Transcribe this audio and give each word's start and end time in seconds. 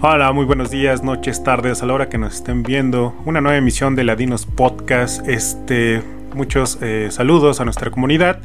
Hola, 0.00 0.32
muy 0.32 0.44
buenos 0.44 0.70
días, 0.70 1.02
noches, 1.02 1.42
tardes, 1.42 1.82
a 1.82 1.86
la 1.86 1.92
hora 1.92 2.08
que 2.08 2.18
nos 2.18 2.36
estén 2.36 2.62
viendo. 2.62 3.14
Una 3.26 3.40
nueva 3.40 3.58
emisión 3.58 3.96
de 3.96 4.04
Ladinos 4.04 4.46
Podcast. 4.46 5.26
Este, 5.28 6.02
muchos 6.34 6.78
eh, 6.80 7.08
saludos 7.10 7.60
a 7.60 7.64
nuestra 7.64 7.90
comunidad. 7.90 8.40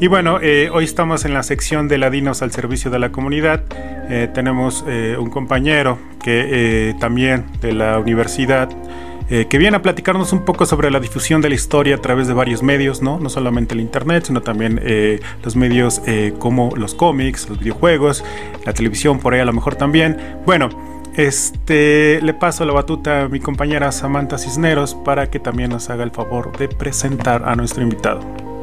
Y 0.00 0.08
bueno, 0.08 0.40
eh, 0.42 0.70
hoy 0.72 0.84
estamos 0.84 1.24
en 1.24 1.34
la 1.34 1.42
sección 1.44 1.86
de 1.86 1.98
Ladinos 1.98 2.42
al 2.42 2.50
servicio 2.50 2.90
de 2.90 2.98
la 2.98 3.12
comunidad. 3.12 3.62
Eh, 4.10 4.28
tenemos 4.32 4.82
un 4.82 5.30
compañero 5.30 5.98
que 6.22 6.94
también 7.00 7.46
de 7.60 7.72
la 7.72 7.98
universidad. 7.98 8.68
que 9.28 9.56
viene 9.56 9.78
a 9.78 9.80
platicarnos 9.80 10.34
un 10.34 10.44
poco 10.44 10.66
sobre 10.66 10.90
la 10.90 11.00
difusión 11.00 11.40
de 11.40 11.48
la 11.48 11.54
historia 11.54 11.94
a 11.94 11.98
través 11.98 12.28
de 12.28 12.34
varios 12.34 12.62
medios, 12.62 13.00
no, 13.00 13.18
no 13.18 13.30
solamente 13.30 13.72
el 13.72 13.80
internet, 13.80 14.24
sino 14.26 14.42
también 14.42 14.80
los 15.42 15.56
medios 15.56 16.02
como 16.38 16.76
los 16.76 16.94
cómics, 16.94 17.48
los 17.48 17.58
videojuegos, 17.58 18.22
la 18.66 18.74
televisión 18.74 19.20
por 19.20 19.32
ahí 19.32 19.40
a 19.40 19.46
lo 19.46 19.54
mejor 19.54 19.76
también. 19.76 20.18
Bueno, 20.44 20.68
este, 21.16 22.20
le 22.20 22.34
paso 22.34 22.66
la 22.66 22.74
batuta 22.74 23.22
a 23.22 23.28
mi 23.28 23.40
compañera 23.40 23.92
Samantha 23.92 24.36
Cisneros 24.36 24.94
para 24.94 25.30
que 25.30 25.40
también 25.40 25.70
nos 25.70 25.88
haga 25.88 26.04
el 26.04 26.10
favor 26.10 26.56
de 26.58 26.68
presentar 26.68 27.48
a 27.48 27.56
nuestro 27.56 27.82
invitado. 27.82 28.53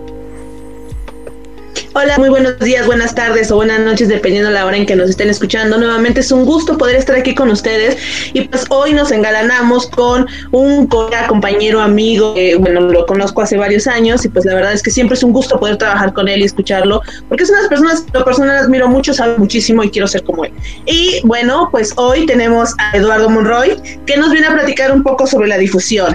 Hola, 1.93 2.17
muy 2.17 2.29
buenos 2.29 2.57
días, 2.59 2.85
buenas 2.85 3.13
tardes 3.13 3.51
o 3.51 3.57
buenas 3.57 3.81
noches, 3.81 4.07
dependiendo 4.07 4.47
de 4.47 4.55
la 4.55 4.65
hora 4.65 4.77
en 4.77 4.85
que 4.85 4.95
nos 4.95 5.09
estén 5.09 5.29
escuchando. 5.29 5.77
Nuevamente 5.77 6.21
es 6.21 6.31
un 6.31 6.45
gusto 6.45 6.77
poder 6.77 6.95
estar 6.95 7.17
aquí 7.17 7.35
con 7.35 7.49
ustedes 7.49 7.97
y 8.31 8.41
pues 8.41 8.63
hoy 8.69 8.93
nos 8.93 9.11
engalanamos 9.11 9.87
con 9.87 10.25
un 10.51 10.87
compañero, 10.87 11.81
amigo, 11.81 12.33
que 12.33 12.55
bueno, 12.55 12.79
lo 12.79 13.05
conozco 13.05 13.41
hace 13.41 13.57
varios 13.57 13.87
años 13.87 14.23
y 14.23 14.29
pues 14.29 14.45
la 14.45 14.55
verdad 14.55 14.71
es 14.71 14.81
que 14.81 14.89
siempre 14.89 15.15
es 15.15 15.23
un 15.23 15.33
gusto 15.33 15.59
poder 15.59 15.75
trabajar 15.75 16.13
con 16.13 16.29
él 16.29 16.39
y 16.39 16.45
escucharlo, 16.45 17.01
porque 17.27 17.43
es 17.43 17.49
una 17.49 17.57
de 17.59 17.63
las 17.63 17.69
personas 17.69 18.01
que 18.03 18.17
lo 18.17 18.23
personal 18.23 18.57
admiro 18.57 18.87
mucho, 18.87 19.13
sabe 19.13 19.37
muchísimo 19.37 19.83
y 19.83 19.89
quiero 19.89 20.07
ser 20.07 20.23
como 20.23 20.45
él. 20.45 20.53
Y 20.85 21.19
bueno, 21.25 21.67
pues 21.71 21.91
hoy 21.97 22.25
tenemos 22.25 22.73
a 22.77 22.95
Eduardo 22.95 23.29
Monroy, 23.29 23.75
que 24.05 24.15
nos 24.15 24.31
viene 24.31 24.47
a 24.47 24.53
platicar 24.53 24.93
un 24.93 25.03
poco 25.03 25.27
sobre 25.27 25.49
la 25.49 25.57
difusión. 25.57 26.13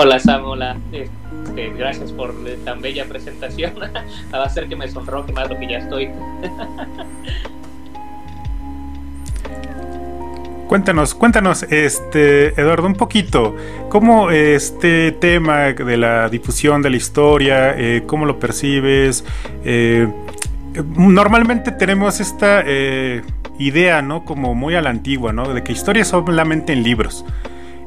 Hola 0.00 0.20
Sam, 0.20 0.44
hola. 0.44 0.76
Este, 0.92 1.70
gracias 1.70 2.12
por 2.12 2.32
tan 2.64 2.80
bella 2.80 3.04
presentación. 3.06 3.72
Va 4.32 4.44
a 4.44 4.44
hacer 4.44 4.68
que 4.68 4.76
me 4.76 4.86
sonroje 4.86 5.32
más 5.32 5.50
lo 5.50 5.58
que 5.58 5.68
ya 5.68 5.78
estoy. 5.78 6.10
Cuéntanos, 10.68 11.16
cuéntanos, 11.16 11.64
este, 11.64 12.60
Eduardo, 12.60 12.86
un 12.86 12.94
poquito, 12.94 13.56
cómo 13.88 14.30
este 14.30 15.10
tema 15.10 15.72
de 15.72 15.96
la 15.96 16.28
difusión 16.28 16.80
de 16.80 16.90
la 16.90 16.96
historia, 16.96 17.74
eh, 17.76 18.04
cómo 18.06 18.24
lo 18.24 18.38
percibes. 18.38 19.24
Eh, 19.64 20.06
normalmente 20.96 21.72
tenemos 21.72 22.20
esta 22.20 22.62
eh, 22.64 23.22
idea, 23.58 24.00
¿no? 24.00 24.24
Como 24.24 24.54
muy 24.54 24.76
a 24.76 24.80
la 24.80 24.90
antigua, 24.90 25.32
¿no? 25.32 25.52
De 25.52 25.64
que 25.64 25.72
historias 25.72 26.06
solamente 26.06 26.72
en 26.72 26.84
libros. 26.84 27.24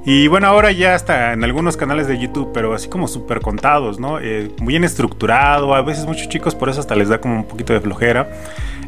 Y 0.04 0.28
bueno, 0.28 0.48
ahora 0.48 0.72
ya 0.72 0.96
está 0.96 1.34
en 1.34 1.44
algunos 1.44 1.78
canales 1.78 2.08
de 2.08 2.18
YouTube, 2.18 2.52
pero 2.54 2.74
así 2.74 2.90
como 2.90 3.08
súper 3.08 3.40
contados, 3.40 4.00
¿no? 4.00 4.20
Eh, 4.20 4.52
bien 4.62 4.84
estructurado, 4.84 5.76
a 5.76 5.84
veces 5.84 6.08
muchos 6.08 6.28
chicos 6.28 6.56
por 6.56 6.70
eso 6.70 6.80
hasta 6.80 6.96
les 6.96 7.10
da 7.10 7.22
como 7.22 7.36
un 7.36 7.46
poquito 7.46 7.74
de 7.74 7.81
flojera. 7.81 8.28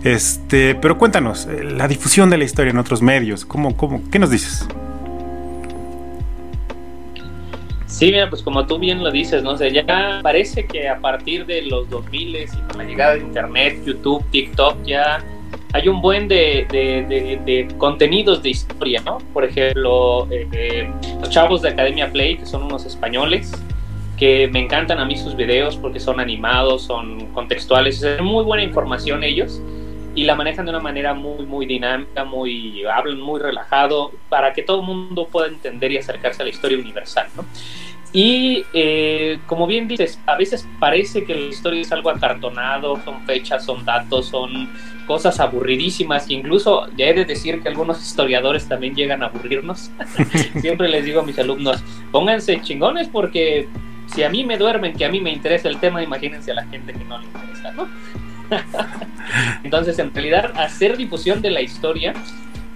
Este, 0.04 0.74
pero 0.74 0.98
cuéntanos, 0.98 1.46
eh, 1.46 1.64
la 1.64 1.88
difusión 1.88 2.32
de 2.32 2.38
la 2.38 2.46
historia 2.46 2.72
en 2.72 2.80
otros 2.80 3.04
medios, 3.04 3.46
¿cómo, 3.46 3.78
cómo, 3.78 4.02
¿qué 4.12 4.18
nos 4.18 4.32
dices? 4.32 4.68
Sí, 7.86 8.08
mira, 8.08 8.28
pues 8.28 8.42
como 8.42 8.66
tú 8.66 8.80
bien 8.80 9.04
lo 9.04 9.12
dices, 9.12 9.44
¿no? 9.44 9.56
sé, 9.56 9.72
ya 9.72 10.20
parece 10.24 10.66
que 10.66 10.90
a 10.90 10.98
partir 10.98 11.46
de 11.46 11.62
los 11.62 11.88
2000 11.92 12.36
y 12.38 12.48
con 12.68 12.80
la 12.80 12.86
llegada 12.86 13.14
de 13.14 13.20
Internet, 13.20 13.86
YouTube, 13.86 14.26
TikTok, 14.32 14.84
ya 14.84 15.24
hay 15.74 15.88
un 15.88 16.02
buen 16.02 16.28
de, 16.28 17.68
contenidos 17.80 18.44
de 18.44 18.50
historia, 18.52 19.02
¿no? 19.04 19.18
Por 19.34 19.44
ejemplo, 19.44 20.28
eh, 20.32 20.88
los 21.20 21.30
chavos 21.32 21.64
de 21.64 21.70
Academia 21.70 22.12
Play, 22.12 22.38
que 22.38 22.46
son 22.46 22.64
unos 22.64 22.86
españoles, 22.86 23.52
que 24.18 24.48
me 24.48 24.60
encantan 24.60 25.00
a 25.00 25.06
mí 25.06 25.18
sus 25.18 25.36
videos 25.36 25.76
porque 25.76 26.00
son 26.00 26.20
animados, 26.20 26.84
son 26.84 27.26
contextuales, 27.34 28.04
es 28.04 28.22
muy 28.22 28.44
buena 28.46 28.64
información 28.64 29.24
ellos 29.24 29.60
y 30.16 30.26
la 30.26 30.36
manejan 30.36 30.66
de 30.66 30.70
una 30.70 30.80
manera 30.80 31.16
muy, 31.16 31.44
muy 31.48 31.66
dinámica, 31.66 32.24
muy, 32.24 32.86
hablan 32.86 33.20
muy 33.20 33.40
relajado 33.40 34.12
para 34.30 34.54
que 34.54 34.62
todo 34.62 34.82
el 34.82 34.86
mundo 34.86 35.28
pueda 35.28 35.48
entender 35.48 35.92
y 35.92 35.98
acercarse 35.98 36.44
a 36.44 36.46
la 36.46 36.52
historia 36.52 36.78
universal, 36.78 37.28
¿no? 37.36 37.46
Y 38.14 38.64
eh, 38.74 39.40
como 39.48 39.66
bien 39.66 39.88
dices, 39.88 40.20
a 40.28 40.38
veces 40.38 40.68
parece 40.80 41.26
que 41.26 41.34
la 41.34 41.48
historia 41.48 41.82
es 41.82 41.92
algo 41.92 42.12
acartonado, 42.12 43.02
son 43.04 43.26
fechas, 43.26 43.66
son 43.66 43.84
datos, 43.84 44.28
son 44.28 44.70
cosas 45.08 45.40
aburridísimas, 45.40 46.30
incluso 46.30 46.88
ya 46.96 47.08
he 47.08 47.14
de 47.16 47.26
decir 47.26 47.62
que 47.62 47.70
algunos 47.70 48.02
historiadores 48.02 48.68
también 48.70 48.96
llegan 48.96 49.24
a 49.24 49.26
aburrirnos. 49.26 49.90
Siempre 50.62 50.90
les 50.90 51.06
digo 51.06 51.22
a 51.22 51.24
mis 51.24 51.40
alumnos, 51.40 51.84
pónganse 52.12 52.62
chingones 52.62 53.08
porque 53.08 53.68
si 54.06 54.22
a 54.22 54.30
mí 54.30 54.44
me 54.44 54.58
duermen, 54.58 54.94
que 54.94 55.06
a 55.06 55.10
mí 55.10 55.20
me 55.20 55.32
interesa 55.32 55.68
el 55.68 55.80
tema, 55.80 56.04
imagínense 56.04 56.52
a 56.52 56.56
la 56.56 56.66
gente 56.66 56.94
que 56.94 57.04
no 57.06 57.18
le 57.18 57.26
interesa, 57.26 57.72
¿no? 57.72 57.88
Entonces, 59.64 59.98
en 59.98 60.14
realidad, 60.14 60.54
hacer 60.56 60.98
difusión 60.98 61.42
de 61.42 61.50
la 61.50 61.62
historia 61.62 62.14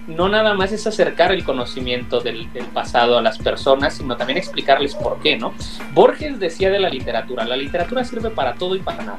no 0.08 0.28
nada 0.28 0.54
más 0.54 0.72
es 0.72 0.86
acercar 0.86 1.32
el 1.32 1.44
conocimiento 1.44 2.20
del, 2.20 2.48
pasado 2.72 3.18
a 3.18 3.22
las 3.22 3.38
personas, 3.38 3.94
sino 3.94 4.16
también 4.16 4.38
explicarles 4.38 4.94
por 4.94 5.20
qué, 5.20 5.36
¿no? 5.36 5.52
Borges 5.92 6.40
decía 6.40 6.70
de 6.70 6.80
la 6.80 6.88
literatura, 6.88 7.44
la 7.44 7.56
literatura 7.56 8.02
sirve 8.04 8.30
para 8.30 8.54
todo 8.54 8.74
y 8.74 8.80
para 8.80 9.04
nada, 9.04 9.18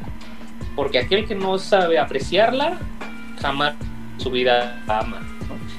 porque 0.76 1.00
aquel 1.00 1.28
que 1.28 1.36
no 1.36 1.58
sabe 1.60 2.00
apreciarla, 2.00 2.78
jamás 3.40 3.76
su 4.18 4.32
vida 4.32 4.82
ama. 4.88 5.22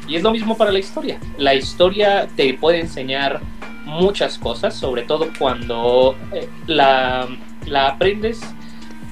Y 0.09 0.17
es 0.17 0.23
lo 0.23 0.33
mismo 0.33 0.57
para 0.57 0.73
la 0.73 0.79
historia. 0.79 1.21
La 1.39 1.55
historia 1.55 2.27
te 2.35 2.55
puede 2.55 2.81
enseñar 2.81 3.41
muchas 3.85 4.39
cosas, 4.39 4.75
sobre 4.75 5.03
todo 5.03 5.29
cuando 5.39 6.17
eh, 6.33 6.49
la, 6.67 7.29
la 7.67 7.89
aprendes 7.89 8.41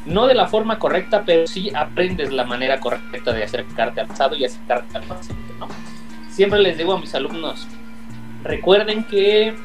no 0.09 0.27
de 0.27 0.35
la 0.35 0.49
forma 0.49 0.79
correcta, 0.79 1.23
pero 1.25 1.47
sí 1.47 1.71
aprendes 1.75 2.33
la 2.33 2.45
manera 2.45 2.81
correcta 2.81 3.33
de 3.33 3.45
acercarte 3.45 4.01
al 4.01 4.07
pasado 4.07 4.37
y 4.37 4.45
acercarte 4.45 4.97
al 4.97 5.05
presente, 5.05 5.55
¿no? 5.59 5.69
Siempre 6.39 6.61
les 6.61 6.79
digo 6.79 6.93
a 6.93 7.01
mis 7.01 7.13
alumnos, 7.17 7.67
recuerden 8.45 9.03
que 9.03 9.57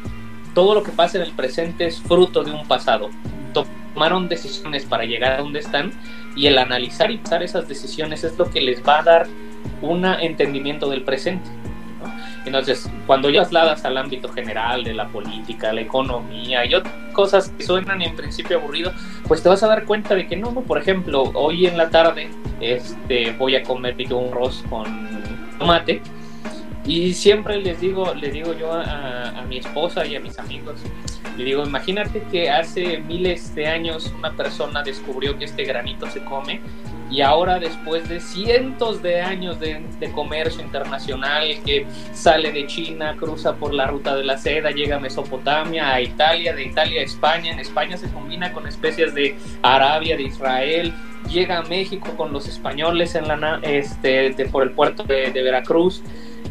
todo 0.55 0.73
lo 0.73 0.81
que 0.81 0.91
pasa 0.91 1.19
en 1.19 1.23
el 1.23 1.31
presente 1.31 1.85
es 1.85 2.01
fruto 2.01 2.43
de 2.43 2.49
un 2.49 2.67
pasado. 2.67 3.11
Tomaron 3.53 4.27
decisiones 4.27 4.83
para 4.83 5.05
llegar 5.05 5.33
a 5.33 5.43
donde 5.43 5.59
están 5.59 5.91
y 6.35 6.47
el 6.47 6.57
analizar 6.57 7.11
y 7.11 7.19
pasar 7.19 7.43
esas 7.43 7.67
decisiones 7.67 8.23
es 8.23 8.39
lo 8.39 8.49
que 8.49 8.59
les 8.59 8.81
va 8.83 9.01
a 9.01 9.03
dar 9.03 9.27
un 9.83 10.03
entendimiento 10.03 10.89
del 10.89 11.03
presente. 11.03 11.47
Entonces, 12.43 12.89
cuando 13.05 13.29
ya 13.29 13.41
trasladas 13.41 13.85
al 13.85 13.95
ámbito 13.95 14.29
general 14.29 14.83
de 14.83 14.95
la 14.95 15.07
política, 15.09 15.73
la 15.73 15.81
economía 15.81 16.65
y 16.65 16.73
otras 16.73 16.95
cosas 17.13 17.49
que 17.49 17.63
suenan 17.63 18.01
en 18.01 18.15
principio 18.15 18.57
aburrido, 18.57 18.91
pues 19.27 19.43
te 19.43 19.49
vas 19.49 19.61
a 19.61 19.67
dar 19.67 19.85
cuenta 19.85 20.15
de 20.15 20.25
que 20.25 20.37
no, 20.37 20.51
no, 20.51 20.61
por 20.61 20.79
ejemplo, 20.79 21.21
hoy 21.35 21.67
en 21.67 21.77
la 21.77 21.91
tarde 21.91 22.31
este, 22.61 23.31
voy 23.33 23.57
a 23.57 23.61
comer 23.61 23.95
un 24.11 24.29
arroz 24.29 24.63
con 24.71 25.21
tomate 25.59 26.01
y 26.85 27.13
siempre 27.13 27.59
les 27.59 27.79
digo, 27.79 28.13
le 28.13 28.29
digo 28.29 28.53
yo 28.53 28.73
a, 28.73 29.29
a, 29.29 29.41
mi 29.43 29.57
esposa 29.57 30.05
y 30.05 30.15
a 30.15 30.19
mis 30.19 30.37
amigos, 30.39 30.81
le 31.37 31.43
digo, 31.43 31.63
imagínate 31.63 32.23
que 32.31 32.49
hace 32.49 32.99
miles 32.99 33.55
de 33.55 33.67
años 33.67 34.13
una 34.17 34.35
persona 34.35 34.83
descubrió 34.83 35.37
que 35.37 35.45
este 35.45 35.63
granito 35.63 36.09
se 36.09 36.23
come 36.23 36.61
y 37.13 37.21
ahora 37.21 37.59
después 37.59 38.09
de 38.09 38.19
cientos 38.19 39.03
de 39.03 39.21
años 39.21 39.59
de, 39.59 39.83
comercio 40.15 40.61
internacional 40.63 41.43
que 41.65 41.85
sale 42.11 42.51
de 42.51 42.67
China, 42.67 43.15
cruza 43.17 43.55
por 43.55 43.73
la 43.73 43.87
ruta 43.87 44.15
de 44.15 44.23
la 44.23 44.37
seda, 44.37 44.71
llega 44.71 44.97
a 44.97 44.99
Mesopotamia, 44.99 45.93
a 45.93 46.01
Italia, 46.01 46.53
de 46.53 46.65
Italia 46.65 47.01
a 47.01 47.03
España, 47.03 47.51
en 47.51 47.59
España 47.59 47.97
se 47.97 48.09
combina 48.09 48.51
con 48.51 48.67
especias 48.67 49.13
de 49.13 49.35
Arabia, 49.61 50.17
de 50.17 50.23
Israel, 50.23 50.93
llega 51.29 51.59
a 51.59 51.61
México 51.63 52.09
con 52.17 52.33
los 52.33 52.47
españoles 52.47 53.15
en 53.15 53.27
la, 53.27 53.59
este, 53.61 54.33
por 54.51 54.63
el 54.63 54.71
puerto 54.71 55.03
de, 55.03 55.31
de 55.31 55.43
Veracruz. 55.43 56.03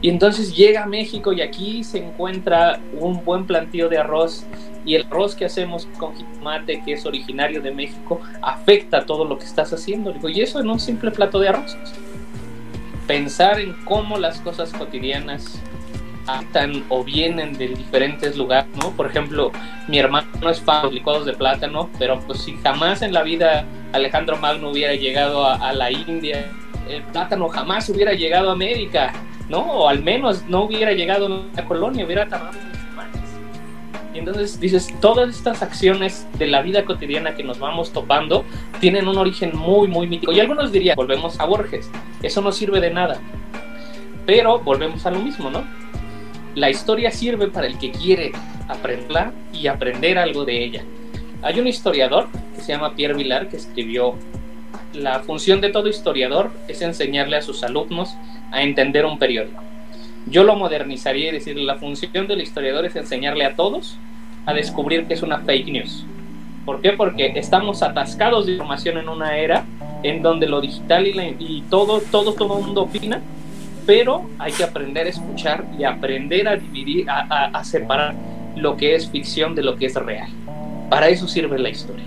Y 0.03 0.09
entonces 0.09 0.55
llega 0.55 0.83
a 0.83 0.87
México 0.87 1.33
y 1.33 1.41
aquí 1.41 1.85
se 1.85 1.99
encuentra 1.99 2.81
un 2.99 3.25
buen 3.25 3.47
plantío 3.47 3.89
de 3.89 3.99
arroz 3.99 4.45
y 4.85 4.97
el 4.97 5.07
arroz 5.07 5.37
que 5.37 5.45
hacemos 5.45 5.87
con 5.97 6.17
jitomate, 6.17 6.83
que 6.85 6.95
es 6.95 7.07
originario 7.07 7.63
de 7.63 7.71
México, 7.71 8.21
afecta 8.43 9.07
todo 9.07 9.25
lo 9.25 9.39
que 9.39 9.45
estás 9.45 9.73
haciendo. 9.73 10.13
y 10.29 10.41
eso 10.41 10.59
en 10.61 10.69
un 10.69 10.81
simple 10.81 11.13
plato 11.13 11.39
de 11.39 11.51
arroz. 11.51 11.77
Pensar 13.07 13.61
en 13.61 13.75
cómo 13.85 14.19
las 14.19 14.41
cosas 14.41 14.73
cotidianas 14.73 15.61
habitan 16.27 16.85
o 16.89 17.05
vienen 17.05 17.53
de 17.55 17.69
diferentes 17.69 18.37
lugares, 18.37 18.75
¿no? 18.77 18.91
Por 18.91 19.07
ejemplo, 19.07 19.53
mi 19.89 19.99
hermano 19.99 20.27
no 20.41 20.51
es 20.51 20.61
fan 20.61 20.83
de 20.83 20.87
los 20.87 20.95
licuados 20.95 21.27
de 21.27 21.33
plátano, 21.33 21.91
pero 21.99 22.21
pues 22.21 22.43
si 22.43 22.57
jamás 22.57 23.03
en 23.03 23.13
la 23.13 23.23
vida 23.23 23.67
Alejandro 23.93 24.37
Magno 24.37 24.71
hubiera 24.71 24.95
llegado 24.95 25.47
a, 25.47 25.73
la 25.73 25.91
India, 25.91 26.51
el 26.89 27.03
plátano 27.05 27.49
jamás 27.49 27.89
hubiera 27.89 28.13
llegado 28.13 28.51
a 28.51 28.53
América, 28.53 29.13
¿no? 29.49 29.61
O 29.61 29.89
al 29.89 30.03
menos 30.03 30.45
no 30.49 30.65
hubiera 30.65 30.93
llegado 30.93 31.27
a 31.27 31.57
la 31.57 31.65
colonia, 31.65 32.05
hubiera 32.05 32.29
tardado 32.29 32.53
más. 32.95 33.07
Y 34.15 34.19
entonces 34.19 34.61
dices, 34.61 34.89
todas 35.01 35.31
estas 35.31 35.63
acciones 35.63 36.27
de 36.39 36.47
la 36.47 36.63
vida 36.63 36.85
cotidiana 36.85 37.35
que 37.35 37.43
nos 37.43 37.59
vamos 37.59 37.93
topando 37.93 38.45
tienen 38.81 39.09
un 39.09 39.17
origen 39.17 39.57
muy, 39.57 39.89
muy 39.89 40.07
mítico. 40.07 40.33
Y 40.33 40.41
algunos 40.41 40.71
dirían, 40.71 40.97
volvemos 40.97 41.41
a 41.41 41.47
Borges, 41.47 41.91
eso 42.23 42.43
no 42.43 42.53
sirve 42.53 42.81
de 42.81 42.91
nada. 42.91 43.21
Pero 44.27 44.59
volvemos 44.59 45.07
a 45.07 45.11
lo 45.11 45.19
mismo, 45.19 45.51
¿no? 45.51 45.65
La 46.55 46.69
historia 46.69 47.11
sirve 47.11 47.49
para 47.49 47.67
el 47.67 47.79
que 47.79 47.91
quiere 47.91 48.33
aprenderla 48.69 49.33
y 49.53 49.67
aprender 49.67 50.19
algo 50.19 50.45
de 50.45 50.63
ella. 50.63 50.85
Hay 51.43 51.59
un 51.59 51.67
historiador 51.67 52.29
que 52.55 52.61
se 52.61 52.73
llama 52.73 52.95
Pierre 52.95 53.15
Vilar 53.15 53.49
que 53.49 53.57
escribió 53.57 54.15
la 54.93 55.21
función 55.21 55.61
de 55.61 55.71
todo 55.71 55.89
historiador 55.89 56.51
es 56.69 56.83
enseñarle 56.83 57.37
a 57.37 57.43
sus 57.43 57.63
alumnos 57.63 58.15
a 58.51 58.63
entender 58.63 59.07
un 59.07 59.19
periódico. 59.19 59.63
Yo 60.27 60.45
lo 60.45 60.57
modernizaría 60.57 61.29
y 61.29 61.33
decir 61.33 61.57
la 61.57 61.77
función 61.77 62.27
del 62.27 62.41
historiador 62.41 62.85
es 62.85 62.97
enseñarle 62.97 63.45
a 63.45 63.57
todos 63.57 63.97
a 64.47 64.55
descubrir 64.55 65.07
que 65.07 65.15
es 65.15 65.23
una 65.23 65.39
fake 65.41 65.69
news. 65.69 66.05
¿Por 66.65 66.81
qué? 66.81 66.93
Porque 66.93 67.33
estamos 67.37 67.83
atascados 67.83 68.47
de 68.47 68.53
información 68.53 68.99
en 68.99 69.09
una 69.09 69.37
era 69.37 69.65
en 70.03 70.23
donde 70.23 70.47
lo 70.47 70.61
digital 70.61 71.07
y, 71.07 71.65
todo, 71.69 72.01
todo, 72.01 72.35
todo 72.35 72.59
el 72.59 72.65
mundo 72.65 72.83
opina 72.83 73.21
pero 73.87 74.29
hay 74.39 74.53
que 74.53 74.65
aprender 74.65 75.07
a 75.07 75.11
escuchar 75.11 75.65
y 75.79 75.85
aprender 75.85 76.49
a 76.49 76.57
dividir, 76.57 77.07
a, 77.09 77.63
separar 77.65 78.15
lo 78.57 78.77
que 78.77 78.95
es 78.95 79.09
ficción 79.09 79.55
de 79.55 79.63
lo 79.63 79.77
que 79.77 79.87
es 79.87 79.95
real. 79.95 80.29
Para 80.89 81.09
eso 81.09 81.27
sirve 81.27 81.59
la 81.59 81.71
historia. 81.71 82.05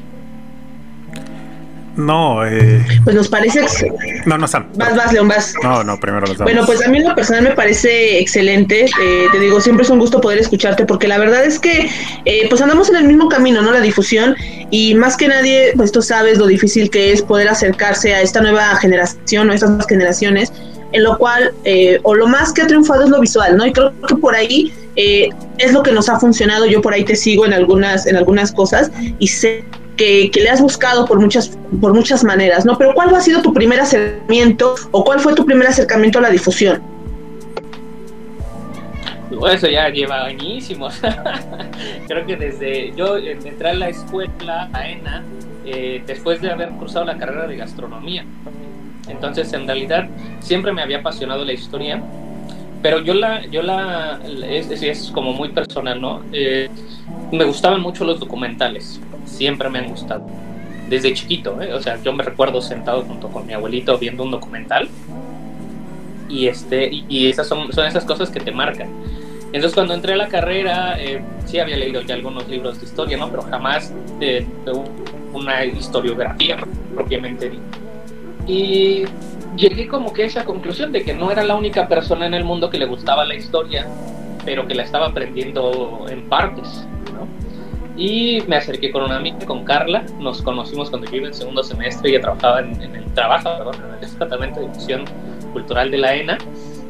No, 1.95 2.45
eh... 2.45 2.85
Pues 3.03 3.15
nos 3.15 3.29
parece. 3.29 3.65
No, 4.25 4.37
no, 4.37 4.47
Sam. 4.47 4.67
Vas, 4.75 4.95
vas, 4.95 5.13
León, 5.13 5.27
vas. 5.27 5.53
No, 5.63 5.83
no, 5.83 5.99
primero 5.99 6.25
los 6.27 6.37
Bueno, 6.37 6.65
pues 6.65 6.85
a 6.85 6.89
mí 6.89 6.97
en 6.97 7.07
lo 7.07 7.15
personal 7.15 7.43
me 7.43 7.51
parece 7.51 8.19
excelente. 8.19 8.85
Eh, 9.01 9.27
te 9.31 9.39
digo, 9.39 9.61
siempre 9.61 9.83
es 9.83 9.89
un 9.89 9.99
gusto 9.99 10.19
poder 10.19 10.39
escucharte 10.39 10.85
porque 10.85 11.07
la 11.07 11.17
verdad 11.17 11.45
es 11.45 11.59
que, 11.59 11.89
eh, 12.25 12.47
pues 12.49 12.61
andamos 12.61 12.89
en 12.89 12.97
el 12.97 13.05
mismo 13.05 13.29
camino, 13.29 13.61
¿no? 13.61 13.71
La 13.71 13.81
difusión. 13.81 14.35
Y 14.71 14.95
más 14.95 15.15
que 15.15 15.27
nadie, 15.27 15.73
pues 15.75 15.91
tú 15.91 16.01
sabes 16.01 16.37
lo 16.37 16.47
difícil 16.47 16.89
que 16.89 17.13
es 17.13 17.21
poder 17.21 17.47
acercarse 17.47 18.13
a 18.13 18.21
esta 18.21 18.41
nueva 18.41 18.75
generación 18.75 19.49
o 19.49 19.53
estas 19.53 19.69
nuevas 19.69 19.87
generaciones 19.87 20.51
en 20.95 21.03
lo 21.03 21.17
cual, 21.17 21.53
eh, 21.65 21.99
o 22.03 22.15
lo 22.15 22.25
más 22.25 22.53
que 22.53 22.61
ha 22.61 22.67
triunfado 22.67 23.03
es 23.03 23.09
lo 23.09 23.19
visual, 23.19 23.57
¿no? 23.57 23.65
Y 23.65 23.73
creo 23.73 23.91
que 24.07 24.15
por 24.15 24.33
ahí 24.33 24.73
eh, 24.95 25.29
es 25.57 25.73
lo 25.73 25.83
que 25.83 25.91
nos 25.91 26.07
ha 26.07 26.19
funcionado. 26.19 26.65
Yo 26.65 26.81
por 26.81 26.93
ahí 26.93 27.03
te 27.03 27.17
sigo 27.17 27.45
en 27.45 27.51
algunas, 27.51 28.05
en 28.07 28.15
algunas 28.15 28.53
cosas 28.53 28.89
y 29.19 29.27
sé 29.27 29.65
que, 29.95 30.31
le 30.33 30.49
has 30.49 30.61
buscado 30.61 31.05
por 31.05 31.19
muchas, 31.19 31.57
por 31.81 31.93
muchas 31.93 32.23
maneras, 32.23 32.65
¿no? 32.65 32.77
Pero 32.77 32.93
¿cuál 32.93 33.13
ha 33.13 33.21
sido 33.21 33.41
tu 33.41 33.53
primer 33.53 33.79
acercamiento 33.79 34.75
o 34.91 35.03
cuál 35.03 35.19
fue 35.19 35.33
tu 35.33 35.45
primer 35.45 35.67
acercamiento 35.67 36.19
a 36.19 36.23
la 36.23 36.29
difusión? 36.29 36.81
Eso 39.51 39.67
ya 39.67 39.89
lleva 39.89 40.25
añísimos. 40.25 41.01
Creo 42.07 42.25
que 42.25 42.35
desde 42.35 42.93
yo 42.95 43.17
entré 43.17 43.69
a 43.69 43.73
la 43.73 43.89
escuela, 43.89 44.69
a 44.71 44.87
ENA, 44.87 45.23
eh, 45.65 46.03
después 46.05 46.41
de 46.41 46.51
haber 46.51 46.69
cursado 46.69 47.05
la 47.05 47.17
carrera 47.17 47.47
de 47.47 47.57
gastronomía. 47.57 48.25
Entonces, 49.07 49.51
en 49.53 49.67
realidad, 49.67 50.07
siempre 50.39 50.71
me 50.71 50.81
había 50.81 50.99
apasionado 50.99 51.43
la 51.45 51.53
historia, 51.53 52.01
pero 52.85 52.99
yo 52.99 53.15
la, 53.15 53.43
yo 53.47 53.63
la, 53.63 54.19
es, 54.47 54.69
es 54.69 55.09
como 55.09 55.33
muy 55.33 55.49
personal, 55.49 55.99
¿no? 55.99 56.21
Eh, 56.31 56.69
me 57.31 57.43
gustaban 57.43 57.81
mucho 57.81 58.05
los 58.05 58.19
documentales, 58.19 59.01
siempre 59.25 59.71
me 59.71 59.79
han 59.79 59.89
gustado, 59.89 60.23
desde 60.87 61.11
chiquito, 61.15 61.59
¿eh? 61.63 61.73
O 61.73 61.81
sea, 61.81 61.99
yo 62.03 62.13
me 62.13 62.21
recuerdo 62.21 62.61
sentado 62.61 63.01
junto 63.01 63.29
con 63.29 63.47
mi 63.47 63.53
abuelito 63.53 63.97
viendo 63.97 64.21
un 64.21 64.29
documental 64.29 64.87
y, 66.29 66.45
este, 66.45 66.91
y, 67.09 67.27
esas 67.27 67.47
son, 67.47 67.73
son 67.73 67.87
esas 67.87 68.05
cosas 68.05 68.29
que 68.29 68.39
te 68.39 68.51
marcan. 68.51 68.89
Entonces 69.45 69.73
cuando 69.73 69.95
entré 69.95 70.13
a 70.13 70.17
la 70.17 70.27
carrera, 70.27 70.95
eh, 71.01 71.23
sí 71.47 71.57
había 71.57 71.77
leído 71.77 72.03
ya 72.03 72.13
algunos 72.13 72.47
libros 72.47 72.79
de 72.79 72.85
historia, 72.85 73.17
¿no? 73.17 73.31
Pero 73.31 73.41
jamás 73.49 73.91
de, 74.19 74.45
de 74.63 74.71
una 75.33 75.65
historiografía 75.65 76.55
propiamente 76.93 77.49
dicha. 77.49 77.63
Y 78.45 79.05
llegué 79.55 79.87
como 79.87 80.13
que 80.13 80.23
a 80.23 80.25
esa 80.25 80.45
conclusión 80.45 80.91
de 80.91 81.03
que 81.03 81.13
no 81.13 81.31
era 81.31 81.43
la 81.43 81.55
única 81.55 81.87
persona 81.87 82.25
en 82.25 82.33
el 82.33 82.43
mundo 82.43 82.69
que 82.69 82.77
le 82.77 82.85
gustaba 82.85 83.25
la 83.25 83.35
historia, 83.35 83.87
pero 84.43 84.67
que 84.67 84.75
la 84.75 84.83
estaba 84.83 85.07
aprendiendo 85.07 86.05
en 86.09 86.27
partes. 86.29 86.87
¿no? 87.13 87.27
Y 87.97 88.43
me 88.47 88.57
acerqué 88.57 88.91
con 88.91 89.03
una 89.03 89.17
amiga, 89.17 89.39
con 89.45 89.63
Carla, 89.63 90.05
nos 90.19 90.41
conocimos 90.41 90.89
cuando 90.89 91.09
yo 91.09 91.17
iba 91.17 91.27
en 91.27 91.33
segundo 91.33 91.63
semestre, 91.63 92.09
ella 92.09 92.21
trabajaba 92.21 92.59
en, 92.61 92.81
el 92.81 93.05
trabajo, 93.13 93.49
perdón, 93.57 93.75
en 93.75 94.03
el 94.03 94.11
Departamento 94.11 94.59
de 94.59 94.67
Difusión 94.67 95.05
Cultural 95.53 95.89
de 95.89 95.97
la 95.97 96.15
ENA, 96.15 96.37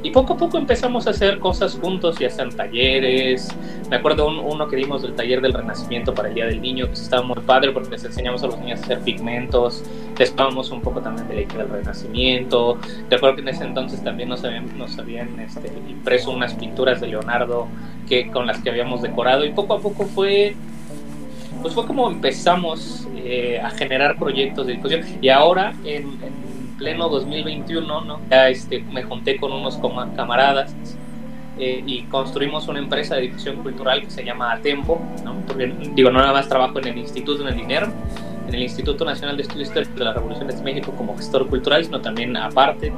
y 0.06 0.12
poco 0.12 0.34
a 0.34 0.38
poco 0.38 0.60
empezamos 0.60 1.08
a 1.08 1.10
hacer 1.10 1.40
cosas 1.40 1.80
juntos 1.82 2.22
y 2.22 2.26
hacer 2.26 2.54
talleres. 2.54 3.50
Me 3.90 3.96
acuerdo 3.96 4.28
uno 4.28 4.68
que 4.68 4.76
dimos 4.76 5.02
del 5.02 5.16
taller 5.16 5.42
del 5.42 5.52
Renacimiento 5.52 6.14
para 6.14 6.28
el 6.28 6.36
Día 6.36 6.46
del 6.46 6.62
Niño, 6.62 6.86
que 6.86 6.94
estaba 6.94 7.24
muy 7.24 7.40
padre 7.40 7.72
porque 7.72 7.90
les 7.90 8.06
enseñamos 8.06 8.44
a 8.44 8.46
los 8.46 8.60
niños 8.60 8.82
a 8.82 8.84
hacer 8.84 9.00
pigmentos. 9.00 9.84
Testamos 10.16 10.70
un 10.70 10.82
poco 10.82 11.02
también 11.02 11.28
de 11.28 11.34
la 11.34 11.42
idea 11.42 11.58
del 11.58 11.70
Renacimiento. 11.70 12.78
Recuerdo 13.10 13.38
que 13.38 13.42
en 13.42 13.48
ese 13.48 13.64
entonces 13.64 14.04
también 14.04 14.30
nos 14.30 14.44
habían, 14.44 14.78
nos 14.78 14.96
habían 15.00 15.40
este, 15.40 15.72
impreso 15.90 16.30
unas 16.30 16.54
pinturas 16.54 17.02
de 17.02 17.08
Leonardo 17.08 17.68
que, 18.08 18.30
con 18.30 18.46
las 18.46 18.62
que 18.62 18.70
habíamos 18.70 19.02
decorado. 19.02 19.44
Y 19.44 19.54
poco 19.54 19.74
a 19.74 19.80
poco 19.80 20.06
fue 20.06 20.56
pues 21.64 21.74
fue 21.74 21.88
como 21.88 22.12
empezamos 22.12 23.08
eh, 23.16 23.60
a 23.60 23.72
generar 23.72 24.20
proyectos 24.20 24.68
de 24.68 24.74
difusión 24.74 25.02
y 25.20 25.30
ahora 25.30 25.74
en 25.84 26.45
pleno 26.78 27.10
2021, 27.10 28.02
¿no? 28.02 28.20
Ya 28.30 28.50
este, 28.50 28.80
me 28.80 29.04
junté 29.04 29.38
con 29.38 29.52
unos 29.52 29.80
camaradas 30.16 30.76
eh, 31.58 31.84
y 31.86 32.04
construimos 32.04 32.68
una 32.68 32.80
empresa 32.80 33.16
de 33.16 33.22
difusión 33.22 33.58
cultural 33.64 34.02
que 34.02 34.10
se 34.10 34.24
llama 34.24 34.52
Atempo, 34.52 35.02
¿no? 35.24 35.36
Porque, 35.48 35.74
digo, 35.94 36.12
no 36.12 36.20
nada 36.20 36.34
más 36.34 36.50
trabajo 36.50 36.80
en 36.80 36.88
el 36.88 36.98
Instituto, 36.98 37.48
en 37.48 37.54
el 37.54 37.60
INERM, 37.60 37.92
en 38.48 38.54
el 38.54 38.62
Instituto 38.62 39.06
Nacional 39.06 39.38
de 39.38 39.44
Estudios 39.44 39.70
Históricos 39.70 39.96
de 39.96 40.04
la 40.04 40.14
Revolución 40.14 40.48
de 40.48 40.62
México 40.62 40.94
como 40.96 41.18
gestor 41.18 41.48
cultural, 41.48 41.84
sino 41.84 42.02
también 42.02 42.36
aparte 42.38 42.92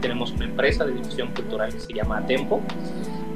tenemos 0.00 0.32
una 0.32 0.44
empresa 0.44 0.84
de 0.84 0.92
difusión 0.92 1.28
cultural 1.28 1.72
que 1.72 1.80
se 1.80 1.92
llama 1.92 2.18
Atempo 2.18 2.62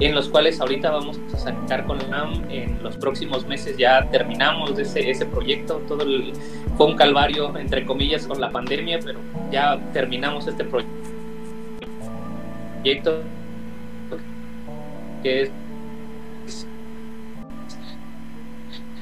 en 0.06 0.14
los 0.14 0.28
cuales 0.28 0.60
ahorita 0.60 0.90
vamos 0.90 1.20
a 1.32 1.38
sacar 1.38 1.86
con 1.86 2.04
UNAM 2.04 2.50
en 2.50 2.82
los 2.82 2.96
próximos 2.96 3.46
meses 3.46 3.76
ya 3.76 4.08
terminamos 4.10 4.78
ese, 4.78 5.10
ese 5.10 5.26
proyecto, 5.26 5.80
todo 5.86 6.02
el, 6.02 6.32
fue 6.76 6.86
un 6.86 6.96
calvario 6.96 7.56
entre 7.56 7.84
comillas 7.86 8.26
con 8.26 8.40
la 8.40 8.50
pandemia, 8.50 8.98
pero 9.04 9.20
ya 9.50 9.78
terminamos 9.92 10.46
este 10.48 10.64
proyecto 10.64 10.92
que 15.22 15.42
es 15.42 15.50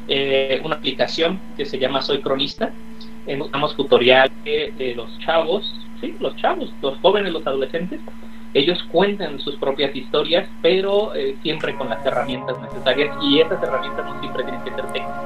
eh, 0.09 0.61
una 0.65 0.77
aplicación 0.77 1.41
que 1.57 1.65
se 1.65 1.79
llama 1.79 2.03
Soy 2.03 2.21
Cronista, 2.21 2.73
damos 3.53 3.77
tutoriales 3.77 4.33
de 4.45 4.95
los 4.97 5.19
chavos, 5.21 5.73
sí, 6.01 6.15
los 6.21 6.37
chavos, 6.37 6.73
los 6.83 6.99
jóvenes, 6.99 7.33
los 7.33 7.47
adolescentes, 7.47 8.01
ellos 8.55 8.83
cuentan 8.91 9.39
sus 9.41 9.57
propias 9.57 9.95
historias, 9.95 10.49
pero 10.63 11.15
eh, 11.15 11.37
siempre 11.43 11.75
con 11.77 11.89
las 11.89 12.05
herramientas 12.05 12.61
necesarias 12.61 13.17
y 13.23 13.41
esas 13.41 13.63
herramientas 13.63 14.05
no 14.05 14.21
siempre 14.21 14.43
tienen 14.43 14.63
que 14.63 14.71
ser 14.71 14.87
técnicas, 14.93 15.23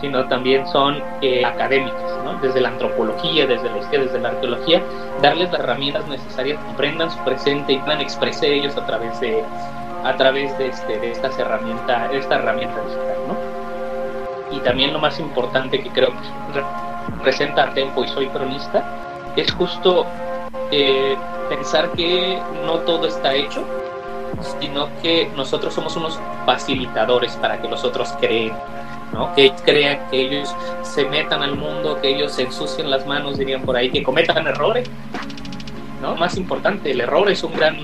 sino 0.00 0.24
también 0.28 0.66
son 0.66 1.02
eh, 1.20 1.44
académicas, 1.44 2.12
desde 2.40 2.60
la 2.60 2.70
antropología, 2.70 3.46
desde 3.46 3.70
la 3.70 3.78
historia, 3.78 4.00
desde 4.06 4.20
la 4.20 4.28
arqueología, 4.30 4.82
darles 5.20 5.50
las 5.52 5.60
herramientas 5.60 6.06
necesarias, 6.08 6.58
comprendan 6.64 7.10
su 7.10 7.18
presente 7.24 7.74
y 7.74 7.78
puedan 7.78 8.00
expresar 8.00 8.46
ellos 8.46 8.76
a 8.76 8.86
través 8.86 9.20
de 9.20 9.44
a 10.04 10.16
través 10.16 10.56
de, 10.58 10.66
este, 10.66 10.98
de 10.98 11.12
estas 11.12 11.38
herramientas, 11.38 12.12
esta 12.12 12.34
herramienta 12.34 12.80
digital, 12.82 13.16
¿no? 13.28 14.56
Y 14.56 14.60
también 14.60 14.92
lo 14.92 14.98
más 14.98 15.20
importante 15.20 15.80
que 15.80 15.90
creo 15.90 16.10
que 16.10 16.62
presenta 17.22 17.64
a 17.64 17.74
Tempo 17.74 18.02
y 18.02 18.08
soy 18.08 18.26
cronista 18.26 18.84
es 19.36 19.52
justo 19.52 20.04
eh, 20.72 21.16
pensar 21.54 21.92
que 21.92 22.40
no 22.64 22.78
todo 22.80 23.06
está 23.06 23.34
hecho, 23.34 23.62
sino 24.58 24.88
que 25.02 25.30
nosotros 25.36 25.74
somos 25.74 25.94
unos 25.96 26.18
facilitadores 26.46 27.32
para 27.36 27.60
que 27.60 27.68
los 27.68 27.84
otros 27.84 28.10
creen, 28.20 28.54
¿no? 29.12 29.34
que 29.34 29.52
crean, 29.64 30.08
que 30.10 30.22
ellos 30.22 30.54
se 30.82 31.04
metan 31.04 31.42
al 31.42 31.56
mundo, 31.56 31.98
que 32.00 32.08
ellos 32.08 32.32
se 32.32 32.42
ensucien 32.42 32.88
las 32.90 33.06
manos, 33.06 33.38
dirían 33.38 33.62
por 33.62 33.76
ahí, 33.76 33.90
que 33.90 34.02
cometan 34.02 34.46
errores. 34.46 34.88
¿no? 36.00 36.16
Más 36.16 36.36
importante, 36.38 36.90
el 36.90 37.02
error 37.02 37.30
es 37.30 37.44
un 37.44 37.52
gran, 37.52 37.76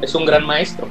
es 0.00 0.14
un 0.14 0.24
gran 0.24 0.46
maestro. 0.46 0.88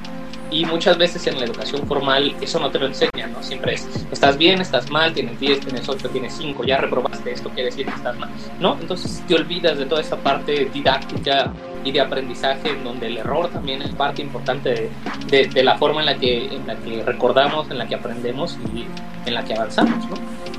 Y 0.51 0.65
muchas 0.65 0.97
veces 0.97 1.25
en 1.27 1.39
la 1.39 1.45
educación 1.45 1.87
formal 1.87 2.35
eso 2.41 2.59
no 2.59 2.69
te 2.69 2.77
lo 2.77 2.85
enseñan, 2.85 3.31
¿no? 3.31 3.41
Siempre 3.41 3.75
es, 3.75 3.87
estás 4.11 4.37
bien, 4.37 4.59
estás 4.59 4.91
mal, 4.91 5.13
tienes 5.13 5.39
10, 5.39 5.61
tienes 5.61 5.87
8, 5.87 6.09
tienes 6.09 6.33
5, 6.37 6.65
ya 6.65 6.75
reprobaste 6.75 7.31
esto, 7.31 7.49
quiere 7.51 7.69
decir 7.69 7.85
que 7.85 7.95
estás 7.95 8.17
mal, 8.17 8.29
¿no? 8.59 8.77
Entonces 8.81 9.23
te 9.25 9.35
olvidas 9.35 9.77
de 9.77 9.85
toda 9.85 10.01
esa 10.01 10.17
parte 10.17 10.69
didáctica 10.73 11.53
y 11.83 11.91
de 11.91 12.01
aprendizaje 12.01 12.69
en 12.69 12.83
donde 12.83 13.07
el 13.07 13.17
error 13.17 13.49
también 13.49 13.81
es 13.81 13.89
parte 13.89 14.21
importante 14.21 14.89
de, 15.27 15.47
de, 15.47 15.63
la 15.63 15.77
forma 15.77 16.01
en 16.01 16.05
la, 16.05 16.15
que, 16.15 16.45
en 16.45 16.67
la 16.67 16.75
que 16.75 17.03
recordamos, 17.03 17.69
en 17.71 17.77
la 17.77 17.87
que 17.87 17.95
aprendemos 17.95 18.57
y 18.73 18.85
en 19.25 19.33
la 19.33 19.43
que 19.43 19.53
avanzamos. 19.53 20.05
¿no? 20.09 20.15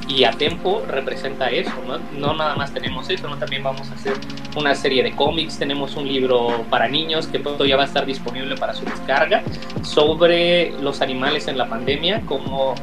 Y 0.09 0.25
a 0.25 0.33
Tempo 0.33 0.83
representa 0.89 1.49
eso, 1.51 1.73
¿no? 1.87 1.99
no 2.19 2.35
nada 2.35 2.57
más 2.57 2.73
tenemos 2.73 3.09
eso, 3.09 3.29
¿no? 3.29 3.37
también 3.39 3.63
vamos 3.63 3.91
a 3.91 3.95
hacer 3.95 4.15
una 4.57 4.75
serie 4.75 5.03
de 5.03 5.13
cómics, 5.13 5.59
tenemos 5.59 5.97
un 5.97 6.07
libro 6.07 6.65
para 6.69 6.89
niños 6.89 7.27
que 7.27 7.39
pronto 7.39 7.65
ya 7.65 7.77
va 7.77 7.85
a 7.85 7.87
estar 7.87 8.05
disponible 8.05 8.57
para 8.57 8.75
su 8.75 8.85
descarga 8.85 9.43
sobre 9.83 10.73
los 10.81 11.01
animales 11.01 11.49
en 11.49 11.57
la 11.57 11.69
pandemia, 11.69 12.23
como 12.27 12.75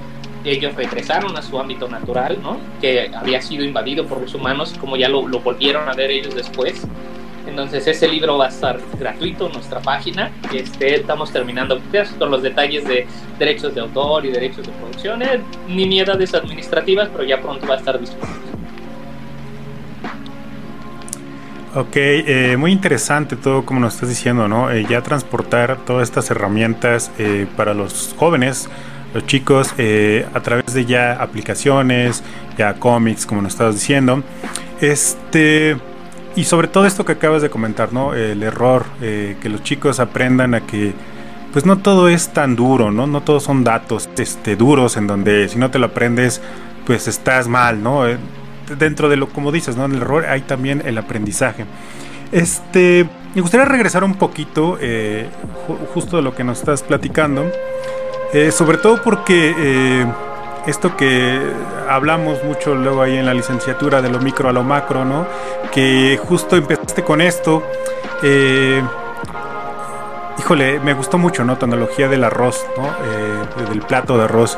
ellos 0.46 0.74
regresaron 0.75 1.36
a 1.36 1.41
su 1.41 1.60
ámbito 1.60 1.88
natural, 1.89 2.39
¿no? 2.41 2.58
que 2.79 3.12
había 3.13 3.41
sido 3.41 3.63
invadido 3.63 4.05
por 4.05 4.22
los 4.22 4.34
humanos, 4.34 4.74
como 4.79 4.96
ya 4.96 5.10
lo, 5.10 5.27
lo 5.27 5.39
volvieron 5.41 5.89
a 5.89 5.93
ver 5.93 6.12
ellos 6.12 6.34
después. 6.34 6.88
Entonces 7.48 7.88
ese 7.88 8.08
libro 8.08 8.38
va 8.38 8.46
a 8.46 8.50
estar 8.50 8.79
gratuito 9.00 9.48
en 9.48 9.53
nuestra 9.53 9.79
página. 9.79 10.31
Este, 10.53 10.96
estamos 10.96 11.31
terminando 11.31 11.79
con 12.17 12.31
los 12.31 12.41
detalles 12.41 12.88
de 12.88 13.08
derechos 13.38 13.74
de 13.75 13.81
autor 13.81 14.25
y 14.25 14.31
derechos 14.31 14.65
de 14.65 14.74
producción, 14.74 15.22
eh, 15.22 15.41
ni 15.67 15.86
niñedades 15.86 16.34
administrativas, 16.34 17.10
pero 17.10 17.24
ya 17.24 17.41
pronto 17.41 17.65
va 17.67 17.75
a 17.75 17.77
estar 17.77 18.00
disponible. 18.00 18.39
Ok, 21.75 21.96
eh, 21.96 22.55
muy 22.58 22.72
interesante 22.72 23.36
todo 23.36 23.63
como 23.63 23.79
nos 23.79 23.93
estás 23.93 24.10
diciendo, 24.10 24.48
¿no? 24.48 24.72
Eh, 24.72 24.86
ya 24.89 25.01
transportar 25.01 25.77
todas 25.86 26.10
estas 26.10 26.31
herramientas 26.31 27.12
para 27.55 27.75
los 27.75 28.15
jóvenes, 28.17 28.69
los 29.13 29.25
chicos, 29.27 29.74
a 30.34 30.39
través 30.41 30.74
de 30.74 30.86
ya 30.86 31.13
aplicaciones, 31.13 32.24
ya 32.58 32.74
cómics, 32.74 33.25
como 33.25 33.43
nos 33.43 33.53
estabas 33.53 33.75
diciendo. 33.75 34.24
Este, 34.81 35.77
y 36.36 36.43
sobre 36.43 36.67
todo 36.67 36.86
esto 36.86 37.05
que 37.05 37.13
acabas 37.13 37.41
de 37.41 37.50
comentar, 37.50 37.93
¿no? 37.93 38.13
El 38.13 38.43
error, 38.43 38.86
eh, 39.01 39.38
que 39.41 39.50
los 39.50 39.63
chicos 39.63 40.00
aprendan 40.00 40.53
a 40.53 40.62
que 40.62 40.93
pues 41.51 41.65
no 41.65 41.79
todo 41.79 42.09
es 42.09 42.29
tan 42.29 42.55
duro, 42.55 42.91
¿no? 42.91 43.07
No 43.07 43.21
todos 43.21 43.43
son 43.43 43.63
datos 43.63 44.09
este, 44.17 44.55
duros 44.55 44.98
en 44.98 45.07
donde 45.07 45.50
si 45.50 45.57
no 45.57 45.71
te 45.71 45.79
lo 45.79 45.88
aprendes, 45.88 46.41
pues 46.86 47.07
estás 47.07 47.48
mal, 47.48 47.81
¿no? 47.81 48.07
Eh, 48.07 48.17
dentro 48.77 49.09
de 49.09 49.17
lo, 49.17 49.29
como 49.29 49.51
dices, 49.51 49.75
¿no? 49.75 49.86
En 49.86 49.93
el 49.93 50.01
error 50.01 50.25
hay 50.25 50.41
también 50.41 50.83
el 50.86 50.98
aprendizaje. 50.98 51.65
Este, 52.31 53.07
me 53.33 53.41
gustaría 53.41 53.65
regresar 53.65 54.03
un 54.03 54.15
poquito, 54.15 54.77
eh, 54.79 55.27
ju 55.65 55.77
justo 55.93 56.17
de 56.17 56.24
lo 56.24 56.36
que 56.36 56.43
nos 56.43 56.59
estás 56.59 56.83
platicando, 56.83 57.51
eh, 58.33 58.51
sobre 58.51 58.77
todo 58.77 59.01
porque 59.01 60.05
esto 60.67 60.95
que 60.95 61.41
hablamos 61.89 62.43
mucho 62.43 62.75
luego 62.75 63.01
ahí 63.01 63.17
en 63.17 63.25
la 63.25 63.33
licenciatura 63.33 64.01
de 64.01 64.09
lo 64.09 64.19
micro 64.19 64.49
a 64.49 64.53
lo 64.53 64.63
macro, 64.63 65.05
¿no? 65.05 65.25
Que 65.71 66.19
justo 66.23 66.55
empezaste 66.55 67.03
con 67.03 67.21
esto. 67.21 67.63
Eh, 68.23 68.81
híjole, 70.37 70.79
me 70.79 70.93
gustó 70.93 71.17
mucho, 71.17 71.43
¿no? 71.43 71.57
Tu 71.57 71.65
analogía 71.65 72.07
del 72.07 72.23
arroz, 72.23 72.65
¿no? 72.77 72.87
Eh, 72.87 73.69
del 73.69 73.81
plato 73.81 74.17
de 74.17 74.25
arroz. 74.25 74.57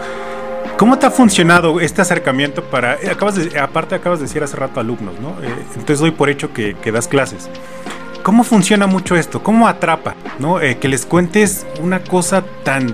¿Cómo 0.77 0.97
te 0.97 1.05
ha 1.05 1.11
funcionado 1.11 1.79
este 1.79 2.01
acercamiento 2.01 2.63
para... 2.63 2.95
eh, 2.95 3.09
Acabas 3.11 3.35
de, 3.35 3.59
aparte 3.59 3.93
acabas 3.95 4.19
de 4.19 4.25
decir 4.25 4.43
hace 4.43 4.55
rato 4.57 4.79
alumnos, 4.79 5.13
¿no? 5.19 5.29
Eh, 5.43 5.53
entonces 5.71 5.99
doy 5.99 6.11
por 6.11 6.29
hecho 6.29 6.53
que, 6.53 6.75
que, 6.75 6.91
das 6.91 7.07
clases. 7.07 7.49
¿Cómo 8.23 8.43
funciona 8.43 8.87
mucho 8.87 9.15
esto? 9.15 9.41
¿Cómo 9.43 9.67
atrapa? 9.67 10.15
¿no? 10.39 10.59
Eh, 10.59 10.77
que 10.77 10.87
les 10.87 11.05
cuentes 11.05 11.65
una 11.81 11.99
cosa 11.99 12.43
tan, 12.63 12.93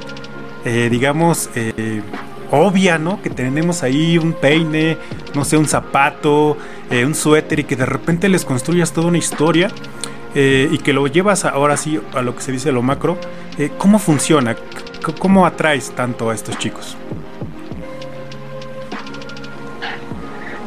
eh, 0.65 0.87
digamos, 0.91 1.49
eh, 1.55 2.01
obvia, 2.51 2.97
¿no? 2.97 3.21
Que 3.21 3.29
tenemos 3.29 3.83
ahí 3.83 4.17
un 4.17 4.33
peine, 4.33 4.97
no 5.33 5.45
sé, 5.45 5.57
un 5.57 5.67
zapato, 5.67 6.57
eh, 6.89 7.05
un 7.05 7.15
suéter 7.15 7.59
y 7.59 7.63
que 7.63 7.75
de 7.75 7.85
repente 7.85 8.29
les 8.29 8.45
construyas 8.45 8.91
toda 8.91 9.07
una 9.07 9.17
historia 9.17 9.69
eh, 10.35 10.69
y 10.71 10.77
que 10.79 10.93
lo 10.93 11.07
llevas 11.07 11.45
ahora 11.45 11.77
sí 11.77 11.99
a 12.13 12.21
lo 12.21 12.35
que 12.35 12.41
se 12.41 12.51
dice 12.51 12.71
lo 12.71 12.81
macro. 12.81 13.17
Eh, 13.57 13.71
¿Cómo 13.77 13.99
funciona? 13.99 14.55
¿Cómo 15.19 15.45
atraes 15.45 15.91
tanto 15.91 16.29
a 16.29 16.35
estos 16.35 16.57
chicos? 16.57 16.97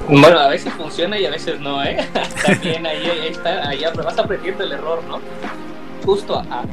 Bueno, 0.09 0.41
a 0.41 0.49
veces 0.49 0.73
funciona 0.73 1.19
y 1.19 1.25
a 1.25 1.31
veces 1.31 1.61
no, 1.61 1.83
¿eh? 1.85 1.97
También 2.45 2.85
ahí, 2.85 3.09
ahí 3.09 3.29
está, 3.29 3.69
ahí 3.69 3.85
vas 3.95 4.19
aprendiendo 4.19 4.65
el 4.65 4.73
error, 4.73 5.03
¿no? 5.09 5.21
Justo 6.05 6.35
a, 6.37 6.41
a 6.41 6.65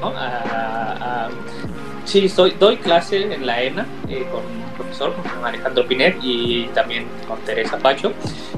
¿no? 0.00 0.06
A, 0.16 1.26
a, 1.26 1.28
sí, 2.10 2.28
soy, 2.28 2.54
doy 2.58 2.76
clase 2.76 3.32
en 3.32 3.46
la 3.46 3.62
ENA 3.62 3.86
eh, 4.08 4.26
con 4.32 4.44
un 4.44 4.70
profesor, 4.76 5.14
con 5.14 5.44
Alejandro 5.44 5.86
Pinet 5.86 6.18
y 6.22 6.64
también 6.74 7.06
con 7.28 7.38
Teresa 7.40 7.78
Pacho. 7.78 8.12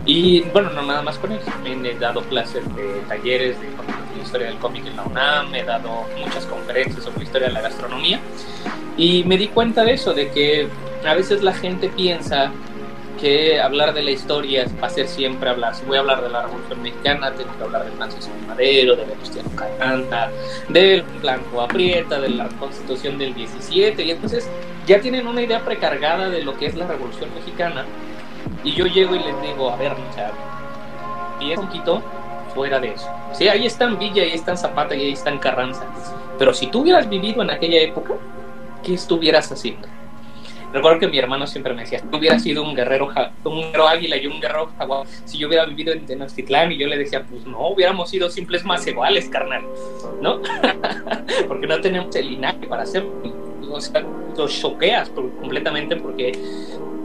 Y 0.06 0.40
bueno, 0.52 0.70
no 0.70 0.82
nada 0.82 1.02
más 1.02 1.18
con 1.18 1.32
él, 1.32 1.38
también 1.40 1.84
he 1.84 1.94
dado 1.94 2.22
clases 2.22 2.64
de 2.74 3.02
talleres 3.08 3.60
de, 3.60 3.66
de 3.66 4.22
historia 4.22 4.46
del 4.46 4.56
cómic 4.56 4.86
en 4.86 4.96
la 4.96 5.02
UNAM, 5.02 5.54
he 5.54 5.64
dado 5.64 6.06
muchas 6.18 6.46
conferencias 6.46 7.04
sobre 7.04 7.24
historia 7.24 7.48
de 7.48 7.54
la 7.54 7.60
gastronomía. 7.60 8.20
Y 8.96 9.24
me 9.24 9.36
di 9.36 9.48
cuenta 9.48 9.84
de 9.84 9.92
eso, 9.92 10.14
de 10.14 10.30
que 10.30 10.68
a 11.06 11.14
veces 11.14 11.42
la 11.42 11.52
gente 11.52 11.88
piensa 11.88 12.52
que 13.22 13.60
hablar 13.60 13.94
de 13.94 14.02
la 14.02 14.10
historia 14.10 14.66
va 14.82 14.88
a 14.88 14.90
ser 14.90 15.06
siempre 15.06 15.48
hablar. 15.48 15.76
Si 15.76 15.84
voy 15.84 15.96
a 15.96 16.00
hablar 16.00 16.22
de 16.22 16.28
la 16.28 16.42
Revolución 16.42 16.82
Mexicana, 16.82 17.32
tengo 17.32 17.56
que 17.56 17.62
hablar 17.62 17.84
de 17.84 17.92
Francisco 17.92 18.32
Madero, 18.48 18.96
de 18.96 19.04
Venustiano 19.04 19.48
Carranza, 19.54 20.28
del 20.68 21.02
Blanco 21.20 21.60
Aprieta, 21.60 22.20
de 22.20 22.30
la 22.30 22.48
Constitución 22.48 23.18
del 23.18 23.32
17, 23.32 24.02
y 24.02 24.10
entonces 24.10 24.50
ya 24.88 25.00
tienen 25.00 25.28
una 25.28 25.40
idea 25.40 25.64
precargada 25.64 26.30
de 26.30 26.42
lo 26.42 26.58
que 26.58 26.66
es 26.66 26.74
la 26.74 26.88
Revolución 26.88 27.32
Mexicana. 27.32 27.84
Y 28.64 28.72
yo 28.72 28.86
llego 28.86 29.14
y 29.14 29.20
les 29.20 29.40
digo, 29.40 29.70
a 29.70 29.76
ver, 29.76 29.94
sea, 30.16 30.32
y 31.38 31.54
un 31.54 31.66
poquito 31.66 32.02
fuera 32.52 32.80
de 32.80 32.92
eso. 32.94 33.08
Sí, 33.34 33.46
ahí 33.46 33.66
están 33.66 34.00
Villa, 34.00 34.24
ahí 34.24 34.32
están 34.32 34.58
Zapata 34.58 34.96
y 34.96 35.02
ahí 35.02 35.12
están 35.12 35.38
Carranza. 35.38 35.86
Pero 36.40 36.52
si 36.52 36.66
tú 36.66 36.80
hubieras 36.80 37.08
vivido 37.08 37.40
en 37.40 37.50
aquella 37.50 37.82
época, 37.82 38.14
¿qué 38.82 38.94
estuvieras 38.94 39.52
haciendo? 39.52 39.86
Recuerdo 40.72 41.00
que 41.00 41.08
mi 41.08 41.18
hermano 41.18 41.46
siempre 41.46 41.74
me 41.74 41.82
decía, 41.82 41.98
si 41.98 42.16
hubiera 42.16 42.38
sido 42.38 42.62
un 42.62 42.74
guerrero, 42.74 43.08
un 43.44 43.60
guerrero 43.60 43.88
águila 43.88 44.16
y 44.16 44.26
un 44.26 44.40
guerrero 44.40 44.70
jaguar, 44.78 45.06
si 45.24 45.38
yo 45.38 45.48
hubiera 45.48 45.66
vivido 45.66 45.92
en 45.92 46.06
Tenochtitlán 46.06 46.72
y 46.72 46.78
yo 46.78 46.86
le 46.86 46.96
decía, 46.96 47.24
pues 47.28 47.46
no, 47.46 47.68
hubiéramos 47.68 48.08
sido 48.10 48.30
simples 48.30 48.64
más 48.64 48.86
iguales, 48.86 49.28
carnal, 49.28 49.62
¿no? 50.20 50.40
porque 51.48 51.66
no 51.66 51.80
tenemos 51.80 52.14
el 52.16 52.30
linaje 52.30 52.66
para 52.66 52.82
hacerlo. 52.84 53.12
O 53.70 53.80
sea, 53.80 54.04
los 54.36 54.60
choqueas 54.60 55.08
completamente 55.10 55.96
porque 55.96 56.32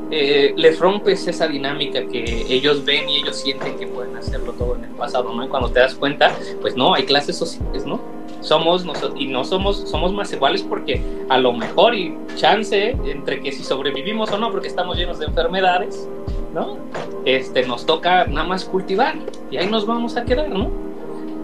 eh, 0.09 0.53
les 0.55 0.79
rompes 0.79 1.27
esa 1.27 1.47
dinámica 1.47 2.05
que 2.07 2.45
ellos 2.49 2.85
ven 2.85 3.09
y 3.09 3.17
ellos 3.17 3.35
sienten 3.35 3.77
que 3.77 3.87
pueden 3.87 4.15
hacerlo 4.15 4.53
todo 4.53 4.75
en 4.75 4.85
el 4.85 4.91
pasado, 4.91 5.33
¿no? 5.33 5.43
Y 5.43 5.47
cuando 5.49 5.69
te 5.69 5.81
das 5.81 5.95
cuenta, 5.95 6.33
pues 6.61 6.75
no, 6.75 6.93
hay 6.93 7.03
clases 7.03 7.37
sociales, 7.37 7.85
¿no? 7.85 8.16
Somos 8.41 8.85
y 9.17 9.27
no 9.27 9.43
somos 9.43 9.89
somos 9.89 10.13
más 10.13 10.31
iguales 10.33 10.63
porque 10.63 11.01
a 11.29 11.37
lo 11.37 11.53
mejor 11.53 11.95
y 11.95 12.15
chance 12.35 12.95
entre 13.05 13.41
que 13.41 13.51
si 13.51 13.63
sobrevivimos 13.63 14.31
o 14.31 14.37
no 14.37 14.51
porque 14.51 14.67
estamos 14.67 14.97
llenos 14.97 15.19
de 15.19 15.25
enfermedades 15.25 16.07
no 16.53 16.77
este 17.25 17.65
nos 17.65 17.85
toca 17.85 18.25
nada 18.25 18.47
más 18.47 18.65
cultivar 18.65 19.15
y 19.51 19.57
ahí 19.57 19.67
nos 19.67 19.85
vamos 19.85 20.15
a 20.17 20.25
quedar 20.25 20.49
no 20.49 20.71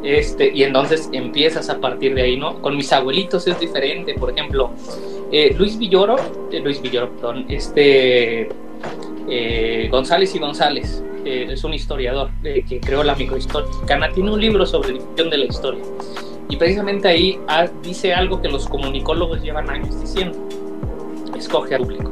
este 0.04 0.52
y 0.54 0.64
entonces 0.64 1.10
empiezas 1.14 1.70
a 1.70 1.80
partir 1.80 2.14
de 2.16 2.24
ahí 2.24 2.38
no 2.38 2.62
con 2.62 2.76
mis 2.76 2.92
abuelitos 2.92 3.48
es 3.48 3.60
diferente 3.60 4.14
por 4.16 4.32
ejemplo 4.32 4.72
eh, 5.32 5.56
Luis 5.58 5.78
Villoro 5.78 6.16
eh, 6.52 6.60
Luis 6.60 6.82
Villoro 6.82 7.10
perdón 7.12 7.46
este 7.50 8.50
eh, 9.30 9.88
González 9.90 10.36
y 10.36 10.40
González 10.40 11.04
eh, 11.26 11.48
es 11.50 11.64
un 11.64 11.74
historiador 11.74 12.30
eh, 12.44 12.66
que 12.68 12.82
creó 12.82 13.04
la 13.04 13.16
microhistoria 13.16 13.72
tiene 14.14 14.32
un 14.32 14.42
libro 14.42 14.66
sobre 14.66 14.94
difusión 14.94 15.30
de 15.30 15.38
la 15.38 15.46
historia 15.46 15.84
y 16.54 16.56
precisamente 16.56 17.08
ahí 17.08 17.40
ah, 17.48 17.66
dice 17.82 18.14
algo 18.14 18.40
que 18.40 18.48
los 18.48 18.68
comunicólogos 18.68 19.42
llevan 19.42 19.72
años 19.72 20.00
diciendo. 20.00 20.38
Escoge 21.36 21.74
al 21.74 21.82
público. 21.82 22.12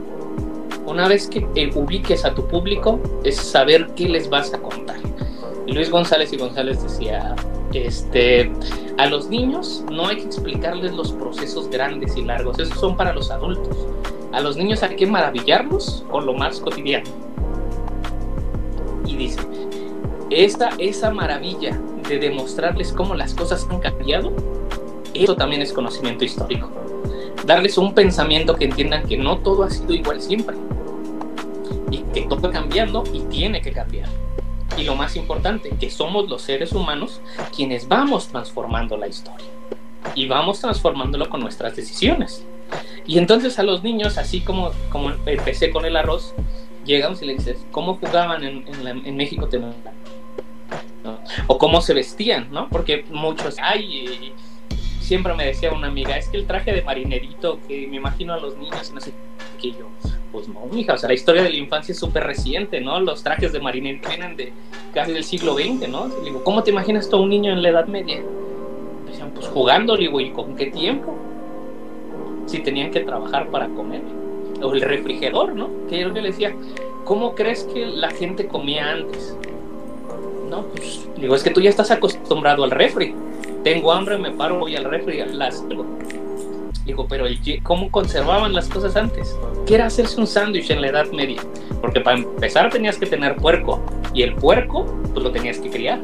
Una 0.88 1.08
vez 1.08 1.28
que 1.28 1.48
eh, 1.54 1.70
ubiques 1.76 2.26
a 2.26 2.34
tu 2.34 2.48
público, 2.48 3.00
es 3.24 3.38
saber 3.38 3.92
qué 3.96 4.10
les 4.10 4.32
vas 4.32 4.52
a 4.56 4.58
contar. 4.60 4.98
Luis 5.68 5.92
González 5.92 6.34
y 6.34 6.38
González 6.38 6.82
decía, 6.82 7.36
este, 7.76 8.52
a 8.98 9.06
los 9.06 9.30
niños 9.30 9.86
no 9.92 10.08
hay 10.08 10.16
que 10.16 10.24
explicarles 10.24 10.92
los 10.94 11.12
procesos 11.12 11.70
grandes 11.70 12.18
y 12.18 12.24
largos, 12.24 12.58
esos 12.58 12.80
son 12.80 12.98
para 12.98 13.14
los 13.14 13.30
adultos. 13.30 13.78
A 14.32 14.42
los 14.42 14.58
niños 14.58 14.82
hay 14.82 14.96
que 14.96 15.06
maravillarlos 15.06 16.04
con 16.10 16.26
lo 16.26 16.34
más 16.34 16.60
cotidiano. 16.60 17.12
Y 19.06 19.18
dice, 19.18 19.40
esta, 20.32 20.70
esa 20.78 21.12
maravilla 21.12 21.80
de 22.08 22.18
demostrarles 22.18 22.94
cómo 22.94 23.16
las 23.16 23.34
cosas 23.34 23.68
han 23.70 23.80
cambiado, 23.80 24.32
eso 25.14 25.36
también 25.36 25.62
es 25.62 25.74
conocimiento 25.74 26.24
histórico. 26.24 26.70
Darles 27.46 27.78
un 27.78 27.94
pensamiento 27.94 28.56
que 28.56 28.66
entiendan 28.66 29.08
que 29.08 29.18
no 29.18 29.40
todo 29.40 29.64
ha 29.64 29.70
sido 29.70 29.94
igual 29.94 30.22
siempre 30.22 30.56
y 31.92 31.98
que 32.14 32.22
todo 32.22 32.42
va 32.42 32.52
cambiando 32.52 33.04
y 33.14 33.20
tiene 33.22 33.62
que 33.62 33.72
cambiar. 33.72 34.08
Y 34.78 34.84
lo 34.84 34.96
más 34.96 35.18
importante, 35.18 35.70
que 35.80 35.90
somos 35.90 36.30
los 36.30 36.44
seres 36.44 36.72
humanos 36.72 37.20
quienes 37.54 37.88
vamos 37.88 38.30
transformando 38.30 38.96
la 38.96 39.08
historia 39.08 39.48
y 40.16 40.28
vamos 40.28 40.62
transformándolo 40.62 41.30
con 41.30 41.42
nuestras 41.42 41.76
decisiones. 41.76 42.46
Y 43.06 43.18
entonces 43.18 43.60
a 43.60 43.64
los 43.64 43.84
niños, 43.84 44.18
así 44.18 44.40
como, 44.42 44.72
como 44.90 45.12
empecé 45.26 45.72
con 45.72 45.84
el 45.86 45.98
arroz, 45.98 46.34
llegamos 46.86 47.22
y 47.22 47.26
le 47.26 47.34
dices, 47.34 47.66
¿cómo 47.72 47.96
jugaban 47.96 48.44
en, 48.44 48.66
en, 48.68 48.84
la, 48.84 48.94
México? 48.94 49.48
O 51.48 51.58
cómo 51.58 51.82
se 51.82 51.94
vestían, 51.94 52.48
¿no? 52.52 52.70
Porque 52.70 53.06
muchos, 53.12 53.58
ay, 53.62 54.34
siempre 55.00 55.34
me 55.34 55.46
decía 55.46 55.74
una 55.74 55.88
amiga, 55.88 56.18
es 56.18 56.30
que 56.30 56.38
el 56.38 56.46
traje 56.46 56.72
de 56.72 56.82
marinerito 56.84 57.60
que 57.68 57.88
me 57.88 57.98
imagino 57.98 58.34
a 58.34 58.38
los 58.40 58.58
niños 58.58 58.92
no 58.94 59.02
sé 59.02 59.12
qué 59.62 59.72
yo, 59.72 59.88
pues 60.32 60.48
no, 60.48 60.62
hija, 60.74 60.94
o 60.94 60.98
sea, 60.98 61.10
la 61.10 61.16
historia 61.16 61.44
de 61.44 61.50
la 61.50 61.58
infancia 61.58 61.92
es 61.92 62.00
súper 62.00 62.24
reciente, 62.24 62.80
¿no? 62.80 63.00
Los 63.00 63.24
trajes 63.24 63.52
de 63.52 63.60
marinerito 63.60 64.08
vienen 64.08 64.38
de 64.38 64.54
casi 64.94 65.12
del 65.12 65.24
siglo 65.24 65.56
XX, 65.56 65.90
¿no? 65.90 66.08
digo, 66.24 66.44
¿cómo 66.44 66.64
te 66.64 66.72
imaginas 66.72 67.10
tú 67.10 67.18
a 67.18 67.20
un 67.20 67.30
niño 67.30 67.52
en 67.52 67.62
la 67.62 67.70
Edad 67.70 67.88
Media? 67.88 68.22
Decían, 69.06 69.32
pues 69.32 69.48
jugando, 69.48 69.98
digo, 69.98 70.20
¿y 70.22 70.32
con 70.32 70.56
qué 70.56 70.68
tiempo? 70.68 71.14
Si 72.46 72.60
tenían 72.60 72.92
que 72.92 73.02
trabajar 73.02 73.50
para 73.50 73.68
comer. 73.68 74.02
O 74.62 74.74
el 74.74 74.82
refrigerador, 74.82 75.56
¿no? 75.56 75.70
Que 75.90 76.00
yo 76.00 76.10
le 76.10 76.22
decía, 76.22 76.56
¿cómo 77.04 77.34
crees 77.36 77.64
que 77.64 77.86
la 77.86 78.12
gente 78.12 78.48
comía 78.48 78.92
antes? 78.92 79.36
No, 80.52 80.64
pues 80.66 81.08
digo, 81.16 81.34
es 81.34 81.44
que 81.44 81.50
tú 81.50 81.62
ya 81.62 81.70
estás 81.70 81.92
acostumbrado 81.92 82.66
al 82.66 82.72
refri. 82.72 83.16
Tengo 83.64 83.94
hambre, 83.94 84.18
me 84.18 84.32
paro, 84.32 84.60
voy 84.60 84.76
al 84.76 84.84
refri, 84.84 85.24
las 85.32 85.64
Digo, 86.86 87.08
pero 87.08 87.26
¿cómo 87.64 87.90
conservaban 87.90 88.52
las 88.52 88.68
cosas 88.68 88.98
antes? 88.98 89.34
¿Qué 89.66 89.76
era 89.76 89.86
hacerse 89.86 90.20
un 90.20 90.28
sándwich 90.28 90.70
en 90.70 90.82
la 90.82 90.90
Edad 90.90 91.10
Media? 91.12 91.42
Porque 91.80 92.02
para 92.02 92.18
empezar 92.18 92.70
tenías 92.70 92.98
que 92.98 93.06
tener 93.06 93.38
puerco 93.38 93.82
y 94.14 94.24
el 94.24 94.36
puerco 94.36 94.86
pues 95.14 95.24
lo 95.24 95.32
tenías 95.32 95.58
que 95.58 95.70
criar. 95.70 96.02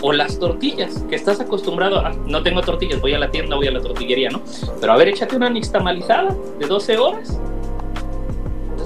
O 0.00 0.10
las 0.12 0.38
tortillas, 0.38 1.04
que 1.10 1.16
estás 1.16 1.40
acostumbrado 1.40 1.98
a, 2.00 2.12
no 2.26 2.42
tengo 2.42 2.62
tortillas, 2.62 2.98
voy 3.02 3.12
a 3.12 3.18
la 3.18 3.30
tienda, 3.30 3.56
voy 3.56 3.66
a 3.66 3.72
la 3.72 3.82
tortillería, 3.82 4.30
¿no? 4.30 4.40
Pero 4.80 4.92
a 4.92 4.96
ver, 4.96 5.08
échate 5.08 5.36
una 5.36 5.50
nixtamalizada 5.50 6.34
de 6.58 6.66
12 6.66 6.96
horas 6.96 7.38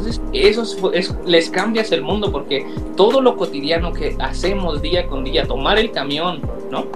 entonces, 0.01 0.23
eso 0.33 1.21
les 1.27 1.51
cambias 1.51 1.93
el 1.93 2.03
mundo 2.03 2.33
porque 2.33 2.67
todo 2.97 3.21
lo 3.21 3.37
cotidiano 3.37 3.93
que 3.93 4.17
hacemos 4.19 4.81
día 4.81 5.07
con 5.07 5.25
día, 5.25 5.47
tomar 5.47 5.79
el 5.79 5.91
camión, 5.91 6.41
¿no? 6.71 6.87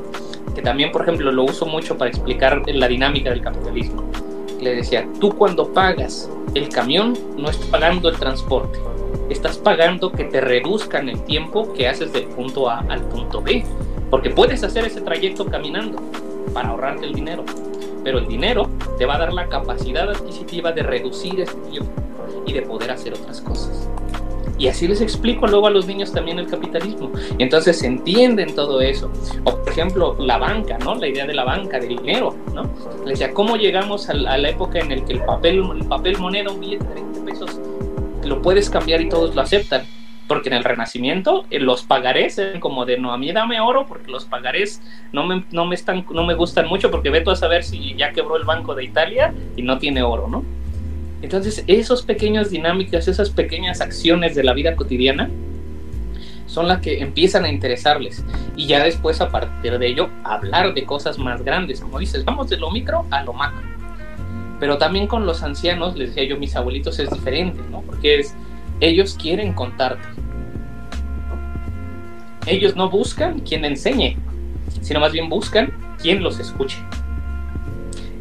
Que 0.54 0.62
también, 0.62 0.90
por 0.90 1.02
ejemplo, 1.02 1.30
lo 1.30 1.44
uso 1.44 1.66
mucho 1.66 1.98
para 1.98 2.10
explicar 2.10 2.62
la 2.66 2.88
dinámica 2.88 3.30
del 3.30 3.42
capitalismo. 3.42 4.04
Le 4.60 4.76
decía, 4.76 5.06
tú 5.20 5.30
cuando 5.32 5.70
pagas 5.72 6.30
el 6.54 6.70
camión, 6.70 7.18
no 7.36 7.50
estás 7.50 7.66
pagando 7.66 8.08
el 8.08 8.16
transporte, 8.16 8.78
estás 9.28 9.58
pagando 9.58 10.10
que 10.10 10.24
te 10.24 10.40
reduzcan 10.40 11.10
el 11.10 11.22
tiempo 11.24 11.72
que 11.74 11.88
haces 11.88 12.12
del 12.12 12.24
punto 12.24 12.70
A 12.70 12.78
al 12.88 13.02
punto 13.02 13.42
B, 13.42 13.64
porque 14.08 14.30
puedes 14.30 14.64
hacer 14.64 14.86
ese 14.86 15.02
trayecto 15.02 15.44
caminando 15.44 15.98
para 16.54 16.68
ahorrarte 16.68 17.04
el 17.04 17.12
dinero, 17.12 17.44
pero 18.04 18.18
el 18.18 18.28
dinero 18.28 18.68
te 18.98 19.06
va 19.06 19.16
a 19.16 19.18
dar 19.18 19.32
la 19.32 19.48
capacidad 19.48 20.08
adquisitiva 20.08 20.70
de 20.70 20.82
reducir 20.82 21.40
ese 21.40 21.56
tiempo 21.70 21.90
y 22.46 22.52
de 22.52 22.62
poder 22.62 22.90
hacer 22.90 23.14
otras 23.14 23.40
cosas. 23.40 23.88
Y 24.56 24.68
así 24.68 24.86
les 24.86 25.00
explico 25.00 25.46
luego 25.46 25.66
a 25.66 25.70
los 25.70 25.86
niños 25.86 26.12
también 26.12 26.38
el 26.38 26.46
capitalismo. 26.46 27.10
Y 27.38 27.42
entonces 27.42 27.82
entienden 27.82 28.54
todo 28.54 28.80
eso. 28.80 29.10
O 29.42 29.56
por 29.56 29.68
ejemplo, 29.68 30.14
la 30.20 30.38
banca, 30.38 30.78
¿no? 30.78 30.94
La 30.94 31.08
idea 31.08 31.26
de 31.26 31.34
la 31.34 31.44
banca, 31.44 31.80
del 31.80 31.96
dinero, 31.96 32.36
¿no? 32.54 32.62
Les 33.04 33.18
decía, 33.18 33.34
¿cómo 33.34 33.56
llegamos 33.56 34.08
a 34.08 34.14
la, 34.14 34.48
época 34.48 34.78
en 34.78 34.90
la 34.90 35.04
que 35.04 35.14
el 35.14 35.24
papel, 35.24 35.64
el 35.74 35.84
papel 35.86 36.18
moneda, 36.18 36.52
un 36.52 36.60
billete 36.60 36.84
de 36.84 36.94
20 36.94 37.20
pesos, 37.20 37.60
lo 38.24 38.40
puedes 38.42 38.70
cambiar 38.70 39.00
y 39.00 39.08
todos 39.08 39.34
lo 39.34 39.42
aceptan? 39.42 39.82
Porque 40.26 40.48
en 40.48 40.54
el 40.54 40.64
Renacimiento 40.64 41.44
eh, 41.50 41.60
los 41.60 41.82
pagarés 41.82 42.38
eran 42.38 42.60
como 42.60 42.86
de 42.86 42.98
no, 42.98 43.12
a 43.12 43.18
mí 43.18 43.30
dame 43.32 43.60
oro 43.60 43.86
porque 43.86 44.10
los 44.10 44.24
pagarés 44.24 44.80
no 45.12 45.26
me, 45.26 45.44
no 45.50 45.66
me, 45.66 45.74
están, 45.74 46.06
no 46.10 46.24
me 46.24 46.34
gustan 46.34 46.66
mucho 46.66 46.90
porque 46.90 47.10
ve 47.10 47.20
tú 47.20 47.30
a 47.30 47.36
saber 47.36 47.62
si 47.62 47.94
ya 47.94 48.12
quebró 48.12 48.36
el 48.36 48.44
Banco 48.44 48.74
de 48.74 48.84
Italia 48.84 49.34
y 49.56 49.62
no 49.62 49.78
tiene 49.78 50.02
oro, 50.02 50.28
¿no? 50.28 50.44
Entonces, 51.24 51.64
esos 51.66 52.02
pequeñas 52.02 52.50
dinámicas, 52.50 53.08
esas 53.08 53.30
pequeñas 53.30 53.80
acciones 53.80 54.34
de 54.34 54.44
la 54.44 54.52
vida 54.52 54.76
cotidiana 54.76 55.30
son 56.46 56.68
las 56.68 56.80
que 56.80 57.00
empiezan 57.00 57.44
a 57.44 57.48
interesarles. 57.48 58.24
Y 58.56 58.66
ya 58.66 58.84
después, 58.84 59.20
a 59.22 59.30
partir 59.30 59.78
de 59.78 59.86
ello, 59.86 60.10
hablar 60.22 60.74
de 60.74 60.84
cosas 60.84 61.18
más 61.18 61.42
grandes. 61.42 61.80
Como 61.80 61.98
dices, 61.98 62.24
vamos 62.24 62.50
de 62.50 62.58
lo 62.58 62.70
micro 62.70 63.06
a 63.10 63.24
lo 63.24 63.32
macro. 63.32 63.62
Pero 64.60 64.78
también 64.78 65.06
con 65.06 65.26
los 65.26 65.42
ancianos, 65.42 65.96
les 65.96 66.10
decía 66.10 66.28
yo, 66.28 66.36
mis 66.36 66.54
abuelitos 66.54 66.98
es 66.98 67.10
diferente, 67.10 67.60
¿no? 67.70 67.80
Porque 67.80 68.20
es, 68.20 68.36
ellos 68.80 69.16
quieren 69.20 69.52
contarte. 69.52 70.06
Ellos 72.46 72.76
no 72.76 72.90
buscan 72.90 73.40
quien 73.40 73.64
enseñe, 73.64 74.16
sino 74.82 75.00
más 75.00 75.12
bien 75.12 75.28
buscan 75.28 75.72
quien 76.00 76.22
los 76.22 76.38
escuche. 76.38 76.78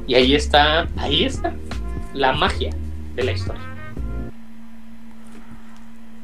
Y 0.07 0.15
ahí 0.15 0.35
está, 0.35 0.87
ahí 0.97 1.25
está 1.25 1.53
la 2.13 2.33
magia 2.33 2.69
de 3.15 3.23
la 3.23 3.31
historia. 3.31 3.61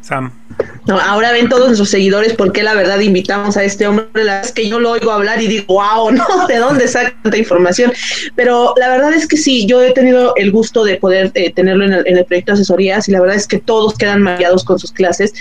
Sam. 0.01 0.38
Ahora 0.88 1.32
ven 1.32 1.50
todos 1.50 1.68
nuestros 1.68 1.89
seguidores 1.89 2.34
por 2.34 2.52
qué 2.52 2.63
la 2.63 2.74
verdad 2.74 3.00
invitamos 3.00 3.58
a 3.58 3.63
este 3.63 3.88
hombre. 3.88 4.08
La 4.13 4.42
es 4.42 4.52
que 4.52 4.68
yo 4.68 4.80
lo 4.80 4.92
oigo 4.92 5.12
hablar 5.12 5.42
y 5.42 5.48
digo, 5.48 5.65
wow, 5.68 6.12
¿no? 6.12 6.26
¿De 6.48 6.58
dónde 6.58 6.88
saca 6.88 7.15
tanta 7.22 7.38
información? 7.38 7.94
Pero 8.36 8.74
la 8.78 8.89
verdad 8.89 9.13
es 9.13 9.28
que 9.28 9.38
sí, 9.38 9.65
yo 9.65 9.82
he 9.82 9.92
tenido 9.92 10.34
el 10.36 10.52
gusto 10.52 10.84
de 10.84 10.96
poder 10.96 11.32
eh, 11.36 11.52
tenerlo 11.54 11.86
en 11.86 11.94
el, 11.94 12.08
en 12.08 12.18
el, 12.18 12.26
proyecto 12.26 12.52
de 12.52 12.56
asesorías 12.56 13.08
y 13.08 13.12
la 13.12 13.22
verdad 13.22 13.36
es 13.36 13.48
que 13.48 13.60
todos 13.60 13.96
quedan 13.96 14.22
mareados 14.22 14.63
con 14.63 14.80
sus 14.80 14.92
clases 14.92 15.34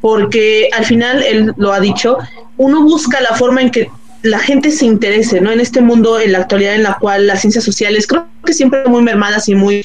porque 0.00 0.68
al 0.72 0.84
final, 0.84 1.22
él 1.22 1.52
lo 1.56 1.72
ha 1.72 1.80
dicho, 1.80 2.18
uno 2.56 2.82
busca 2.82 3.20
la 3.20 3.36
forma 3.36 3.62
en 3.62 3.70
que 3.70 3.90
la 4.22 4.38
gente 4.38 4.70
se 4.70 4.86
interese, 4.86 5.40
¿no? 5.40 5.52
En 5.52 5.60
este 5.60 5.80
mundo, 5.80 6.20
en 6.20 6.32
la 6.32 6.38
actualidad 6.38 6.74
en 6.74 6.82
la 6.82 6.98
cual 6.98 7.26
las 7.26 7.40
ciencias 7.40 7.64
sociales 7.64 8.06
creo 8.06 8.26
que 8.44 8.52
siempre 8.52 8.84
muy 8.86 9.02
mermadas 9.02 9.48
y 9.48 9.54
muy 9.54 9.76
eh, 9.76 9.84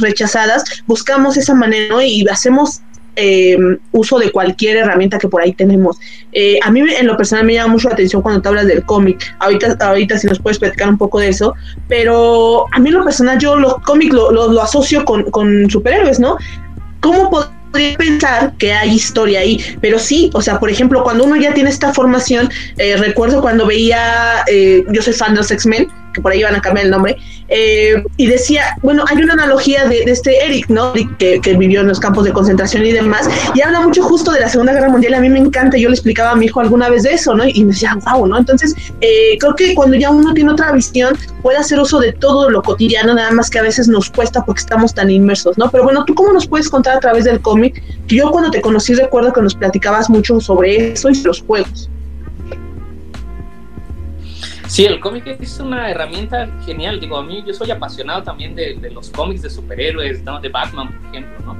rechazadas, 0.00 0.64
buscamos 0.86 1.36
esa 1.36 1.54
manera 1.54 1.94
¿no? 1.94 2.02
y 2.02 2.26
hacemos 2.28 2.80
eh, 3.16 3.56
uso 3.92 4.18
de 4.18 4.30
cualquier 4.30 4.76
herramienta 4.76 5.18
que 5.18 5.28
por 5.28 5.40
ahí 5.40 5.52
tenemos. 5.52 5.98
Eh, 6.32 6.58
a 6.62 6.70
mí 6.70 6.80
en 6.80 7.06
lo 7.06 7.16
personal 7.16 7.46
me 7.46 7.54
llama 7.54 7.72
mucho 7.72 7.88
la 7.88 7.94
atención 7.94 8.20
cuando 8.20 8.42
te 8.42 8.48
hablas 8.48 8.66
del 8.66 8.84
cómic. 8.84 9.34
Ahorita, 9.38 9.76
ahorita 9.80 10.18
si 10.18 10.26
nos 10.26 10.38
puedes 10.38 10.58
platicar 10.58 10.88
un 10.88 10.98
poco 10.98 11.18
de 11.18 11.28
eso, 11.28 11.54
pero 11.88 12.66
a 12.72 12.78
mí 12.78 12.90
en 12.90 12.94
lo 12.94 13.04
personal 13.04 13.38
yo 13.38 13.56
los 13.56 13.78
cómics 13.78 14.14
lo, 14.14 14.30
lo, 14.30 14.60
asocio 14.60 15.04
con, 15.04 15.30
con, 15.30 15.70
superhéroes, 15.70 16.20
¿no? 16.20 16.36
¿Cómo 17.00 17.30
podría 17.30 17.96
pensar 17.96 18.52
que 18.58 18.72
hay 18.72 18.94
historia 18.94 19.40
ahí? 19.40 19.64
Pero 19.80 19.98
sí, 19.98 20.30
o 20.34 20.42
sea, 20.42 20.58
por 20.58 20.70
ejemplo, 20.70 21.02
cuando 21.02 21.24
uno 21.24 21.36
ya 21.36 21.54
tiene 21.54 21.70
esta 21.70 21.94
formación, 21.94 22.50
recuerdo 22.98 23.40
cuando 23.40 23.66
veía, 23.66 24.44
yo 24.90 25.02
soy 25.02 25.12
fan 25.12 25.32
de 25.32 25.38
los 25.38 25.50
X-Men, 25.50 25.88
que 26.16 26.22
por 26.22 26.32
ahí 26.32 26.42
van 26.42 26.56
a 26.56 26.60
cambiar 26.60 26.86
el 26.86 26.90
nombre, 26.90 27.16
eh, 27.48 28.02
y 28.16 28.26
decía, 28.26 28.76
bueno, 28.82 29.04
hay 29.06 29.22
una 29.22 29.34
analogía 29.34 29.84
de, 29.84 30.02
este 30.06 30.44
Eric, 30.44 30.68
¿no? 30.68 30.92
Que, 31.18 31.40
que, 31.40 31.54
vivió 31.56 31.82
en 31.82 31.88
los 31.88 32.00
campos 32.00 32.24
de 32.24 32.32
concentración 32.32 32.84
y 32.84 32.92
demás, 32.92 33.28
y 33.54 33.60
habla 33.60 33.80
mucho 33.80 34.02
justo 34.02 34.32
de 34.32 34.40
la 34.40 34.48
Segunda 34.48 34.72
Guerra 34.72 34.88
Mundial, 34.88 35.14
a 35.14 35.20
mí 35.20 35.28
me 35.28 35.38
encanta, 35.38 35.76
yo 35.76 35.88
le 35.88 35.94
explicaba 35.94 36.30
a 36.30 36.36
mi 36.36 36.46
hijo 36.46 36.60
alguna 36.60 36.88
vez 36.88 37.04
de 37.04 37.12
eso, 37.12 37.34
¿no? 37.34 37.44
Y 37.46 37.64
me 37.64 37.72
decía, 37.72 37.96
wow, 38.04 38.26
¿no? 38.26 38.38
Entonces, 38.38 38.74
eh, 39.00 39.36
creo 39.38 39.54
que 39.54 39.74
cuando 39.74 39.96
ya 39.96 40.10
uno 40.10 40.34
tiene 40.34 40.50
otra 40.50 40.72
visión, 40.72 41.16
puede 41.42 41.58
hacer 41.58 41.78
uso 41.78 42.00
de 42.00 42.12
todo 42.12 42.50
lo 42.50 42.62
cotidiano, 42.62 43.14
nada 43.14 43.30
más 43.30 43.50
que 43.50 43.58
a 43.58 43.62
veces 43.62 43.88
nos 43.88 44.10
cuesta 44.10 44.44
porque 44.44 44.60
estamos 44.60 44.94
tan 44.94 45.10
inmersos, 45.10 45.56
¿no? 45.58 45.70
Pero 45.70 45.84
bueno, 45.84 46.04
¿tú 46.04 46.14
cómo 46.14 46.32
nos 46.32 46.46
puedes 46.46 46.68
contar 46.68 46.96
a 46.96 47.00
través 47.00 47.24
del 47.24 47.40
cómic? 47.40 47.82
Que 48.08 48.16
yo 48.16 48.30
cuando 48.30 48.50
te 48.50 48.60
conocí 48.60 48.94
recuerdo 48.94 49.32
que 49.32 49.42
nos 49.42 49.54
platicabas 49.54 50.08
mucho 50.08 50.40
sobre 50.40 50.92
eso 50.92 51.10
y 51.10 51.22
los 51.22 51.42
juegos. 51.42 51.90
Sí, 54.68 54.84
el 54.84 54.98
cómic 55.00 55.26
es 55.26 55.60
una 55.60 55.90
herramienta 55.90 56.48
genial. 56.64 56.98
Digo, 56.98 57.16
a 57.16 57.22
mí 57.22 57.42
yo 57.46 57.54
soy 57.54 57.70
apasionado 57.70 58.22
también 58.22 58.54
de, 58.54 58.76
los 58.92 59.10
cómics 59.10 59.42
de 59.42 59.50
superhéroes, 59.50 60.22
¿no? 60.24 60.40
de 60.40 60.48
Batman, 60.48 60.88
por 60.88 61.10
ejemplo, 61.10 61.46
¿no? 61.46 61.56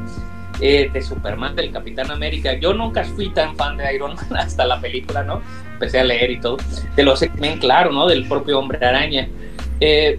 Eh, 0.60 0.90
de 0.92 1.02
Superman, 1.02 1.54
del 1.54 1.70
Capitán 1.70 2.10
América. 2.10 2.54
Yo 2.54 2.72
nunca 2.72 3.04
fui 3.04 3.28
tan 3.28 3.54
fan 3.56 3.76
de 3.76 3.94
Iron 3.94 4.14
Man 4.14 4.36
hasta 4.38 4.66
la 4.66 4.80
película, 4.80 5.22
¿no? 5.22 5.40
Empecé 5.74 6.00
a 6.00 6.04
leer 6.04 6.30
y 6.30 6.40
todo. 6.40 6.56
De 6.96 7.02
los 7.02 7.22
X-Men, 7.22 7.58
claro, 7.58 7.92
¿no? 7.92 8.06
Del 8.06 8.26
propio 8.26 8.58
Hombre 8.58 8.84
Araña. 8.84 9.28
Eh, 9.80 10.18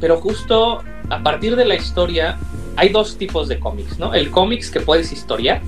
pero 0.00 0.16
justo 0.16 0.82
a 1.10 1.22
partir 1.22 1.54
de 1.56 1.64
la 1.64 1.74
historia 1.74 2.38
hay 2.76 2.88
dos 2.88 3.16
tipos 3.16 3.48
de 3.48 3.60
cómics, 3.60 3.98
¿no? 3.98 4.14
El 4.14 4.30
cómics 4.30 4.70
que 4.70 4.80
puedes 4.80 5.12
historiar 5.12 5.60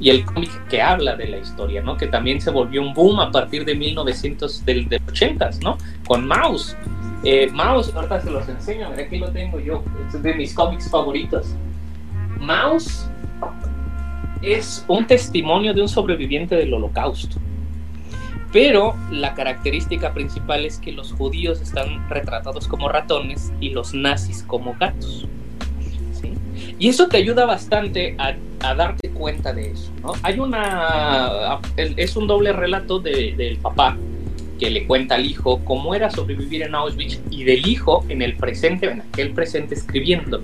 y 0.00 0.10
el 0.10 0.24
cómic 0.24 0.50
que 0.68 0.80
habla 0.80 1.16
de 1.16 1.26
la 1.26 1.38
historia, 1.38 1.82
¿no? 1.82 1.96
Que 1.96 2.06
también 2.06 2.40
se 2.40 2.50
volvió 2.50 2.82
un 2.82 2.94
boom 2.94 3.20
a 3.20 3.30
partir 3.30 3.64
de 3.64 3.74
1900, 3.74 4.64
del, 4.64 4.88
80 5.08 5.50
¿no? 5.62 5.78
Con 6.06 6.26
Mouse. 6.26 6.76
Eh, 7.24 7.48
Mouse, 7.52 7.92
ahorita 7.94 8.20
se 8.20 8.30
los 8.30 8.48
enseño, 8.48 8.88
aquí 8.88 9.18
lo 9.18 9.30
tengo 9.30 9.58
yo, 9.58 9.82
es 10.06 10.22
de 10.22 10.34
mis 10.34 10.54
cómics 10.54 10.88
favoritos. 10.88 11.54
Mouse 12.38 13.08
es 14.42 14.84
un 14.86 15.06
testimonio 15.06 15.74
de 15.74 15.82
un 15.82 15.88
sobreviviente 15.88 16.54
del 16.54 16.72
holocausto. 16.72 17.36
Pero 18.52 18.94
la 19.10 19.34
característica 19.34 20.14
principal 20.14 20.64
es 20.64 20.78
que 20.78 20.92
los 20.92 21.12
judíos 21.12 21.60
están 21.60 22.08
retratados 22.08 22.66
como 22.66 22.88
ratones 22.88 23.52
y 23.60 23.70
los 23.70 23.92
nazis 23.92 24.42
como 24.42 24.74
gatos. 24.78 25.28
Y 26.78 26.88
eso 26.88 27.08
te 27.08 27.16
ayuda 27.16 27.44
bastante 27.44 28.16
a, 28.18 28.74
darte 28.74 29.07
cuenta 29.18 29.52
de 29.52 29.72
eso, 29.72 29.90
¿no? 30.02 30.12
Hay 30.22 30.38
una... 30.38 31.60
es 31.76 32.16
un 32.16 32.26
doble 32.26 32.52
relato 32.52 32.98
del 33.00 33.58
papá 33.60 33.96
que 34.58 34.70
le 34.70 34.86
cuenta 34.86 35.14
al 35.14 35.26
hijo 35.26 35.60
cómo 35.64 35.94
era 35.94 36.10
sobrevivir 36.10 36.62
en 36.62 36.74
Auschwitz 36.74 37.20
y 37.30 37.44
del 37.44 37.66
hijo 37.66 38.04
en 38.08 38.22
el 38.22 38.36
presente, 38.36 38.90
en 38.90 39.02
aquel 39.02 39.32
presente 39.32 39.74
escribiendo. 39.74 40.42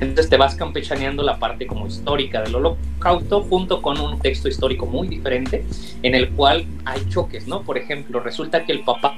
Entonces 0.00 0.28
te 0.28 0.36
vas 0.36 0.54
campechaneando 0.54 1.22
la 1.22 1.38
parte 1.38 1.66
como 1.66 1.86
histórica 1.86 2.42
del 2.42 2.54
holocausto 2.54 3.42
junto 3.42 3.82
con 3.82 4.00
un 4.00 4.18
texto 4.18 4.48
histórico 4.48 4.86
muy 4.86 5.08
diferente 5.08 5.64
en 6.02 6.14
el 6.14 6.30
cual 6.30 6.64
hay 6.84 7.06
choques, 7.08 7.46
¿no? 7.46 7.62
Por 7.62 7.76
ejemplo, 7.78 8.20
resulta 8.20 8.64
que 8.64 8.72
el 8.72 8.80
papá 8.80 9.14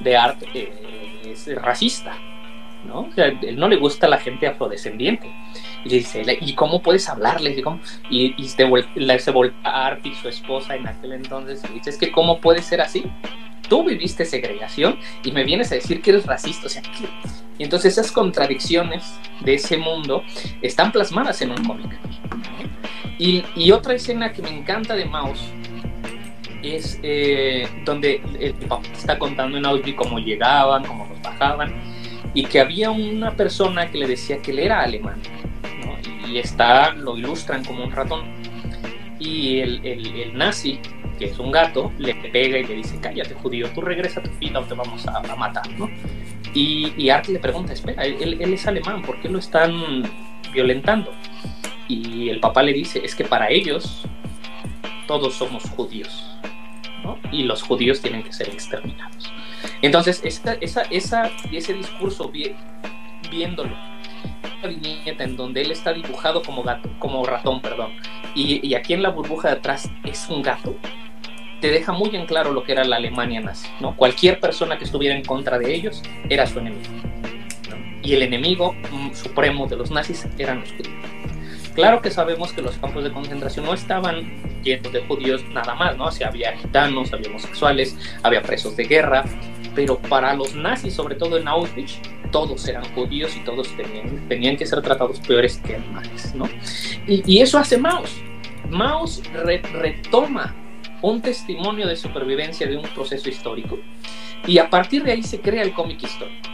de 0.00 0.16
Art 0.16 0.42
eh, 0.54 1.22
es 1.26 1.52
racista, 1.60 2.16
¿no? 2.86 3.08
Él 3.16 3.58
no 3.58 3.68
le 3.68 3.76
gusta 3.76 4.08
la 4.08 4.18
gente 4.18 4.46
afrodescendiente. 4.46 5.30
Y 5.84 5.88
dice, 5.88 6.22
¿y 6.40 6.54
cómo 6.54 6.82
puedes 6.82 7.08
hablarle? 7.08 7.50
¿Y, 7.50 7.62
cómo? 7.62 7.80
y, 8.10 8.34
y 8.36 8.48
se, 8.48 8.64
voltea 8.64 9.58
a 9.64 9.86
Art 9.86 10.04
y 10.04 10.14
su 10.14 10.28
esposa 10.28 10.76
en 10.76 10.86
aquel 10.86 11.12
entonces 11.12 11.62
dice, 11.72 11.90
es 11.90 11.96
que 11.96 12.12
¿cómo 12.12 12.40
puede 12.40 12.62
ser 12.62 12.80
así? 12.80 13.04
Tú 13.68 13.84
viviste 13.84 14.24
segregación 14.24 14.98
y 15.24 15.32
me 15.32 15.44
vienes 15.44 15.70
a 15.72 15.76
decir 15.76 16.02
que 16.02 16.10
eres 16.10 16.26
racista. 16.26 16.66
O 16.66 16.68
sea, 16.68 16.82
¿qué? 16.82 17.08
Y 17.58 17.64
entonces 17.64 17.92
esas 17.92 18.10
contradicciones 18.10 19.04
de 19.44 19.54
ese 19.54 19.76
mundo 19.76 20.24
están 20.62 20.90
plasmadas 20.92 21.40
en 21.42 21.50
un 21.50 21.64
cómic. 21.64 21.98
Y, 23.18 23.44
y, 23.54 23.70
otra 23.70 23.94
escena 23.94 24.32
que 24.32 24.40
me 24.40 24.48
encanta 24.48 24.94
de 24.94 25.04
Mouse 25.04 25.52
es 26.62 26.98
eh, 27.02 27.68
donde 27.84 28.22
el 28.38 28.54
papá 28.54 28.88
está 28.92 29.18
contando 29.18 29.58
en 29.58 29.66
audio 29.66 29.94
cómo 29.94 30.18
llegaban, 30.18 30.84
cómo 30.84 31.06
los 31.06 31.20
bajaban, 31.20 31.74
y 32.34 32.44
que 32.44 32.60
había 32.60 32.90
una 32.90 33.32
persona 33.32 33.90
que 33.90 33.98
le 33.98 34.06
decía 34.06 34.38
que 34.38 34.52
él 34.52 34.60
era 34.60 34.82
alemán, 34.82 35.20
¿no? 35.84 36.28
y 36.28 36.38
está, 36.38 36.92
lo 36.92 37.16
ilustran 37.16 37.64
como 37.64 37.84
un 37.84 37.92
ratón. 37.92 38.34
Y 39.18 39.58
el, 39.58 39.84
el, 39.84 40.06
el, 40.06 40.38
nazi, 40.38 40.78
que 41.18 41.26
es 41.26 41.38
un 41.38 41.50
gato, 41.50 41.92
le 41.98 42.14
pega 42.14 42.58
y 42.58 42.64
le 42.64 42.76
dice, 42.76 42.98
cállate 43.00 43.34
judío, 43.34 43.68
tú 43.74 43.82
regresa 43.82 44.20
a 44.20 44.22
tu 44.22 44.30
vida 44.38 44.60
o 44.60 44.64
te 44.64 44.74
vamos 44.74 45.06
a, 45.06 45.18
a 45.18 45.36
matar, 45.36 45.68
¿no? 45.78 45.90
Y, 46.54 46.94
y 46.96 47.10
Art 47.10 47.28
le 47.28 47.38
pregunta, 47.38 47.72
espera, 47.72 48.04
él, 48.04 48.38
él 48.40 48.54
es 48.54 48.66
alemán, 48.66 49.02
¿por 49.02 49.20
qué 49.20 49.28
lo 49.28 49.38
están 49.38 50.02
violentando? 50.52 51.12
Y 51.86 52.28
el 52.28 52.40
papá 52.40 52.62
le 52.62 52.72
dice, 52.72 53.00
es 53.04 53.14
que 53.14 53.24
para 53.24 53.50
ellos 53.50 54.06
todos 55.06 55.34
somos 55.34 55.64
judíos. 55.70 56.24
¿no? 57.02 57.18
Y 57.32 57.42
los 57.42 57.62
judíos 57.62 58.00
tienen 58.00 58.22
que 58.22 58.32
ser 58.32 58.48
exterminados. 58.48 59.32
Entonces, 59.82 60.20
esa, 60.24 60.54
esa, 60.54 60.82
esa, 60.82 61.30
ese 61.52 61.74
discurso, 61.74 62.30
viéndolo, 63.30 63.76
en 64.62 65.36
donde 65.36 65.62
él 65.62 65.70
está 65.70 65.92
dibujado 65.92 66.42
como 66.42 66.62
gato, 66.62 66.90
como 66.98 67.24
ratón, 67.24 67.60
perdón, 67.60 67.92
y, 68.34 68.66
y, 68.66 68.74
aquí 68.74 68.92
en 68.92 69.02
la 69.02 69.10
burbuja 69.10 69.48
de 69.48 69.54
atrás 69.54 69.90
es 70.04 70.28
un 70.28 70.42
gato, 70.42 70.76
te 71.60 71.70
deja 71.70 71.92
muy 71.92 72.14
en 72.14 72.26
claro 72.26 72.52
lo 72.52 72.64
que 72.64 72.72
era 72.72 72.84
la 72.84 72.96
Alemania 72.96 73.40
nazi, 73.40 73.68
¿no? 73.80 73.96
Cualquier 73.96 74.40
persona 74.40 74.78
que 74.78 74.84
estuviera 74.84 75.14
en 75.14 75.24
contra 75.24 75.58
de 75.58 75.74
ellos 75.74 76.02
era 76.28 76.46
su 76.46 76.58
enemigo. 76.58 76.88
Y 78.02 78.14
el 78.14 78.22
enemigo 78.22 78.74
mm, 78.90 79.12
supremo 79.12 79.66
de 79.66 79.76
los 79.76 79.90
nazis 79.90 80.26
eran 80.38 80.60
los 80.60 80.70
judíos. 80.72 81.19
Claro 81.80 82.02
que 82.02 82.10
sabemos 82.10 82.52
que 82.52 82.60
los 82.60 82.76
campos 82.76 83.04
de 83.04 83.10
concentración 83.10 83.64
no 83.64 83.72
estaban 83.72 84.62
llenos 84.62 84.92
de 84.92 85.00
judíos 85.06 85.42
nada 85.54 85.74
más, 85.74 85.96
¿no? 85.96 86.04
O 86.04 86.26
había 86.26 86.54
gitanos, 86.58 87.10
había 87.14 87.30
homosexuales, 87.30 87.96
había 88.22 88.42
presos 88.42 88.76
de 88.76 88.84
guerra, 88.84 89.24
pero 89.74 89.96
para 89.96 90.34
los 90.34 90.54
nazis, 90.54 90.92
sobre 90.92 91.14
todo 91.14 91.38
en 91.38 91.48
Auschwitz, 91.48 91.98
todos 92.30 92.68
eran 92.68 92.84
judíos 92.94 93.34
y 93.34 93.40
todos 93.44 93.66
tenían, 94.28 94.58
que 94.58 94.66
ser 94.66 94.82
tratados 94.82 95.20
peores 95.20 95.56
que 95.56 95.76
animales, 95.76 96.34
¿no? 96.34 96.46
Y, 97.06 97.22
y 97.24 97.40
eso 97.40 97.58
hace 97.58 97.78
Maus. 97.78 98.14
Maus 98.68 99.22
re, 99.32 99.62
retoma 99.72 100.54
un 101.00 101.22
testimonio 101.22 101.88
de 101.88 101.96
supervivencia 101.96 102.66
de 102.66 102.76
un 102.76 102.84
proceso 102.94 103.30
histórico 103.30 103.78
y 104.46 104.58
a 104.58 104.68
partir 104.70 105.02
de 105.04 105.12
ahí 105.12 105.22
se 105.22 105.40
crea 105.40 105.62
el 105.62 105.72
cómic 105.72 106.02
histórico. 106.02 106.48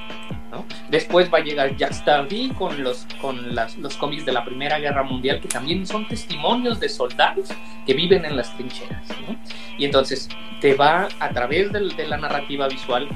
¿no? 0.51 0.64
Después 0.88 1.33
va 1.33 1.38
a 1.38 1.40
llegar 1.40 1.77
Jack 1.77 1.92
Stardy 1.92 2.51
con, 2.51 2.83
los, 2.83 3.07
con 3.20 3.55
los 3.55 3.96
cómics 3.96 4.25
de 4.25 4.33
la 4.33 4.44
Primera 4.44 4.79
Guerra 4.79 5.03
Mundial 5.03 5.40
que 5.40 5.49
también 5.49 5.87
son 5.87 6.07
testimonios 6.07 6.81
de 6.81 6.88
soldados 6.88 7.49
que 7.85 7.94
viven 7.94 8.25
en 8.25 8.37
las 8.37 8.55
trincheras. 8.57 9.09
¿no? 9.27 9.37
Y 9.79 9.85
entonces 9.85 10.29
te 10.61 10.75
va 10.75 11.09
a 11.20 11.29
través 11.31 11.72
de, 11.72 12.07
la 12.07 12.16
narrativa 12.16 12.68
visual, 12.68 13.09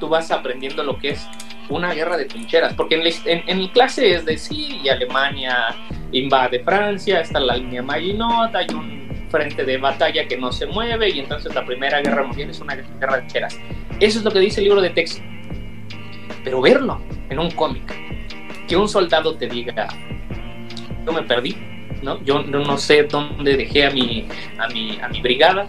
tú 0.00 0.08
vas 0.08 0.30
aprendiendo 0.30 0.82
lo 0.82 0.98
que 0.98 1.10
es 1.10 1.26
una 1.68 1.92
guerra 1.92 2.16
de 2.16 2.26
trincheras, 2.26 2.74
porque 2.74 2.94
en, 2.94 3.02
en, 3.24 3.42
en 3.48 3.68
clase 3.68 4.14
es 4.14 4.24
de 4.24 4.38
sí, 4.38 4.80
y 4.82 4.88
Alemania 4.88 5.74
invade 6.12 6.60
Francia, 6.60 7.20
está 7.20 7.40
la 7.40 7.56
línea 7.56 7.82
Maginot, 7.82 8.54
hay 8.54 8.66
un 8.72 9.05
frente 9.30 9.64
de 9.64 9.78
batalla 9.78 10.26
que 10.26 10.36
no 10.36 10.52
se 10.52 10.66
mueve 10.66 11.10
y 11.10 11.20
entonces 11.20 11.54
la 11.54 11.64
Primera 11.64 12.00
Guerra 12.00 12.24
Mundial 12.24 12.50
es 12.50 12.60
una 12.60 12.74
guerra 12.74 13.20
de 13.20 13.26
cheras. 13.26 13.58
Eso 14.00 14.18
es 14.18 14.24
lo 14.24 14.30
que 14.30 14.40
dice 14.40 14.60
el 14.60 14.64
libro 14.64 14.80
de 14.80 14.90
texto. 14.90 15.22
Pero 16.44 16.60
verlo 16.60 17.00
en 17.28 17.38
un 17.38 17.50
cómic, 17.50 17.94
que 18.68 18.76
un 18.76 18.88
soldado 18.88 19.36
te 19.36 19.48
diga, 19.48 19.88
yo 21.04 21.12
me 21.12 21.22
perdí, 21.22 21.56
¿no? 22.02 22.22
Yo 22.24 22.42
no 22.42 22.78
sé 22.78 23.04
dónde 23.04 23.56
dejé 23.56 23.86
a 23.86 23.90
mi, 23.90 24.28
a 24.58 24.68
mi, 24.68 24.98
a 25.00 25.08
mi 25.08 25.20
brigada 25.20 25.68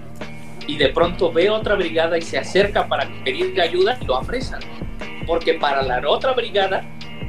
y 0.68 0.78
de 0.78 0.90
pronto 0.90 1.32
ve 1.32 1.50
otra 1.50 1.76
brigada 1.76 2.18
y 2.18 2.22
se 2.22 2.38
acerca 2.38 2.88
para 2.88 3.08
pedir 3.24 3.60
ayuda 3.60 3.98
y 4.02 4.06
lo 4.06 4.18
apresan. 4.18 4.60
Porque 5.26 5.56
para 5.56 5.82
la 5.82 6.02
otra 6.08 6.34
brigada, 6.34 6.84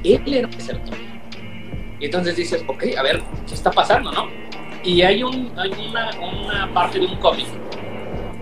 él 0.05 0.23
era 0.27 0.47
un 0.47 0.57
desertor. 0.57 0.97
Y 2.01 2.05
entonces 2.05 2.37
dices, 2.37 2.65
ok, 2.67 2.85
a 2.97 3.03
ver, 3.03 3.23
¿qué 3.47 3.55
está 3.55 3.71
pasando, 3.71 4.13
no? 4.13 4.29
Y 4.85 5.03
hay, 5.03 5.23
un, 5.23 5.53
hay 5.57 5.71
una, 5.71 6.11
una 6.21 6.73
parte 6.73 6.99
de 6.99 7.07
un 7.07 7.17
cómic 7.17 7.47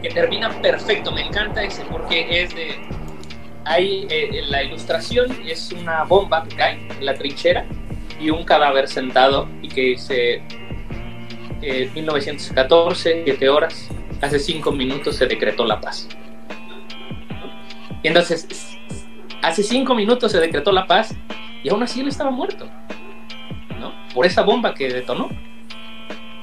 que 0.02 0.10
termina 0.10 0.50
perfecto, 0.60 1.10
me 1.12 1.22
encanta 1.22 1.62
ese 1.62 1.82
porque 1.90 2.42
es 2.42 2.54
de... 2.54 2.76
Hay, 3.64 4.06
eh, 4.10 4.42
la 4.46 4.62
ilustración 4.62 5.36
es 5.44 5.72
una 5.72 6.04
bomba 6.04 6.44
que 6.44 6.54
cae 6.54 6.86
en 6.88 7.04
la 7.04 7.14
trinchera 7.14 7.66
y 8.20 8.30
un 8.30 8.44
cadáver 8.44 8.86
sentado 8.86 9.48
y 9.60 9.68
que 9.68 9.80
dice 9.80 10.42
eh, 11.62 11.90
1914, 11.94 13.22
7 13.24 13.48
horas, 13.48 13.88
hace 14.20 14.38
5 14.38 14.70
minutos 14.72 15.16
se 15.16 15.26
decretó 15.26 15.64
la 15.64 15.80
paz. 15.80 16.08
Y 18.02 18.08
entonces, 18.08 18.46
hace 19.42 19.62
5 19.62 19.94
minutos 19.94 20.30
se 20.30 20.38
decretó 20.38 20.70
la 20.70 20.86
paz 20.86 21.14
y 21.64 21.68
aún 21.68 21.82
así 21.82 22.00
él 22.00 22.08
estaba 22.08 22.30
muerto, 22.30 22.68
¿no? 23.80 23.92
Por 24.14 24.26
esa 24.26 24.42
bomba 24.42 24.74
que 24.74 24.88
detonó. 24.88 25.28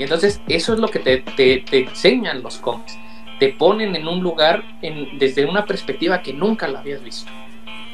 Entonces 0.03 0.41
eso 0.47 0.73
es 0.73 0.79
lo 0.79 0.87
que 0.87 0.99
te, 0.99 1.17
te, 1.17 1.63
te 1.69 1.79
enseñan 1.79 2.43
los 2.43 2.57
cómics. 2.57 2.97
Te 3.39 3.49
ponen 3.49 3.95
en 3.95 4.07
un 4.07 4.21
lugar 4.21 4.63
en, 4.81 5.17
desde 5.17 5.45
una 5.45 5.65
perspectiva 5.65 6.21
que 6.21 6.33
nunca 6.33 6.67
la 6.67 6.79
habías 6.79 7.03
visto. 7.03 7.31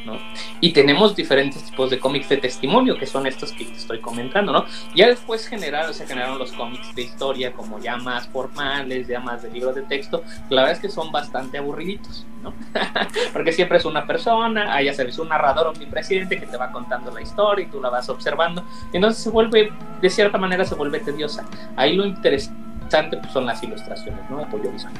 ¿No? 0.10 0.19
Y 0.62 0.74
tenemos 0.74 1.15
diferentes 1.15 1.63
tipos 1.63 1.89
de 1.89 2.00
cómics 2.00 2.30
de 2.30 2.38
testimonio, 2.38 2.98
que 2.98 3.06
son 3.06 3.28
estos 3.28 3.52
que 3.52 3.65
te 3.65 3.74
estoy 3.74 4.00
comentando, 4.00 4.52
¿no? 4.52 4.65
Ya 4.95 5.08
después 5.08 5.48
generaron, 5.48 5.93
se 5.93 6.06
generaron 6.06 6.39
los 6.39 6.52
cómics 6.52 6.93
de 6.95 7.04
historia, 7.04 7.54
como 7.54 7.80
ya 7.80 7.98
más 7.98 8.28
formales, 8.28 9.08
ya 9.08 9.19
más 9.19 9.43
de 9.43 9.52
libros 9.52 9.76
de 9.76 9.84
texto, 9.84 10.24
la 10.50 10.62
verdad 10.62 10.78
es 10.78 10.82
que 10.82 10.89
son 10.89 11.12
bastante 11.12 11.58
aburriditos, 11.58 12.26
¿no? 12.43 12.54
Porque 13.34 13.52
siempre 13.52 13.78
es 13.78 13.86
una 13.86 14.06
persona, 14.06 14.74
ahí 14.74 14.86
ya 14.86 14.93
sabes, 14.93 15.17
un 15.19 15.30
narrador 15.30 15.67
omnipresente 15.67 16.39
que 16.39 16.45
te 16.45 16.58
va 16.58 16.72
contando 16.72 17.12
la 17.12 17.22
historia 17.22 17.65
y 17.65 17.69
tú 17.69 17.82
la 17.82 17.89
vas 17.89 18.10
observando, 18.10 18.63
entonces 18.93 19.24
se 19.24 19.30
vuelve, 19.30 19.72
de 20.02 20.10
cierta 20.10 20.38
manera 20.38 20.65
se 20.65 20.76
vuelve 20.76 21.00
tediosa. 21.00 21.45
Ahí 21.76 21.95
lo 21.95 22.06
interesante 22.06 23.17
pues, 23.17 23.32
son 23.32 23.45
las 23.45 23.62
ilustraciones, 23.63 24.30
¿no? 24.30 24.39
Apoyo 24.39 24.72
visual. 24.72 24.93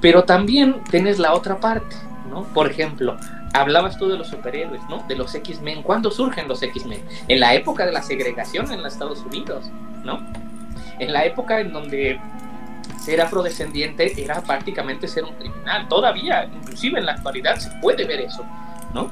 Pero 0.00 0.24
también 0.24 0.82
tienes 0.90 1.18
la 1.18 1.32
otra 1.32 1.58
parte, 1.58 1.94
¿no? 2.28 2.42
Por 2.44 2.68
ejemplo, 2.68 3.16
hablabas 3.52 3.98
tú 3.98 4.08
de 4.08 4.16
los 4.16 4.28
superhéroes, 4.28 4.82
¿no? 4.88 5.04
De 5.08 5.16
los 5.16 5.34
X-Men. 5.34 5.82
¿Cuándo 5.82 6.10
surgen 6.10 6.48
los 6.48 6.62
X-Men? 6.62 7.02
En 7.28 7.40
la 7.40 7.54
época 7.54 7.84
de 7.86 7.92
la 7.92 8.02
segregación 8.02 8.70
en 8.72 8.82
los 8.82 8.92
Estados 8.92 9.20
Unidos, 9.20 9.70
¿no? 10.04 10.20
En 10.98 11.12
la 11.12 11.24
época 11.24 11.60
en 11.60 11.72
donde 11.72 12.20
ser 13.02 13.20
afrodescendiente 13.20 14.22
era 14.22 14.40
prácticamente 14.40 15.08
ser 15.08 15.24
un 15.24 15.34
criminal. 15.34 15.88
Todavía, 15.88 16.44
inclusive 16.44 17.00
en 17.00 17.06
la 17.06 17.12
actualidad, 17.12 17.56
se 17.56 17.70
puede 17.80 18.04
ver 18.04 18.20
eso, 18.20 18.44
¿no? 18.94 19.10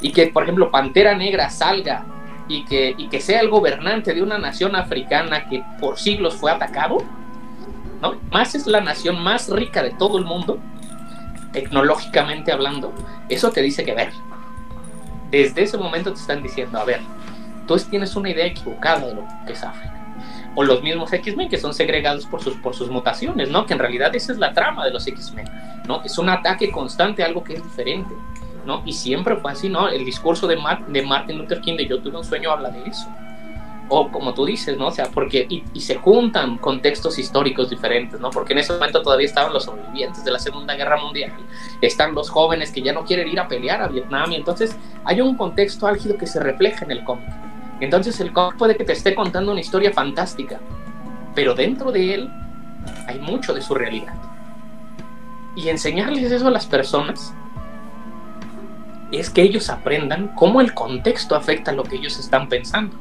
Y 0.00 0.12
que, 0.12 0.26
por 0.26 0.42
ejemplo, 0.42 0.70
Pantera 0.70 1.14
Negra 1.14 1.48
salga 1.50 2.04
y 2.48 2.64
que, 2.64 2.94
y 2.96 3.08
que 3.08 3.20
sea 3.20 3.40
el 3.40 3.48
gobernante 3.48 4.12
de 4.12 4.22
una 4.22 4.38
nación 4.38 4.76
africana 4.76 5.48
que 5.48 5.64
por 5.80 5.98
siglos 5.98 6.34
fue 6.34 6.50
atacado, 6.50 6.98
¿no? 8.02 8.14
Más 8.30 8.54
es 8.54 8.66
la 8.66 8.80
nación 8.80 9.22
más 9.22 9.48
rica 9.48 9.82
de 9.82 9.90
todo 9.90 10.18
el 10.18 10.24
mundo, 10.24 10.58
tecnológicamente 11.52 12.52
hablando, 12.52 12.92
eso 13.28 13.50
te 13.50 13.62
dice 13.62 13.84
que 13.84 13.94
ver. 13.94 14.12
Desde 15.30 15.62
ese 15.62 15.78
momento 15.78 16.12
te 16.12 16.20
están 16.20 16.42
diciendo, 16.42 16.78
a 16.78 16.84
ver, 16.84 17.00
tú 17.66 17.76
tienes 17.78 18.14
una 18.16 18.30
idea 18.30 18.46
equivocada 18.46 19.06
de 19.06 19.14
lo 19.14 19.24
que 19.46 19.52
es 19.52 19.62
África. 19.62 19.94
O 20.56 20.64
los 20.64 20.82
mismos 20.82 21.12
X-Men 21.12 21.48
que 21.48 21.58
son 21.58 21.72
segregados 21.72 22.26
por 22.26 22.42
sus, 22.42 22.54
por 22.56 22.74
sus 22.74 22.90
mutaciones, 22.90 23.50
¿no? 23.50 23.66
Que 23.66 23.74
en 23.74 23.78
realidad 23.78 24.14
esa 24.14 24.32
es 24.32 24.38
la 24.38 24.52
trama 24.52 24.84
de 24.84 24.90
los 24.90 25.06
X-Men, 25.06 25.48
¿no? 25.86 26.02
Es 26.02 26.18
un 26.18 26.28
ataque 26.28 26.72
constante 26.72 27.22
a 27.22 27.26
algo 27.26 27.44
que 27.44 27.54
es 27.54 27.62
diferente, 27.62 28.12
¿no? 28.66 28.82
Y 28.84 28.92
siempre 28.92 29.36
fue 29.36 29.52
así, 29.52 29.68
¿no? 29.68 29.88
El 29.88 30.04
discurso 30.04 30.48
de, 30.48 30.56
Mar 30.56 30.84
de 30.86 31.02
Martin 31.02 31.38
Luther 31.38 31.60
King 31.60 31.76
de 31.76 31.86
Yo 31.86 32.00
tuve 32.00 32.16
un 32.16 32.24
sueño 32.24 32.50
habla 32.50 32.70
de 32.70 32.82
eso 32.88 33.08
o 33.90 34.10
como 34.10 34.32
tú 34.32 34.46
dices, 34.46 34.78
¿no? 34.78 34.86
O 34.86 34.90
sea, 34.90 35.06
porque 35.06 35.46
y, 35.48 35.80
se 35.80 35.96
juntan 35.96 36.58
contextos 36.58 37.18
históricos 37.18 37.68
diferentes, 37.68 38.20
¿no? 38.20 38.30
Porque 38.30 38.52
en 38.52 38.60
ese 38.60 38.72
momento 38.72 39.02
todavía 39.02 39.26
estaban 39.26 39.52
los 39.52 39.64
sobrevivientes 39.64 40.24
de 40.24 40.30
la 40.30 40.38
Segunda 40.38 40.74
Guerra 40.76 40.96
Mundial, 40.96 41.32
están 41.80 42.14
los 42.14 42.30
jóvenes 42.30 42.70
que 42.70 42.82
ya 42.82 42.92
no 42.92 43.04
quieren 43.04 43.28
ir 43.28 43.40
a 43.40 43.48
pelear 43.48 43.82
a 43.82 43.88
Vietnam, 43.88 44.30
y 44.30 44.36
entonces 44.36 44.76
hay 45.04 45.20
un 45.20 45.36
contexto 45.36 45.88
álgido 45.88 46.16
que 46.16 46.26
se 46.26 46.38
refleja 46.38 46.84
en 46.84 46.92
el 46.92 47.04
cómic, 47.04 47.28
Entonces 47.80 48.20
el 48.20 48.32
cómic 48.32 48.56
puede 48.56 48.76
que 48.76 48.84
te 48.84 48.92
esté 48.92 49.14
contando 49.14 49.50
una 49.50 49.60
historia 49.60 49.92
fantástica, 49.92 50.60
pero 51.34 51.54
dentro 51.54 51.90
de 51.90 52.14
él 52.14 52.30
hay 53.08 53.18
mucho 53.18 53.52
de 53.52 53.60
su 53.60 53.74
realidad. 53.74 54.14
Y 55.56 55.68
enseñarles 55.68 56.30
eso 56.30 56.46
a 56.46 56.52
las 56.52 56.66
personas 56.66 57.34
es 59.10 59.30
que 59.30 59.42
ellos 59.42 59.68
aprendan 59.68 60.28
cómo 60.36 60.60
el 60.60 60.74
contexto 60.74 61.34
afecta 61.34 61.72
lo 61.72 61.82
que 61.82 61.96
ellos 61.96 62.20
están 62.20 62.48
pensando. 62.48 62.96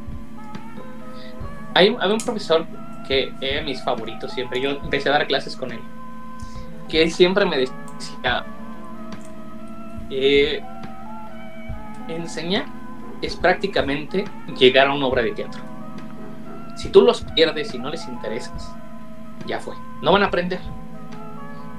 Hay, 1.74 1.90
un 1.90 2.18
profesor 2.20 2.66
que 3.08 3.34
era 3.42 3.64
mis 3.64 3.84
favoritos 3.84 4.32
siempre, 4.32 4.62
yo 4.62 4.72
empecé 4.72 5.10
a 5.10 5.14
dar 5.14 5.28
clases 5.28 5.56
con 5.56 5.72
él, 5.72 5.80
que 6.88 7.04
él 7.04 7.12
siempre 7.12 7.46
me 7.46 7.58
decía, 7.58 8.46
eh, 10.10 10.62
enseñar 12.08 12.66
es 13.22 13.36
prácticamente 13.36 14.26
llegar 14.58 14.88
a 14.88 14.94
una 14.94 15.06
obra 15.06 15.22
de 15.22 15.32
teatro. 15.32 15.62
Si 16.76 16.90
tú 16.90 17.02
los 17.02 17.22
pierdes 17.22 17.74
y 17.74 17.78
no 17.78 17.90
les 17.90 18.08
interesas, 18.08 18.74
ya 19.46 19.60
fue, 19.60 19.76
no 20.02 20.12
van 20.12 20.24
a 20.24 20.28
aprender. 20.28 20.60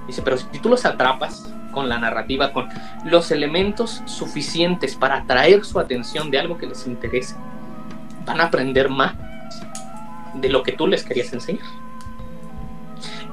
Dice, 0.07 0.23
pero 0.23 0.37
si 0.37 0.59
tú 0.61 0.69
los 0.69 0.85
atrapas 0.85 1.55
con 1.73 1.89
la 1.89 1.99
narrativa, 1.99 2.53
con 2.53 2.69
los 3.05 3.31
elementos 3.31 4.03
suficientes 4.07 4.97
para 4.97 5.19
atraer 5.19 5.65
su 5.65 5.79
atención 5.79 6.31
de 6.31 6.39
algo 6.39 6.59
que 6.59 6.67
les 6.67 6.87
interese, 6.87 7.37
van 8.27 8.41
a 8.41 8.45
aprender 8.45 8.89
más 8.89 9.15
de 10.35 10.49
lo 10.49 10.63
que 10.63 10.73
tú 10.73 10.87
les 10.87 11.05
querías 11.05 11.33
enseñar. 11.33 11.67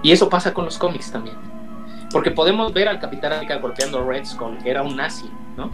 Y 0.03 0.11
eso 0.11 0.29
pasa 0.29 0.53
con 0.53 0.65
los 0.65 0.77
cómics 0.77 1.11
también. 1.11 1.35
Porque 2.11 2.31
podemos 2.31 2.73
ver 2.73 2.87
al 2.87 2.99
Capitán 2.99 3.33
América 3.33 3.57
golpeando 3.57 3.99
a 3.99 4.05
Red 4.05 4.25
Skull, 4.25 4.57
que 4.59 4.69
era 4.69 4.81
un 4.81 4.95
nazi, 4.95 5.29
¿no? 5.57 5.71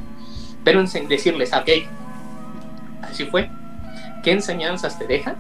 Pero 0.64 0.84
decirles, 1.08 1.54
ok, 1.54 1.70
así 3.02 3.26
fue. 3.26 3.50
¿Qué 4.24 4.32
enseñanzas 4.32 4.98
te 4.98 5.06
deja 5.06 5.36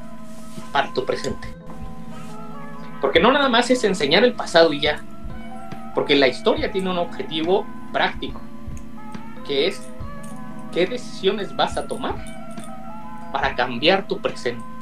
para 0.72 0.93
tu 0.93 1.06
presente? 1.06 1.48
Porque 3.02 3.19
no 3.19 3.32
nada 3.32 3.50
más 3.50 3.69
es 3.69 3.84
enseñar 3.84 4.24
el 4.24 4.34
pasado 4.34 4.74
y 4.74 4.82
ya. 4.82 5.02
Porque 5.96 6.15
la 6.15 6.28
historia 6.28 6.72
tiene 6.72 6.89
un 6.89 6.98
objetivo 6.98 7.65
práctico, 7.91 8.41
que 9.46 9.67
es 9.67 9.82
qué 10.74 10.86
decisiones 10.86 11.56
vas 11.56 11.78
a 11.78 11.88
tomar 11.88 12.15
para 13.32 13.56
cambiar 13.56 14.08
tu 14.08 14.19
presente. 14.19 14.73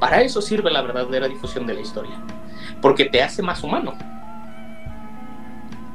Para 0.00 0.22
eso 0.22 0.40
sirve 0.40 0.70
la 0.70 0.80
verdadera 0.80 1.28
difusión 1.28 1.66
de 1.66 1.74
la 1.74 1.80
historia, 1.80 2.16
porque 2.80 3.04
te 3.04 3.22
hace 3.22 3.42
más 3.42 3.62
humano. 3.62 3.94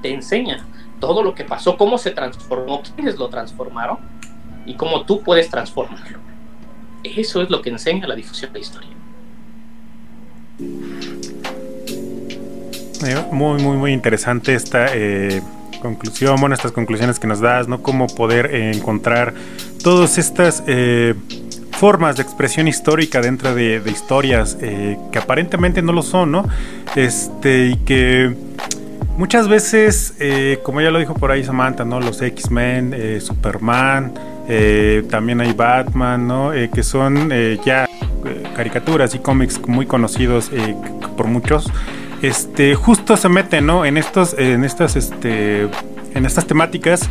Te 0.03 0.13
enseña 0.13 0.63
todo 0.99 1.23
lo 1.23 1.33
que 1.33 1.43
pasó, 1.43 1.75
cómo 1.75 1.97
se 1.97 2.11
transformó, 2.11 2.83
quiénes 2.95 3.17
lo 3.17 3.29
transformaron 3.29 3.97
y 4.65 4.75
cómo 4.75 5.05
tú 5.05 5.21
puedes 5.21 5.49
transformarlo. 5.49 6.19
Eso 7.03 7.41
es 7.41 7.49
lo 7.49 7.61
que 7.61 7.71
enseña 7.71 8.07
la 8.07 8.15
difusión 8.15 8.53
de 8.53 8.59
la 8.59 8.65
historia. 8.65 8.89
Muy, 13.31 13.61
muy, 13.61 13.77
muy 13.77 13.91
interesante 13.91 14.55
esta 14.55 14.87
eh, 14.93 15.41
conclusión, 15.81 16.39
bueno, 16.39 16.55
estas 16.55 16.71
conclusiones 16.71 17.19
que 17.19 17.27
nos 17.27 17.39
das, 17.39 17.67
¿no? 17.67 17.81
Cómo 17.81 18.07
poder 18.07 18.53
encontrar 18.55 19.33
todas 19.83 20.17
estas 20.17 20.63
eh, 20.67 21.15
formas 21.85 22.15
de 22.15 22.23
expresión 22.23 22.67
histórica 22.67 23.21
dentro 23.21 23.53
de, 23.53 23.79
historias 23.85 24.55
que 24.55 25.19
aparentemente 25.19 25.83
no 25.83 25.93
lo 25.93 26.01
son, 26.01 26.31
¿no? 26.31 26.47
Este, 26.95 27.67
y 27.67 27.75
que 27.75 28.35
muchas 29.17 29.47
veces, 29.47 30.15
como 30.63 30.81
ya 30.81 30.89
lo 30.89 30.97
dijo 30.97 31.13
por 31.13 31.29
ahí 31.29 31.43
Samantha, 31.43 31.85
¿no? 31.85 31.99
Los 31.99 32.23
X-Men, 32.23 33.21
Superman, 33.21 34.15
también 35.11 35.41
hay 35.41 35.53
Batman, 35.53 36.27
¿no? 36.27 36.51
que 36.73 36.81
son 36.81 37.31
ya 37.63 37.87
caricaturas 38.55 39.13
y 39.13 39.19
cómics 39.19 39.61
muy 39.67 39.85
conocidos 39.85 40.49
por 41.15 41.27
muchos 41.27 41.69
este, 42.23 42.73
justo 42.73 43.15
se 43.15 43.29
mete, 43.29 43.61
¿no? 43.61 43.85
En 43.85 43.97
estos, 43.97 44.33
en 44.33 44.63
estas, 44.63 44.95
este, 44.95 45.67
en 46.15 46.25
estas 46.25 46.47
temáticas 46.47 47.07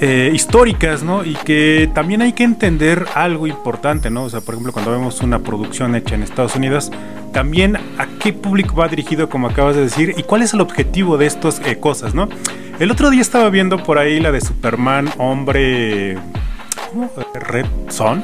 eh, 0.00 0.30
históricas, 0.34 1.02
¿no? 1.02 1.24
Y 1.24 1.34
que 1.34 1.88
también 1.94 2.20
hay 2.20 2.32
que 2.32 2.42
entender 2.42 3.06
algo 3.14 3.46
importante, 3.46 4.10
¿no? 4.10 4.24
O 4.24 4.30
sea, 4.30 4.40
por 4.40 4.54
ejemplo, 4.54 4.72
cuando 4.72 4.90
vemos 4.90 5.20
una 5.20 5.38
producción 5.38 5.94
hecha 5.94 6.14
en 6.16 6.22
Estados 6.22 6.56
Unidos, 6.56 6.90
también 7.32 7.76
a 7.76 8.06
qué 8.18 8.32
público 8.32 8.74
va 8.74 8.88
dirigido, 8.88 9.28
como 9.28 9.48
acabas 9.48 9.76
de 9.76 9.82
decir, 9.82 10.14
y 10.16 10.24
cuál 10.24 10.42
es 10.42 10.52
el 10.52 10.60
objetivo 10.60 11.16
de 11.16 11.26
estas 11.26 11.60
eh, 11.64 11.78
cosas, 11.78 12.14
¿no? 12.14 12.28
El 12.80 12.90
otro 12.90 13.10
día 13.10 13.20
estaba 13.20 13.48
viendo 13.50 13.82
por 13.82 13.98
ahí 13.98 14.18
la 14.18 14.32
de 14.32 14.40
Superman, 14.40 15.10
hombre, 15.16 16.18
¿cómo? 16.90 17.10
Red 17.34 17.66
Son 17.88 18.22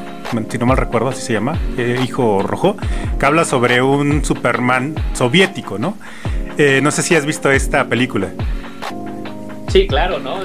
si 0.48 0.59
no 0.59 0.66
mal 0.66 0.76
recuerdo, 0.76 1.09
así 1.09 1.22
se 1.22 1.33
llama, 1.33 1.59
eh, 1.76 1.98
Hijo 2.04 2.42
Rojo, 2.42 2.76
que 3.18 3.26
habla 3.26 3.44
sobre 3.44 3.83
un 3.83 4.24
Superman 4.24 4.94
soviético, 5.12 5.78
¿no? 5.78 5.96
No 6.83 6.90
sé 6.90 7.02
si 7.02 7.14
has 7.14 7.24
visto 7.24 7.50
esta 7.50 7.87
película. 7.87 8.28
Sí, 9.70 9.87
claro, 9.87 10.18
¿no? 10.18 10.42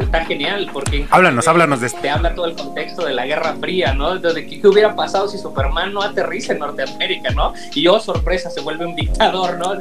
está 0.00 0.24
genial 0.24 0.68
porque... 0.72 1.06
Háblanos, 1.10 1.46
háblanos 1.46 1.80
de 1.80 1.86
esto. 1.86 2.00
Te 2.02 2.10
habla 2.10 2.34
todo 2.34 2.46
el 2.46 2.56
contexto 2.56 3.04
de 3.04 3.14
la 3.14 3.24
Guerra 3.24 3.54
Fría, 3.60 3.94
¿no? 3.94 4.16
Entonces, 4.16 4.46
¿qué, 4.48 4.66
hubiera 4.66 4.96
pasado 4.96 5.28
si 5.28 5.38
Superman 5.38 5.94
no 5.94 6.02
aterriza 6.02 6.54
en 6.54 6.58
Norteamérica, 6.58 7.30
¿no? 7.30 7.54
Y 7.72 7.86
oh, 7.86 8.00
sorpresa, 8.00 8.50
se 8.50 8.60
vuelve 8.60 8.84
un 8.84 8.96
dictador, 8.96 9.58
¿no? 9.58 9.74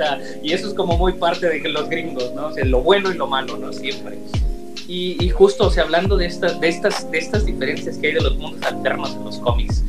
y 0.44 0.54
eso 0.54 0.68
es 0.68 0.76
como 0.76 0.96
muy 0.98 1.14
parte 1.14 1.48
de 1.48 1.70
los 1.70 1.90
gringos, 1.90 2.32
¿no? 2.36 2.48
O 2.48 2.54
sea, 2.54 2.64
lo 2.66 2.82
bueno 2.82 3.12
y 3.12 3.16
lo 3.16 3.26
malo, 3.26 3.58
¿no? 3.58 3.74
Siempre. 3.74 4.18
Y, 4.88 5.28
justo, 5.30 5.68
o 5.68 5.72
sea, 5.72 5.84
hablando 5.84 6.16
de 6.16 6.28
estas, 6.28 6.60
de, 6.60 6.68
estas, 6.68 7.10
de 7.10 7.18
estas 7.18 7.46
diferencias 7.46 7.98
que 7.98 8.08
hay 8.08 8.14
de 8.14 8.22
los 8.22 8.36
mundos 8.38 8.64
alternos 8.64 9.16
en 9.16 9.24
los 9.24 9.40
cómics, 9.40 9.84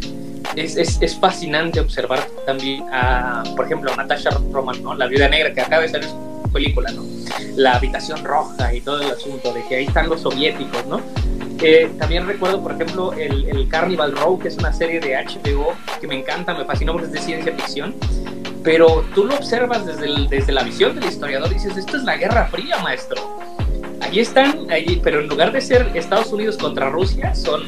es, 0.57 0.77
es, 0.77 1.03
es 1.03 1.19
fascinante 1.19 1.81
observar 1.81 2.27
también 2.47 2.85
a, 2.91 3.43
por 3.55 3.67
ejemplo, 3.67 3.93
a 3.93 3.97
Natasha 3.97 4.31
Roman, 4.51 4.83
¿no? 4.83 4.95
La 4.95 5.07
viuda 5.07 5.29
negra 5.29 5.53
que 5.53 5.61
acaba 5.61 5.83
de 5.83 5.89
salir 5.91 6.09
su 6.09 6.51
película, 6.53 6.91
¿no? 6.93 7.14
La 7.57 7.77
habitación 7.77 8.25
roja 8.25 8.73
y 8.75 8.81
todo 8.81 9.01
el 9.01 9.11
asunto 9.11 9.53
de 9.53 9.65
que 9.67 9.77
ahí 9.77 9.85
están 9.87 10.09
los 10.09 10.23
soviéticos, 10.23 10.87
¿no? 10.87 11.01
Eh, 11.61 11.91
también 11.99 12.27
recuerdo, 12.27 12.63
por 12.63 12.73
ejemplo, 12.73 13.13
el, 13.13 13.49
el, 13.49 13.69
Carnival 13.69 14.13
Row, 14.13 14.39
que 14.39 14.49
es 14.49 14.57
una 14.57 14.73
serie 14.73 15.01
de 15.01 15.17
HBO 15.17 15.75
que 16.01 16.07
me 16.07 16.19
encanta, 16.19 16.53
me 16.53 16.65
fascinó 16.65 16.93
porque 16.93 17.07
es 17.07 17.13
de 17.13 17.21
ciencia 17.21 17.55
ficción. 17.55 17.95
Pero 18.63 19.05
tú 19.15 19.25
lo 19.25 19.35
observas 19.35 19.87
desde, 19.87 20.29
desde 20.29 20.53
la 20.53 20.63
visión 20.63 20.95
del 20.95 21.05
historiador 21.05 21.51
y 21.51 21.55
dices, 21.55 21.77
esto 21.77 21.97
es 21.97 22.05
la 22.05 22.17
Guerra 22.17 22.47
Fría, 22.49 22.79
maestro 22.79 23.23
allí 24.15 24.21
están, 24.21 24.71
allí, 24.71 25.01
pero 25.03 25.21
en 25.21 25.29
lugar 25.29 25.51
de 25.53 25.61
ser 25.61 25.91
Estados 25.95 26.33
Unidos 26.33 26.57
contra 26.57 26.89
Rusia, 26.89 27.35
son 27.35 27.63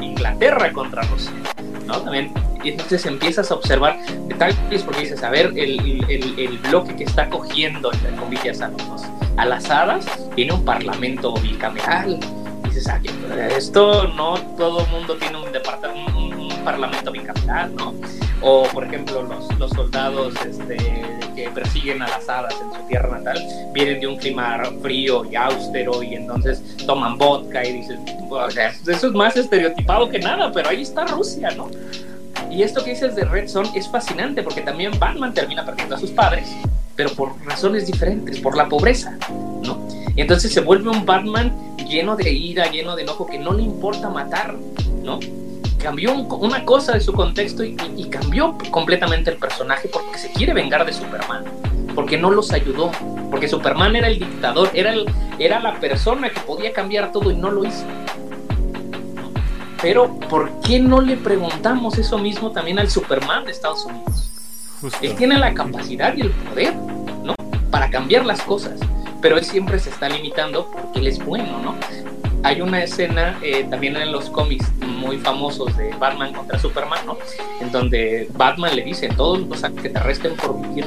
Inglaterra 0.00 0.72
contra 0.72 1.02
Rusia, 1.02 1.32
¿no? 1.86 2.00
También, 2.00 2.32
y 2.62 2.70
entonces 2.70 3.06
empiezas 3.06 3.50
a 3.50 3.54
observar 3.54 3.98
detalles 4.28 4.82
porque 4.82 5.00
dices, 5.00 5.22
a 5.22 5.30
ver, 5.30 5.52
el, 5.56 6.04
el, 6.08 6.38
el 6.38 6.58
bloque 6.58 6.96
que 6.96 7.04
está 7.04 7.28
cogiendo, 7.28 7.92
entre 7.92 8.14
comillas, 8.16 8.60
a, 8.60 8.68
los, 8.68 9.02
a 9.36 9.44
las 9.44 9.70
hadas, 9.70 10.06
tiene 10.34 10.52
un 10.52 10.64
parlamento 10.64 11.34
bicameral. 11.34 12.18
dices, 12.64 12.88
ah, 12.88 13.00
esto 13.56 14.08
no 14.08 14.38
todo 14.56 14.86
mundo 14.86 15.16
tiene 15.16 15.42
un 15.42 15.52
departamento, 15.52 16.18
un, 16.18 16.34
un 16.34 16.64
parlamento 16.64 17.12
bicameral, 17.12 17.74
¿no? 17.76 17.94
o 18.42 18.64
por 18.72 18.84
ejemplo 18.84 19.22
los, 19.22 19.58
los 19.58 19.70
soldados 19.70 20.34
este, 20.46 20.76
que 21.34 21.50
persiguen 21.54 22.02
a 22.02 22.08
las 22.08 22.28
hadas 22.28 22.54
en 22.60 22.72
su 22.72 22.88
tierra 22.88 23.18
natal 23.18 23.38
vienen 23.72 24.00
de 24.00 24.06
un 24.06 24.16
clima 24.16 24.62
frío 24.82 25.24
y 25.30 25.36
austero 25.36 26.02
y 26.02 26.14
entonces 26.14 26.62
toman 26.86 27.18
vodka 27.18 27.64
y 27.64 27.72
dices, 27.74 27.98
o 28.30 28.50
sea, 28.50 28.68
eso 28.68 29.06
es 29.06 29.12
más 29.12 29.36
estereotipado 29.36 30.08
que 30.08 30.18
nada, 30.18 30.50
pero 30.52 30.70
ahí 30.70 30.82
está 30.82 31.04
Rusia, 31.06 31.50
¿no? 31.50 31.68
Y 32.50 32.62
esto 32.62 32.82
que 32.82 32.90
dices 32.90 33.14
de 33.14 33.24
Red 33.24 33.48
Son 33.48 33.66
es 33.74 33.88
fascinante 33.88 34.42
porque 34.42 34.60
también 34.60 34.98
Batman 34.98 35.32
termina 35.32 35.64
perdiendo 35.64 35.94
a 35.94 35.98
sus 35.98 36.10
padres, 36.10 36.48
pero 36.96 37.10
por 37.10 37.32
razones 37.44 37.86
diferentes, 37.86 38.40
por 38.40 38.56
la 38.56 38.68
pobreza, 38.68 39.16
¿no? 39.62 39.86
Y 40.16 40.20
entonces 40.20 40.52
se 40.52 40.60
vuelve 40.60 40.90
un 40.90 41.06
Batman 41.06 41.52
lleno 41.88 42.16
de 42.16 42.30
ira, 42.30 42.70
lleno 42.70 42.96
de 42.96 43.02
enojo, 43.02 43.26
que 43.26 43.38
no 43.38 43.52
le 43.52 43.62
importa 43.62 44.10
matar, 44.10 44.56
¿no? 45.02 45.20
cambió 45.80 46.12
una 46.14 46.64
cosa 46.64 46.92
de 46.92 47.00
su 47.00 47.12
contexto 47.12 47.64
y, 47.64 47.74
cambió 48.10 48.56
completamente 48.70 49.30
el 49.30 49.36
personaje 49.36 49.88
porque 49.88 50.18
se 50.18 50.30
quiere 50.32 50.52
vengar 50.52 50.84
de 50.84 50.92
Superman, 50.92 51.44
porque 51.94 52.18
no 52.18 52.30
los 52.30 52.52
ayudó, 52.52 52.90
porque 53.30 53.48
Superman 53.48 53.96
era 53.96 54.08
el 54.08 54.18
dictador, 54.18 54.68
era, 54.74 54.92
el, 54.92 55.06
era 55.38 55.60
la 55.60 55.78
persona 55.80 56.28
que 56.30 56.40
podía 56.40 56.72
cambiar 56.72 57.12
todo 57.12 57.30
y 57.30 57.36
no 57.36 57.50
lo 57.50 57.64
hizo. 57.64 57.84
Pero, 59.82 60.14
¿por 60.28 60.60
qué 60.60 60.78
no 60.78 61.00
le 61.00 61.16
preguntamos 61.16 61.98
eso 61.98 62.18
mismo 62.18 62.50
también 62.52 62.78
al 62.78 62.90
Superman 62.90 63.44
de 63.44 63.52
Estados 63.52 63.86
Unidos? 63.86 64.30
Él 65.00 65.14
tiene 65.14 65.38
la 65.38 65.54
capacidad 65.54 66.14
y 66.16 66.22
el 66.22 66.30
poder, 66.30 66.74
¿no? 67.24 67.34
Para 67.70 67.90
cambiar 67.90 68.26
las 68.26 68.42
cosas, 68.42 68.78
pero 69.22 69.38
él 69.38 69.44
siempre 69.44 69.78
se 69.78 69.90
está 69.90 70.08
limitando 70.08 70.70
porque 70.70 71.00
él 71.00 71.06
es 71.06 71.24
bueno, 71.24 71.58
¿no? 71.62 71.74
hay 72.42 72.60
una 72.60 72.82
escena 72.82 73.38
eh, 73.42 73.66
también 73.68 73.96
en 73.96 74.12
los 74.12 74.30
cómics 74.30 74.66
muy 74.80 75.18
famosos 75.18 75.76
de 75.76 75.90
Batman 75.98 76.32
contra 76.32 76.58
Superman, 76.58 77.04
¿no? 77.06 77.18
En 77.60 77.70
donde 77.70 78.28
Batman 78.34 78.74
le 78.76 78.82
dice, 78.82 79.08
todos 79.08 79.40
los 79.40 79.62
que 79.82 79.90
te 79.90 79.98
arresten 79.98 80.34
por 80.36 80.60
vivir, 80.60 80.86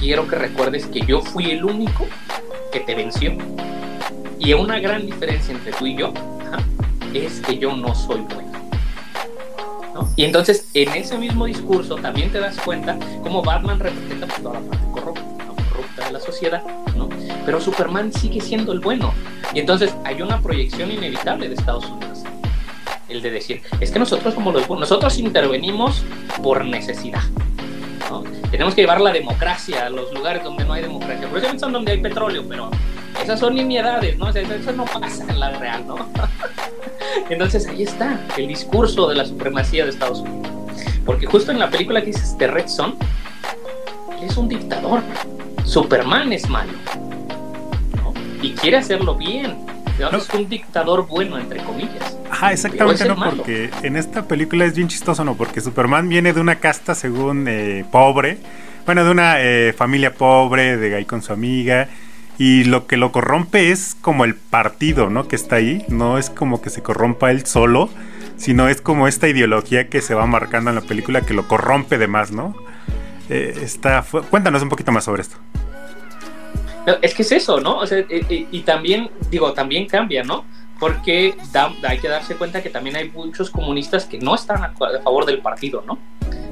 quiero 0.00 0.26
que 0.26 0.36
recuerdes 0.36 0.86
que 0.86 1.00
yo 1.00 1.20
fui 1.20 1.50
el 1.50 1.64
único 1.64 2.06
que 2.72 2.80
te 2.80 2.94
venció. 2.94 3.36
Y 4.38 4.52
una 4.54 4.78
gran 4.78 5.04
diferencia 5.04 5.52
entre 5.52 5.72
tú 5.72 5.86
y 5.86 5.96
yo 5.96 6.12
es 7.14 7.40
que 7.40 7.58
yo 7.58 7.76
no 7.76 7.94
soy 7.94 8.20
bueno. 8.20 8.48
Y 10.16 10.24
entonces, 10.24 10.68
en 10.74 10.88
ese 10.94 11.16
mismo 11.18 11.46
discurso 11.46 11.96
también 11.96 12.30
te 12.30 12.40
das 12.40 12.56
cuenta 12.58 12.98
cómo 13.22 13.42
Batman 13.42 13.78
representa 13.78 14.26
pues, 14.26 14.42
toda 14.42 14.60
la 14.60 14.66
parte 14.68 14.86
corrupta, 14.92 15.22
corrupta 15.70 16.06
de 16.06 16.12
la 16.12 16.20
sociedad, 16.20 16.62
¿no? 16.96 17.08
Pero 17.44 17.60
Superman 17.60 18.12
sigue 18.12 18.40
siendo 18.40 18.72
el 18.72 18.80
bueno. 18.80 19.12
Y 19.54 19.60
entonces 19.60 19.94
hay 20.04 20.20
una 20.20 20.40
proyección 20.40 20.90
inevitable 20.90 21.48
de 21.48 21.54
Estados 21.54 21.86
Unidos. 21.86 22.24
El 23.08 23.22
de 23.22 23.30
decir, 23.30 23.62
es 23.80 23.90
que 23.90 23.98
nosotros 23.98 24.34
como 24.34 24.52
los 24.52 24.68
nosotros 24.68 25.18
intervenimos 25.18 26.04
por 26.42 26.64
necesidad. 26.64 27.22
¿no? 28.10 28.22
Tenemos 28.50 28.74
que 28.74 28.82
llevar 28.82 29.00
la 29.00 29.12
democracia 29.12 29.86
a 29.86 29.90
los 29.90 30.12
lugares 30.12 30.44
donde 30.44 30.64
no 30.64 30.74
hay 30.74 30.82
democracia. 30.82 31.28
Eso 31.34 31.58
son 31.58 31.72
donde 31.72 31.92
hay 31.92 32.00
petróleo, 32.00 32.44
pero 32.48 32.70
esas 33.22 33.40
son 33.40 33.54
nimiedades, 33.54 34.18
¿no? 34.18 34.28
eso 34.28 34.72
no 34.72 34.84
pasa 34.84 35.24
en 35.28 35.40
la 35.40 35.50
real, 35.58 35.86
¿no? 35.86 35.96
Entonces 37.28 37.66
ahí 37.66 37.82
está 37.82 38.20
el 38.36 38.48
discurso 38.48 39.08
de 39.08 39.14
la 39.14 39.24
supremacía 39.24 39.84
de 39.84 39.90
Estados 39.90 40.20
Unidos. 40.20 40.48
Porque 41.04 41.26
justo 41.26 41.52
en 41.52 41.58
la 41.58 41.70
película 41.70 42.00
que 42.00 42.08
dices 42.08 42.36
de 42.38 42.46
Red 42.46 42.68
Son, 42.68 42.96
él 44.18 44.28
es 44.28 44.36
un 44.36 44.48
dictador. 44.48 45.00
Superman 45.64 46.32
es 46.32 46.48
malo. 46.48 46.72
¿no? 47.96 48.14
Y 48.42 48.52
quiere 48.52 48.78
hacerlo 48.78 49.14
bien. 49.14 49.56
Es 49.98 50.28
un 50.30 50.48
dictador 50.48 51.08
bueno, 51.08 51.38
entre 51.38 51.60
comillas. 51.60 52.16
Ajá, 52.30 52.52
exactamente, 52.52 53.04
no, 53.08 53.16
porque 53.16 53.68
en 53.82 53.96
esta 53.96 54.28
película 54.28 54.64
es 54.64 54.76
bien 54.76 54.86
chistoso, 54.86 55.24
¿no? 55.24 55.34
Porque 55.34 55.60
Superman 55.60 56.08
viene 56.08 56.32
de 56.32 56.40
una 56.40 56.60
casta, 56.60 56.94
según, 56.94 57.46
eh, 57.48 57.84
pobre. 57.90 58.38
Bueno, 58.86 59.04
de 59.04 59.10
una 59.10 59.40
eh, 59.40 59.74
familia 59.76 60.14
pobre, 60.14 60.76
de 60.76 60.94
ahí 60.94 61.04
con 61.04 61.20
su 61.20 61.32
amiga 61.32 61.88
y 62.38 62.64
lo 62.64 62.86
que 62.86 62.96
lo 62.96 63.10
corrompe 63.10 63.72
es 63.72 63.96
como 64.00 64.24
el 64.24 64.36
partido, 64.36 65.10
¿no? 65.10 65.26
Que 65.26 65.34
está 65.34 65.56
ahí. 65.56 65.84
No 65.88 66.18
es 66.18 66.30
como 66.30 66.62
que 66.62 66.70
se 66.70 66.82
corrompa 66.82 67.32
él 67.32 67.44
solo, 67.44 67.90
sino 68.36 68.68
es 68.68 68.80
como 68.80 69.08
esta 69.08 69.28
ideología 69.28 69.88
que 69.88 70.00
se 70.00 70.14
va 70.14 70.24
marcando 70.26 70.70
en 70.70 70.76
la 70.76 70.82
película 70.82 71.22
que 71.22 71.34
lo 71.34 71.48
corrompe 71.48 71.98
de 71.98 72.06
más, 72.06 72.30
¿no? 72.30 72.54
Eh, 73.28 73.58
está, 73.60 74.04
cuéntanos 74.30 74.62
un 74.62 74.68
poquito 74.68 74.92
más 74.92 75.04
sobre 75.04 75.22
esto. 75.22 75.36
Es 77.02 77.12
que 77.12 77.22
es 77.22 77.32
eso, 77.32 77.60
¿no? 77.60 77.78
O 77.78 77.86
sea, 77.86 78.02
y, 78.08 78.60
también, 78.60 79.10
digo, 79.30 79.52
también 79.52 79.86
cambia, 79.86 80.22
¿no? 80.22 80.44
Porque 80.78 81.36
hay 81.82 81.98
que 81.98 82.08
darse 82.08 82.36
cuenta 82.36 82.62
que 82.62 82.70
también 82.70 82.96
hay 82.96 83.10
muchos 83.10 83.50
comunistas 83.50 84.04
que 84.04 84.18
no 84.18 84.34
están 84.34 84.62
a 84.62 84.74
favor 85.02 85.26
del 85.26 85.40
partido, 85.40 85.82
¿no? 85.86 85.98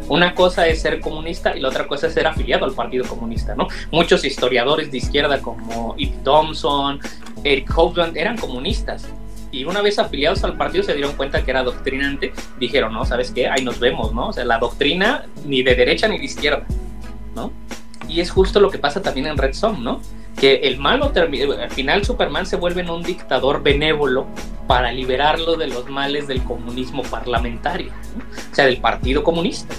Una 0.09 0.35
cosa 0.35 0.67
es 0.67 0.83
ser 0.83 1.01
comunista 1.01 1.57
y 1.57 1.61
la 1.61 1.69
otra 1.69 1.87
cosa 1.87 2.07
es 2.07 2.15
ser 2.15 2.27
afiliado 2.27 2.65
al 2.65 2.73
Partido 2.73 3.05
Comunista, 3.07 3.55
¿no? 3.57 3.67
Muchos 3.91 4.25
historiadores 4.25 4.91
de 4.91 4.99
izquierda 4.99 5.41
como 5.41 5.95
Ip 5.99 6.23
Thompson, 6.23 7.01
Eric 7.43 7.71
Hobsbawm 7.71 8.17
eran 8.17 8.37
comunistas 8.37 9.09
y 9.51 9.65
una 9.65 9.81
vez 9.81 9.99
afiliados 9.99 10.45
al 10.45 10.57
partido 10.57 10.85
se 10.85 10.95
dieron 10.95 11.17
cuenta 11.17 11.45
que 11.45 11.51
era 11.51 11.63
doctrinante, 11.63 12.33
dijeron, 12.59 12.93
no, 12.93 13.05
¿sabes 13.05 13.31
qué? 13.31 13.49
Ahí 13.49 13.65
nos 13.65 13.81
vemos, 13.81 14.13
¿no? 14.13 14.29
O 14.29 14.33
sea, 14.33 14.45
la 14.45 14.59
doctrina 14.59 15.25
ni 15.45 15.63
de 15.63 15.75
derecha 15.75 16.09
ni 16.09 16.19
de 16.19 16.25
izquierda, 16.25 16.67
¿no? 17.35 17.53
Y 18.09 18.21
es 18.21 18.31
justo 18.31 18.61
lo 18.61 18.71
que 18.71 18.79
pasa 18.79 19.03
también 19.03 19.27
en 19.27 19.39
Red 19.39 19.55
Son, 19.55 19.83
¿no? 19.83 20.01
Que 20.37 20.57
el 20.65 20.79
malo, 20.79 21.13
al 21.15 21.71
final 21.71 22.05
Superman 22.05 22.47
se 22.47 22.57
vuelve 22.57 22.83
en 22.83 22.91
un 22.91 23.03
dictador 23.03 23.63
benévolo 23.63 24.27
para 24.67 24.93
liberarlo 24.93 25.57
de 25.57 25.69
los 25.69 25.89
males 25.89 26.27
del 26.27 26.43
comunismo 26.43 27.03
parlamentario, 27.05 27.93
o 28.51 28.55
sea, 28.55 28.67
del 28.67 28.79
Partido 28.79 29.23
Comunista. 29.23 29.75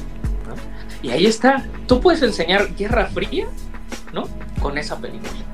Y 1.03 1.09
ahí 1.11 1.25
está. 1.25 1.65
Tú 1.87 2.01
puedes 2.01 2.21
enseñar 2.23 2.73
Guerra 2.75 3.05
Fría, 3.07 3.47
¿no? 4.13 4.27
Con 4.61 4.77
esa 4.77 4.97
película. 4.97 5.46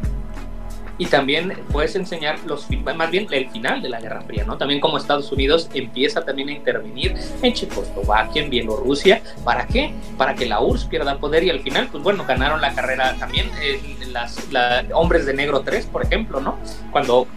Y 1.00 1.08
también 1.08 1.54
puedes 1.72 1.96
enseñar 1.96 2.40
los 2.46 2.68
más 2.96 3.10
bien 3.10 3.28
el 3.32 3.50
final 3.50 3.82
de 3.82 3.90
la 3.90 4.00
Guerra 4.00 4.22
Fría, 4.22 4.44
¿no? 4.46 4.58
También 4.58 4.80
como 4.80 4.98
Estados 4.98 5.32
Unidos 5.32 5.70
empieza 5.74 6.24
también 6.24 6.50
a 6.50 6.52
intervenir 6.52 7.16
en 7.42 7.54
Checoslovaquia, 7.54 8.44
en 8.44 8.50
Bielorrusia, 8.52 9.22
¿para 9.44 9.66
qué? 9.66 9.94
Para 10.18 10.36
que 10.36 10.46
la 10.46 10.62
URSS 10.62 10.86
pierda 10.86 11.18
poder 11.18 11.44
y 11.44 11.50
al 11.50 11.62
final, 11.62 11.88
pues 11.92 12.04
bueno, 12.04 12.26
ganaron 12.28 12.62
la 12.62 12.74
carrera 12.74 13.16
también 13.18 13.50
en 13.60 14.14
las 14.14 14.48
Hombres 14.94 15.26
de 15.26 15.34
Negro 15.34 15.62
3, 15.62 15.88
por 15.88 16.04
ejemplo, 16.04 16.40
¿no? 16.40 16.60
Cuando 16.92 17.28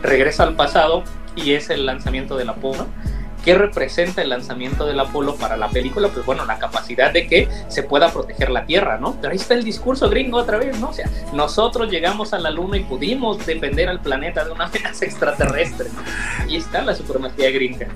regresa 0.00 0.44
al 0.44 0.54
pasado 0.54 1.02
y 1.34 1.54
es 1.54 1.68
el 1.68 1.84
lanzamiento 1.84 2.36
del 2.36 2.48
Apolo, 2.48 2.86
¿Qué 3.44 3.54
representa 3.54 4.22
el 4.22 4.28
lanzamiento 4.28 4.86
del 4.86 5.00
Apolo 5.00 5.34
para 5.34 5.56
la 5.56 5.68
película? 5.68 6.08
Pues 6.08 6.24
bueno, 6.24 6.44
la 6.46 6.58
capacidad 6.58 7.12
de 7.12 7.26
que 7.26 7.48
se 7.68 7.82
pueda 7.82 8.12
proteger 8.12 8.50
la 8.50 8.66
Tierra, 8.66 8.98
¿no? 8.98 9.16
Pero 9.20 9.32
ahí 9.32 9.36
está 9.36 9.54
el 9.54 9.64
discurso 9.64 10.08
gringo 10.08 10.38
otra 10.38 10.58
vez, 10.58 10.78
¿no? 10.78 10.90
O 10.90 10.92
sea, 10.92 11.10
nosotros 11.32 11.90
llegamos 11.90 12.32
a 12.32 12.38
la 12.38 12.50
Luna 12.50 12.76
y 12.76 12.84
pudimos 12.84 13.44
defender 13.44 13.88
al 13.88 14.00
planeta 14.00 14.44
de 14.44 14.52
una 14.52 14.64
amenaza 14.66 15.04
extraterrestre. 15.04 15.88
Ahí 16.40 16.56
está 16.56 16.82
la 16.82 16.94
supremacía 16.94 17.50
gringa. 17.50 17.88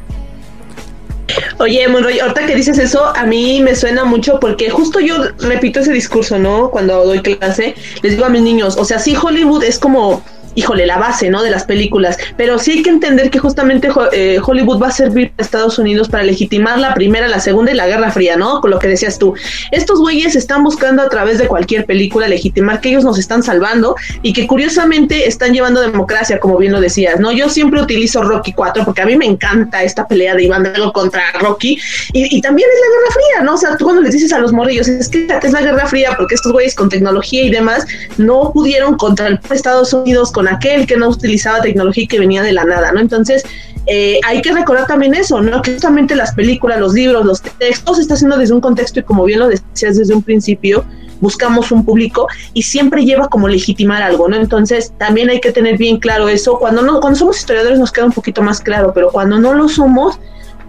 Oye, 1.59 1.87
Monroy, 1.89 2.19
ahorita 2.19 2.47
que 2.47 2.55
dices 2.55 2.79
eso, 2.79 3.05
a 3.05 3.25
mí 3.25 3.61
me 3.61 3.75
suena 3.75 4.05
mucho 4.05 4.39
porque 4.41 4.71
justo 4.71 5.01
yo 5.01 5.17
repito 5.39 5.81
ese 5.81 5.93
discurso, 5.93 6.39
¿no? 6.39 6.71
Cuando 6.71 7.05
doy 7.05 7.21
clase, 7.21 7.75
les 8.03 8.13
digo 8.13 8.25
a 8.25 8.29
mis 8.29 8.43
niños, 8.43 8.77
o 8.77 8.85
sea, 8.85 8.99
sí, 8.99 9.17
Hollywood 9.21 9.65
es 9.65 9.79
como 9.79 10.23
híjole, 10.57 10.87
la 10.87 10.99
base, 10.99 11.31
¿no? 11.31 11.43
De 11.43 11.51
las 11.51 11.65
películas. 11.65 12.19
Pero 12.37 12.59
sí 12.59 12.73
hay 12.73 12.83
que 12.83 12.91
entender 12.91 13.31
que 13.31 13.39
justamente 13.39 13.89
eh, 14.13 14.41
Hollywood 14.45 14.83
va 14.83 14.89
a 14.89 14.93
servir 14.93 15.33
a 15.39 15.43
Estados 15.43 15.79
Unidos 15.79 16.09
para 16.09 16.25
legitimar 16.25 16.79
la 16.79 16.95
primera, 16.95 17.29
la 17.29 17.39
segunda 17.39 17.71
y 17.71 17.75
la 17.75 17.87
Guerra 17.87 18.11
Fría, 18.11 18.37
¿no? 18.37 18.61
Con 18.61 18.71
lo 18.71 18.79
que 18.79 18.89
decías 18.89 19.19
tú. 19.19 19.35
Estos 19.71 20.01
güeyes 20.01 20.35
están 20.35 20.65
buscando 20.65 21.03
a 21.03 21.09
través 21.09 21.39
de 21.39 21.47
cualquier 21.47 21.87
película 21.87 22.27
legitimar 22.27 22.81
que 22.81 22.89
ellos 22.89 23.05
nos 23.05 23.19
están 23.19 23.43
salvando 23.43 23.95
y 24.23 24.33
que 24.33 24.47
curiosamente 24.47 25.29
están 25.29 25.53
llevando 25.53 25.81
democracia, 25.81 26.41
como 26.41 26.59
bien 26.59 26.73
lo 26.73 26.81
decías, 26.81 27.21
¿no? 27.21 27.33
Yo 27.33 27.49
siempre 27.49 27.81
utilizo 27.81 28.23
Rocky 28.23 28.53
4 28.53 28.85
porque 28.85 29.03
a 29.03 29.07
mí 29.07 29.17
me 29.17 29.27
encanta 29.27 29.83
esta 29.83 30.09
pelea 30.09 30.35
de 30.35 30.45
Iván 30.45 30.63
Drago 30.63 30.93
contra 30.93 31.23
Rocky 31.41 31.79
y, 32.13 32.41
también 32.41 32.69
es 32.73 32.81
la 32.81 32.87
Guerra 32.87 33.13
Fría, 33.13 33.45
¿no? 33.45 33.55
O 33.55 33.57
sea, 33.57 33.77
tú 33.77 33.85
cuando 33.85 34.03
les 34.03 34.13
dices 34.13 34.33
a 34.33 34.39
los 34.39 34.53
morrillos, 34.53 34.89
es 34.89 35.09
que 35.09 35.27
es 35.43 35.53
la 35.53 35.61
Guerra 35.61 35.87
Fría 35.87 36.15
porque 36.17 36.35
estos 36.35 36.53
güeyes 36.53 36.75
con 36.75 36.89
tecnología 36.89 37.43
y 37.43 37.51
demás 37.51 37.85
no 38.17 38.53
pudieron 38.53 38.97
contra 38.97 39.27
el 39.27 39.41
Estados 39.51 39.93
Unidos 39.93 40.33
con 40.33 40.46
aquel 40.49 40.87
que 40.87 40.97
no 40.97 41.09
utilizaba 41.09 41.61
tecnología 41.61 42.05
y 42.05 42.07
que 42.07 42.19
venía 42.19 42.43
de 42.43 42.53
la 42.53 42.65
nada, 42.65 42.93
¿no? 42.93 43.01
Entonces, 43.01 43.45
eh, 43.87 44.19
hay 44.25 44.43
que 44.43 44.53
recordar 44.53 44.87
también 44.87 45.15
eso, 45.15 45.41
¿no? 45.41 45.63
Que 45.63 45.73
justamente 45.73 46.17
las 46.17 46.35
películas, 46.35 46.81
los 46.81 46.93
libros, 46.95 47.25
los 47.25 47.41
textos, 47.43 47.97
se 47.97 48.03
está 48.03 48.15
haciendo 48.15 48.37
desde 48.37 48.55
un 48.55 48.61
contexto 48.61 49.01
y 49.01 49.03
como 49.05 49.25
bien 49.25 49.39
lo 49.39 49.49
decías 49.49 49.97
desde 49.97 50.15
un 50.15 50.23
principio, 50.23 50.85
buscamos 51.21 51.71
un 51.73 51.85
público 51.85 52.27
y 52.53 52.63
siempre 52.63 53.05
lleva 53.05 53.29
como 53.29 53.49
legitimar 53.49 54.03
algo, 54.03 54.29
¿no? 54.29 54.37
Entonces, 54.37 54.93
también 54.99 55.31
hay 55.31 55.41
que 55.41 55.53
tener 55.53 55.79
bien 55.79 55.99
claro 55.99 56.29
eso. 56.29 56.59
Cuando, 56.59 56.83
no, 56.83 57.01
cuando 57.01 57.19
somos 57.19 57.39
historiadores 57.39 57.79
nos 57.79 57.93
queda 57.93 58.07
un 58.07 58.13
poquito 58.13 58.43
más 58.43 58.61
claro, 58.61 58.93
pero 58.93 59.11
cuando 59.11 59.39
no 59.39 59.55
lo 59.55 59.69
somos, 59.69 60.19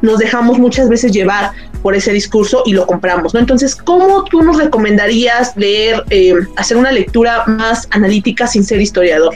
nos 0.02 0.20
dejamos 0.20 0.60
muchas 0.60 0.90
veces 0.90 1.12
llevar 1.12 1.52
por 1.82 1.96
ese 1.96 2.12
discurso 2.12 2.64
y 2.66 2.74
lo 2.74 2.86
compramos, 2.86 3.34
¿no? 3.34 3.40
Entonces, 3.40 3.76
¿cómo 3.76 4.24
tú 4.26 4.44
nos 4.44 4.58
recomendarías 4.58 5.56
leer, 5.56 6.04
eh, 6.10 6.36
hacer 6.56 6.78
una 6.78 6.92
lectura 6.92 7.44
más 7.48 7.88
analítica 7.92 8.48
sin 8.48 8.64
ser 8.64 8.82
historiador? 8.82 9.36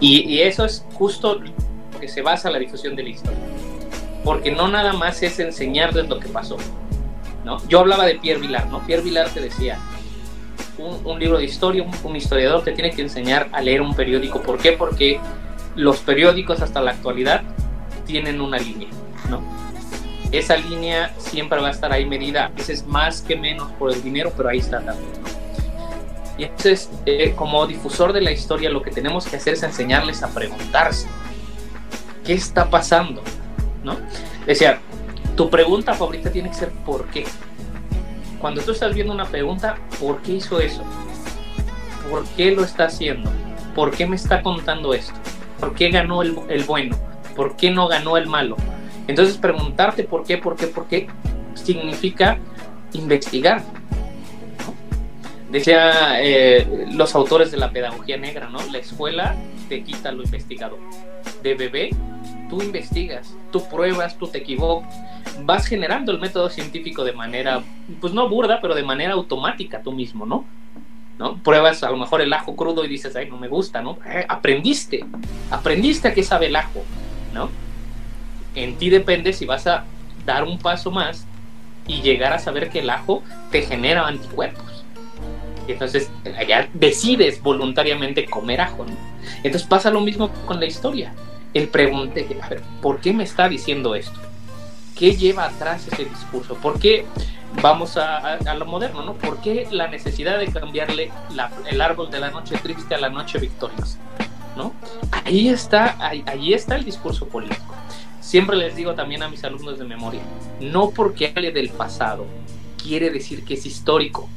Y, 0.00 0.40
eso 0.40 0.64
es 0.64 0.84
justo 0.94 1.40
lo 1.40 2.00
que 2.00 2.08
se 2.08 2.22
basa 2.22 2.50
la 2.50 2.58
difusión 2.58 2.94
de 2.94 3.02
la 3.02 3.08
historia. 3.10 3.38
Porque 4.24 4.52
no 4.52 4.68
nada 4.68 4.92
más 4.92 5.22
es 5.22 5.38
enseñarles 5.38 6.08
lo 6.08 6.20
que 6.20 6.28
pasó. 6.28 6.56
¿no? 7.44 7.58
Yo 7.68 7.80
hablaba 7.80 8.06
de 8.06 8.16
Pierre 8.16 8.40
Vilar, 8.40 8.66
¿no? 8.68 8.84
Pierre 8.86 9.02
Vilar 9.02 9.28
te 9.30 9.40
decía, 9.40 9.78
un, 10.78 11.18
libro 11.18 11.38
de 11.38 11.44
historia, 11.44 11.84
un, 12.04 12.16
historiador 12.16 12.62
te 12.62 12.72
tiene 12.72 12.90
que 12.90 13.02
enseñar 13.02 13.48
a 13.52 13.60
leer 13.60 13.82
un 13.82 13.94
periódico. 13.94 14.40
¿Por 14.42 14.58
qué? 14.58 14.72
Porque 14.72 15.20
los 15.74 15.98
periódicos 15.98 16.60
hasta 16.60 16.80
la 16.80 16.92
actualidad 16.92 17.42
tienen 18.06 18.40
una 18.40 18.58
línea, 18.58 18.88
¿no? 19.28 19.42
Esa 20.30 20.56
línea 20.56 21.14
siempre 21.18 21.60
va 21.60 21.68
a 21.68 21.70
estar 21.70 21.92
ahí 21.92 22.04
medida, 22.04 22.46
a 22.46 22.48
veces 22.48 22.86
más 22.86 23.22
que 23.22 23.34
menos 23.36 23.70
por 23.72 23.92
el 23.92 24.02
dinero, 24.02 24.32
pero 24.36 24.50
ahí 24.50 24.58
está 24.58 24.80
también. 24.80 25.10
Y 26.38 26.44
entonces, 26.44 26.88
eh, 27.04 27.34
como 27.36 27.66
difusor 27.66 28.12
de 28.12 28.20
la 28.20 28.30
historia, 28.30 28.70
lo 28.70 28.80
que 28.80 28.92
tenemos 28.92 29.26
que 29.26 29.36
hacer 29.36 29.54
es 29.54 29.62
enseñarles 29.64 30.22
a 30.22 30.28
preguntarse, 30.28 31.08
¿qué 32.24 32.32
está 32.32 32.70
pasando? 32.70 33.22
¿No? 33.82 33.96
Decía, 34.46 34.78
tu 35.36 35.50
pregunta 35.50 35.94
favorita 35.94 36.30
tiene 36.30 36.48
que 36.48 36.54
ser 36.54 36.70
¿por 36.70 37.06
qué? 37.06 37.24
Cuando 38.40 38.62
tú 38.62 38.70
estás 38.70 38.94
viendo 38.94 39.12
una 39.12 39.26
pregunta, 39.26 39.76
¿por 40.00 40.22
qué 40.22 40.34
hizo 40.34 40.60
eso? 40.60 40.84
¿Por 42.08 42.24
qué 42.28 42.52
lo 42.52 42.62
está 42.62 42.84
haciendo? 42.84 43.30
¿Por 43.74 43.90
qué 43.90 44.06
me 44.06 44.14
está 44.14 44.40
contando 44.42 44.94
esto? 44.94 45.14
¿Por 45.58 45.74
qué 45.74 45.90
ganó 45.90 46.22
el, 46.22 46.38
el 46.48 46.62
bueno? 46.62 46.96
¿Por 47.34 47.56
qué 47.56 47.70
no 47.72 47.88
ganó 47.88 48.16
el 48.16 48.28
malo? 48.28 48.56
Entonces 49.08 49.38
preguntarte 49.38 50.04
por 50.04 50.24
qué, 50.24 50.38
por 50.38 50.54
qué, 50.54 50.68
por 50.68 50.86
qué 50.86 51.08
significa 51.54 52.38
investigar, 52.92 53.62
Decía 55.50 56.22
eh, 56.22 56.86
los 56.92 57.14
autores 57.14 57.50
de 57.50 57.56
la 57.56 57.70
pedagogía 57.70 58.18
negra, 58.18 58.50
¿no? 58.50 58.58
La 58.70 58.78
escuela 58.78 59.34
te 59.68 59.82
quita 59.82 60.12
lo 60.12 60.22
investigado. 60.22 60.78
De 61.42 61.54
bebé, 61.54 61.90
tú 62.50 62.60
investigas, 62.62 63.34
tú 63.50 63.66
pruebas, 63.68 64.18
tú 64.18 64.28
te 64.28 64.38
equivocas, 64.38 64.94
vas 65.44 65.66
generando 65.66 66.12
el 66.12 66.18
método 66.18 66.50
científico 66.50 67.04
de 67.04 67.12
manera, 67.12 67.62
pues 68.00 68.12
no 68.12 68.28
burda, 68.28 68.60
pero 68.60 68.74
de 68.74 68.82
manera 68.82 69.14
automática 69.14 69.82
tú 69.82 69.92
mismo, 69.92 70.26
¿no? 70.26 70.44
¿No? 71.18 71.36
Pruebas 71.38 71.82
a 71.82 71.90
lo 71.90 71.96
mejor 71.96 72.20
el 72.20 72.32
ajo 72.32 72.54
crudo 72.54 72.84
y 72.84 72.88
dices, 72.88 73.16
ay, 73.16 73.28
no 73.28 73.38
me 73.38 73.48
gusta, 73.48 73.82
¿no? 73.82 73.98
Eh, 74.06 74.24
aprendiste, 74.28 75.04
aprendiste 75.50 76.08
a 76.08 76.14
qué 76.14 76.22
sabe 76.22 76.46
el 76.46 76.56
ajo, 76.56 76.84
¿no? 77.32 77.50
En 78.54 78.76
ti 78.76 78.90
depende 78.90 79.32
si 79.32 79.46
vas 79.46 79.66
a 79.66 79.84
dar 80.26 80.44
un 80.44 80.58
paso 80.58 80.90
más 80.90 81.26
y 81.86 82.02
llegar 82.02 82.32
a 82.34 82.38
saber 82.38 82.68
que 82.68 82.80
el 82.80 82.90
ajo 82.90 83.22
te 83.50 83.62
genera 83.62 84.06
anticuerpos. 84.06 84.77
Entonces 85.68 86.10
ya 86.46 86.68
decides 86.72 87.42
voluntariamente 87.42 88.24
comer 88.26 88.60
ajo. 88.60 88.86
Entonces 89.42 89.68
pasa 89.68 89.90
lo 89.90 90.00
mismo 90.00 90.30
con 90.46 90.58
la 90.60 90.66
historia. 90.66 91.14
El 91.54 91.68
pregunte, 91.68 92.26
a 92.40 92.48
ver, 92.48 92.62
¿por 92.82 93.00
qué 93.00 93.12
me 93.12 93.24
está 93.24 93.48
diciendo 93.48 93.94
esto? 93.94 94.18
¿Qué 94.96 95.14
lleva 95.14 95.44
atrás 95.44 95.86
ese 95.90 96.04
discurso? 96.04 96.54
¿Por 96.56 96.78
qué 96.78 97.06
vamos 97.62 97.96
a, 97.96 98.38
lo 98.54 98.66
moderno, 98.66 99.02
¿no? 99.02 99.14
¿Por 99.14 99.40
qué 99.40 99.66
la 99.70 99.88
necesidad 99.88 100.38
de 100.38 100.48
cambiarle 100.48 101.10
el 101.70 101.80
árbol 101.80 102.10
de 102.10 102.20
la 102.20 102.30
noche 102.30 102.56
triste 102.62 102.94
a 102.94 102.98
la 102.98 103.08
noche 103.08 103.38
victoriosa? 103.38 103.98
¿no? 104.58 104.74
Ahí 105.24 105.48
está, 105.48 105.96
ahí, 106.00 106.52
está 106.52 106.74
el 106.74 106.84
discurso 106.84 107.26
político. 107.28 107.74
Siempre 108.20 108.56
les 108.56 108.76
digo 108.76 108.94
también 108.94 109.22
a 109.22 109.28
mis 109.28 109.42
alumnos 109.44 109.78
de 109.78 109.84
memoria, 109.84 110.20
no 110.60 110.90
porque 110.90 111.28
hable 111.28 111.52
del 111.52 111.70
pasado 111.70 112.26
quiere 112.82 113.08
decir 113.10 113.44
que 113.44 113.54
es 113.54 113.64
histórico. 113.64 114.28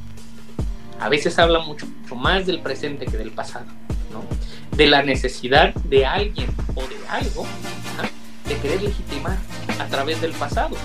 A 1.01 1.09
veces 1.09 1.37
habla 1.39 1.59
mucho, 1.59 1.85
más 2.15 2.45
del 2.45 2.61
presente 2.61 3.05
que 3.05 3.17
del 3.17 3.31
pasado, 3.31 3.65
¿no? 4.11 4.23
De 4.77 4.87
la 4.87 5.03
necesidad 5.03 5.73
de 5.73 6.05
alguien 6.05 6.47
o 6.75 6.81
de 6.81 6.97
algo 7.09 7.45
de 8.47 8.55
querer 8.57 8.83
legitimar 8.83 9.37
a 9.79 9.85
través 9.87 10.21
del 10.21 10.31
pasado. 10.31 10.77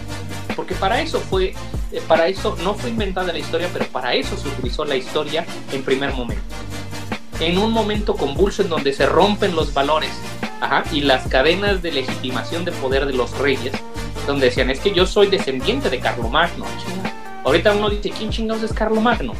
Porque 0.56 0.74
para 0.74 1.00
eso 1.00 1.20
fue, 1.20 1.54
eh, 1.92 2.02
para 2.08 2.26
eso 2.28 2.56
no 2.64 2.74
fue 2.74 2.90
inventada 2.90 3.32
la 3.32 3.38
historia, 3.38 3.68
pero 3.72 3.86
para 3.86 4.14
eso 4.14 4.36
se 4.36 4.48
utilizó 4.48 4.84
la 4.84 4.96
historia 4.96 5.44
en 5.72 5.82
primer 5.82 6.12
momento 6.14 6.56
en 7.40 7.58
un 7.58 7.72
momento 7.72 8.14
convulso 8.14 8.62
en 8.62 8.68
donde 8.68 8.92
se 8.92 9.06
rompen 9.06 9.54
los 9.54 9.74
valores 9.74 10.10
y 10.92 11.02
las 11.02 11.28
cadenas 11.28 11.82
de 11.82 11.92
legitimación 11.92 12.64
de 12.64 12.72
poder 12.72 13.06
de 13.06 13.12
los 13.12 13.36
reyes, 13.38 13.72
donde 14.26 14.46
decían, 14.46 14.70
es 14.70 14.80
que 14.80 14.92
yo 14.92 15.06
soy 15.06 15.28
descendiente 15.28 15.90
de 15.90 16.00
Carlomagno. 16.00 16.64
Ahorita 17.44 17.72
uno 17.72 17.90
dice, 17.90 18.10
¿quién 18.10 18.30
chingados 18.30 18.62
es 18.62 18.72
Carlomagno? 18.72 19.34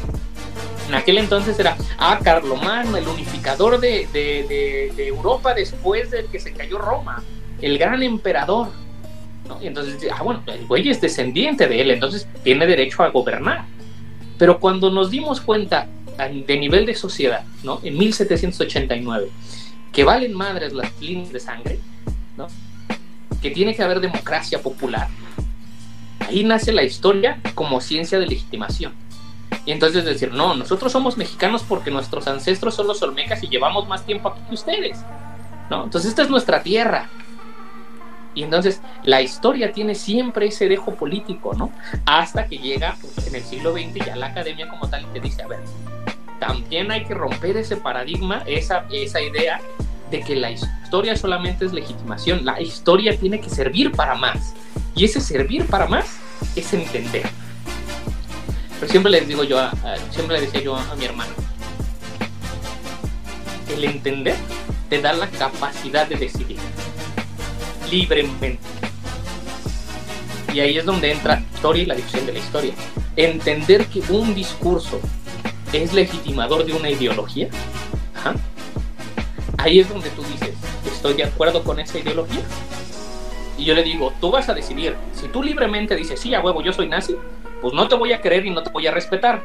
En 0.87 0.95
aquel 0.95 1.17
entonces 1.17 1.59
era, 1.59 1.75
ah, 1.97 2.19
Carlomagno, 2.23 2.95
el 2.95 3.07
unificador 3.07 3.79
de, 3.79 4.93
Europa 4.97 5.53
después 5.53 6.11
del 6.11 6.27
que 6.27 6.39
se 6.39 6.53
cayó 6.53 6.77
Roma, 6.77 7.23
el 7.61 7.77
gran 7.77 8.01
emperador. 8.03 8.69
Y 9.61 9.67
entonces, 9.67 10.09
ah, 10.13 10.23
bueno, 10.23 10.43
el 10.47 10.65
güey 10.65 10.89
es 10.89 11.01
descendiente 11.01 11.67
de 11.67 11.81
él, 11.81 11.91
entonces 11.91 12.27
tiene 12.43 12.65
derecho 12.65 13.03
a 13.03 13.09
gobernar. 13.09 13.65
Pero 14.37 14.59
cuando 14.59 14.89
nos 14.89 15.09
dimos 15.09 15.41
cuenta 15.41 15.87
de 16.17 16.57
nivel 16.57 16.85
de 16.85 16.95
sociedad, 16.95 17.43
¿no? 17.63 17.79
En 17.83 17.97
1789, 17.97 19.29
que 19.91 20.03
valen 20.03 20.33
madres 20.33 20.73
las 20.73 20.89
líneas 21.01 21.33
de 21.33 21.39
sangre, 21.39 21.79
¿no? 22.37 22.47
Que 23.41 23.51
tiene 23.51 23.75
que 23.75 23.83
haber 23.83 23.99
democracia 23.99 24.61
popular. 24.61 25.07
Ahí 26.19 26.43
nace 26.43 26.71
la 26.71 26.83
historia 26.83 27.39
como 27.55 27.81
ciencia 27.81 28.19
de 28.19 28.27
legitimación. 28.27 28.93
Y 29.67 29.73
entonces 29.73 30.05
decir, 30.05 30.31
no, 30.31 30.55
nosotros 30.55 30.93
somos 30.93 31.17
mexicanos 31.17 31.61
porque 31.61 31.91
nuestros 31.91 32.25
ancestros 32.27 32.73
son 32.73 32.87
los 32.87 33.03
olmecas 33.03 33.43
y 33.43 33.49
llevamos 33.49 33.85
más 33.85 34.05
tiempo 34.05 34.29
aquí 34.29 34.39
que 34.47 34.55
ustedes. 34.55 34.97
¿no? 35.69 35.83
Entonces 35.83 36.09
esta 36.09 36.21
es 36.21 36.29
nuestra 36.29 36.63
tierra. 36.63 37.09
Y 38.33 38.43
entonces 38.43 38.81
la 39.03 39.21
historia 39.21 39.73
tiene 39.73 39.93
siempre 39.93 40.47
ese 40.47 40.69
dejo 40.69 40.95
político, 40.95 41.53
¿no? 41.53 41.73
Hasta 42.05 42.47
que 42.47 42.59
llega 42.59 42.95
pues, 43.01 43.27
en 43.27 43.35
el 43.35 43.43
siglo 43.43 43.73
XX 43.73 44.05
ya 44.05 44.15
la 44.15 44.27
academia 44.27 44.69
como 44.69 44.87
tal 44.87 45.03
y 45.03 45.07
te 45.07 45.19
dice, 45.19 45.43
a 45.43 45.47
ver, 45.47 45.59
también 46.39 46.89
hay 46.89 47.03
que 47.03 47.13
romper 47.13 47.57
ese 47.57 47.75
paradigma, 47.75 48.43
esa, 48.45 48.85
esa 48.89 49.21
idea 49.21 49.59
de 50.09 50.21
que 50.21 50.37
la 50.37 50.51
historia 50.51 51.17
solamente 51.17 51.65
es 51.65 51.73
legitimación, 51.73 52.45
la 52.45 52.61
historia 52.61 53.19
tiene 53.19 53.41
que 53.41 53.49
servir 53.49 53.91
para 53.91 54.15
más. 54.15 54.53
Y 54.95 55.03
ese 55.03 55.19
servir 55.19 55.65
para 55.65 55.87
más 55.87 56.19
es 56.55 56.73
entender. 56.73 57.27
Pero 58.79 58.91
siempre 58.91 59.11
les 59.11 59.27
digo 59.27 59.43
yo, 59.43 59.59
siempre 60.11 60.39
le 60.39 60.45
decía 60.45 60.61
yo 60.61 60.75
a, 60.75 60.95
mi 60.95 61.05
hermano, 61.05 61.31
el 63.75 63.83
entender 63.83 64.35
te 64.89 65.01
da 65.01 65.13
la 65.13 65.27
capacidad 65.27 66.07
de 66.07 66.15
decidir 66.15 66.57
libremente. 67.89 68.59
Y 70.53 70.59
ahí 70.59 70.77
es 70.77 70.85
donde 70.85 71.11
entra 71.11 71.35
la 71.35 71.45
historia 71.53 71.83
y 71.83 71.85
la 71.85 71.95
discusión 71.95 72.25
de 72.25 72.33
la 72.33 72.39
historia. 72.39 72.73
Entender 73.15 73.85
que 73.87 74.01
un 74.09 74.33
discurso 74.33 74.99
es 75.73 75.93
legitimador 75.93 76.65
de 76.65 76.73
una 76.73 76.89
ideología, 76.89 77.49
ahí 79.57 79.79
es 79.79 79.89
donde 79.89 80.09
tú 80.11 80.23
dices, 80.23 80.55
estoy 80.85 81.15
de 81.15 81.23
acuerdo 81.23 81.63
con 81.63 81.79
esa 81.79 81.97
ideología. 81.97 82.41
Y 83.57 83.65
yo 83.65 83.73
le 83.73 83.83
digo, 83.83 84.13
tú 84.21 84.29
vas 84.29 84.49
a 84.49 84.53
decidir, 84.53 84.95
si 85.13 85.27
tú 85.27 85.41
libremente 85.41 85.95
dices, 85.95 86.19
sí, 86.19 86.33
a 86.35 86.41
huevo, 86.41 86.61
yo 86.61 86.71
soy 86.71 86.87
nazi, 86.87 87.15
pues 87.61 87.73
no 87.73 87.87
te 87.87 87.95
voy 87.95 88.13
a 88.13 88.21
querer 88.21 88.45
y 88.45 88.49
no 88.49 88.63
te 88.63 88.69
voy 88.69 88.87
a 88.87 88.91
respetar. 88.91 89.43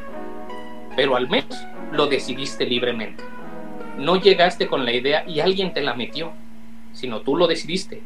Pero 0.95 1.15
al 1.15 1.29
menos 1.29 1.57
lo 1.91 2.07
decidiste 2.07 2.65
libremente. 2.65 3.23
No 3.97 4.19
llegaste 4.19 4.67
con 4.67 4.85
la 4.85 4.93
idea 4.93 5.23
y 5.27 5.39
alguien 5.39 5.73
te 5.73 5.81
la 5.81 5.93
metió, 5.93 6.31
sino 6.93 7.21
tú 7.21 7.35
lo 7.35 7.47
decidiste. 7.47 8.01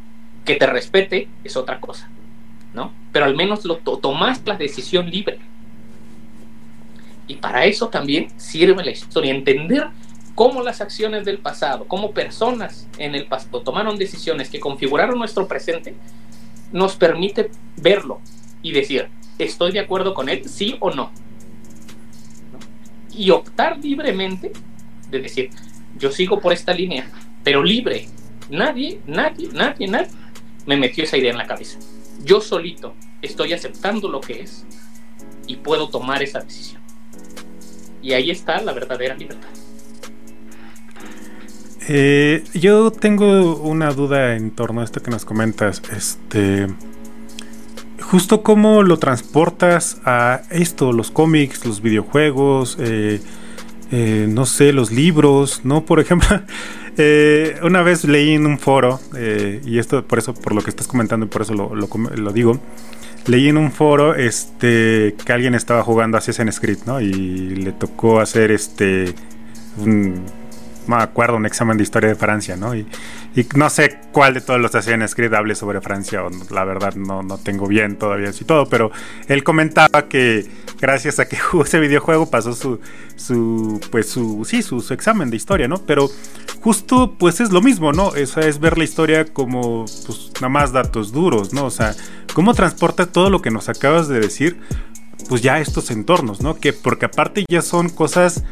Que 0.45 0.55
te 0.55 0.65
respete 0.65 1.27
es 1.43 1.57
otra 1.57 1.79
cosa, 1.79 2.09
¿no? 2.73 2.93
Pero 3.11 3.25
al 3.25 3.35
menos 3.35 3.65
lo 3.65 3.77
tomaste 3.77 4.49
la 4.49 4.57
decisión 4.57 5.09
libre. 5.09 5.39
Y 7.27 7.35
para 7.35 7.65
eso 7.65 7.89
también 7.89 8.29
sirve 8.37 8.83
la 8.83 8.91
historia, 8.91 9.33
entender 9.33 9.89
cómo 10.33 10.61
las 10.61 10.79
acciones 10.79 11.25
del 11.25 11.39
pasado, 11.39 11.85
cómo 11.87 12.11
personas 12.11 12.87
en 12.97 13.15
el 13.15 13.25
pasado 13.25 13.61
tomaron 13.61 13.97
decisiones 13.97 14.49
que 14.49 14.59
configuraron 14.59 15.17
nuestro 15.17 15.47
presente, 15.47 15.95
nos 16.71 16.95
permite 16.95 17.49
verlo 17.75 18.21
y 18.61 18.71
decir, 18.71 19.09
¿estoy 19.37 19.71
de 19.71 19.79
acuerdo 19.79 20.13
con 20.13 20.29
él, 20.29 20.47
sí 20.47 20.77
o 20.79 20.91
no? 20.91 21.11
Y 23.11 23.31
optar 23.31 23.77
libremente 23.79 24.51
de 25.09 25.21
decir, 25.21 25.49
yo 25.97 26.11
sigo 26.11 26.39
por 26.39 26.53
esta 26.53 26.73
línea, 26.73 27.09
pero 27.43 27.63
libre. 27.63 28.07
Nadie, 28.49 29.01
nadie, 29.07 29.49
nadie, 29.53 29.87
nadie 29.87 30.11
me 30.65 30.77
metió 30.77 31.03
esa 31.03 31.17
idea 31.17 31.31
en 31.31 31.37
la 31.37 31.47
cabeza. 31.47 31.79
Yo 32.23 32.41
solito 32.41 32.93
estoy 33.21 33.53
aceptando 33.53 34.09
lo 34.09 34.21
que 34.21 34.41
es 34.41 34.65
y 35.47 35.55
puedo 35.55 35.89
tomar 35.89 36.21
esa 36.21 36.39
decisión. 36.39 36.81
Y 38.01 38.13
ahí 38.13 38.29
está 38.29 38.61
la 38.61 38.73
verdadera 38.73 39.15
libertad. 39.15 39.49
Eh, 41.89 42.43
yo 42.53 42.91
tengo 42.91 43.55
una 43.57 43.91
duda 43.91 44.35
en 44.35 44.51
torno 44.51 44.81
a 44.81 44.83
esto 44.83 45.01
que 45.01 45.09
nos 45.09 45.23
comentas. 45.23 45.81
Este. 45.95 46.67
Justo 48.01 48.43
cómo 48.43 48.83
lo 48.83 48.97
transportas 48.97 49.99
a 50.05 50.41
esto, 50.49 50.93
los 50.93 51.11
cómics, 51.11 51.65
los 51.65 51.81
videojuegos, 51.81 52.77
eh, 52.79 53.21
eh, 53.91 54.27
no 54.29 54.45
sé, 54.45 54.71
los 54.71 54.91
libros, 54.91 55.61
¿no? 55.63 55.85
Por 55.85 55.99
ejemplo, 55.99 56.41
una 57.63 57.81
vez 57.81 58.03
leí 58.05 58.33
en 58.33 58.45
un 58.45 58.59
foro, 58.59 58.99
y 59.65 59.77
esto 59.79 60.05
por 60.05 60.19
eso, 60.19 60.33
por 60.33 60.53
lo 60.53 60.61
que 60.61 60.69
estás 60.69 60.87
comentando 60.87 61.25
y 61.25 61.29
por 61.29 61.41
eso 61.41 61.53
lo, 61.53 61.73
lo 61.75 62.31
digo, 62.31 62.59
leí 63.27 63.49
en 63.49 63.57
un 63.57 63.71
foro 63.71 64.15
este 64.15 65.15
que 65.25 65.33
alguien 65.33 65.55
estaba 65.55 65.83
jugando 65.83 66.17
Assassin's 66.17 66.59
Creed, 66.59 66.79
¿no? 66.85 67.01
Y 67.01 67.11
le 67.11 67.71
tocó 67.71 68.19
hacer 68.19 68.51
este 68.51 69.13
me 70.87 70.95
acuerdo, 70.95 71.37
un 71.37 71.45
examen 71.45 71.77
de 71.77 71.83
historia 71.83 72.09
de 72.09 72.15
Francia, 72.15 72.55
¿no? 72.55 72.75
Y, 72.75 72.87
no 73.55 73.69
sé 73.69 73.99
cuál 74.11 74.33
de 74.33 74.41
todos 74.41 74.59
los 74.59 74.73
Assassin's 74.73 75.13
Creed 75.13 75.33
hable 75.33 75.53
sobre 75.55 75.81
Francia, 75.81 76.23
o 76.23 76.29
la 76.49 76.63
verdad 76.63 76.95
no, 76.95 77.21
no 77.21 77.37
tengo 77.37 77.67
bien 77.67 77.97
todavía 77.97 78.29
así 78.29 78.45
todo, 78.45 78.67
pero 78.67 78.91
él 79.27 79.43
comentaba 79.43 80.07
que 80.07 80.47
gracias 80.79 81.19
a 81.19 81.27
que 81.27 81.37
jugó 81.37 81.63
ese 81.63 81.79
videojuego 81.79 82.29
pasó 82.29 82.53
su, 82.53 82.79
su 83.15 83.79
pues 83.91 84.09
su, 84.09 84.43
sí, 84.45 84.61
su, 84.61 84.81
su 84.81 84.93
examen 84.93 85.29
de 85.29 85.37
historia, 85.37 85.67
¿no? 85.67 85.77
Pero 85.85 86.09
justo 86.61 87.15
pues 87.17 87.39
es 87.39 87.51
lo 87.51 87.61
mismo, 87.61 87.93
¿no? 87.93 88.15
Eso 88.15 88.39
es 88.39 88.59
ver 88.59 88.77
la 88.77 88.83
historia 88.83 89.25
como 89.25 89.85
pues 90.05 90.31
nada 90.35 90.49
más 90.49 90.71
datos 90.71 91.11
duros, 91.11 91.53
¿no? 91.53 91.65
O 91.65 91.71
sea, 91.71 91.95
cómo 92.33 92.53
transporta 92.53 93.05
todo 93.05 93.29
lo 93.29 93.41
que 93.41 93.51
nos 93.51 93.69
acabas 93.69 94.07
de 94.07 94.19
decir, 94.19 94.59
pues 95.29 95.41
ya 95.41 95.59
estos 95.59 95.91
entornos, 95.91 96.41
¿no? 96.41 96.55
Que 96.55 96.73
porque 96.73 97.05
aparte 97.05 97.45
ya 97.49 97.61
son 97.61 97.89
cosas 97.89 98.43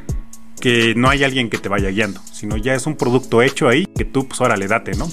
que 0.59 0.93
no 0.95 1.09
hay 1.09 1.23
alguien 1.23 1.49
que 1.49 1.57
te 1.57 1.69
vaya 1.69 1.89
guiando, 1.89 2.21
sino 2.31 2.57
ya 2.57 2.73
es 2.73 2.85
un 2.85 2.95
producto 2.95 3.41
hecho 3.41 3.67
ahí 3.67 3.85
que 3.85 4.05
tú 4.05 4.27
pues 4.27 4.41
ahora 4.41 4.57
le 4.57 4.67
date, 4.67 4.93
¿no? 4.93 5.09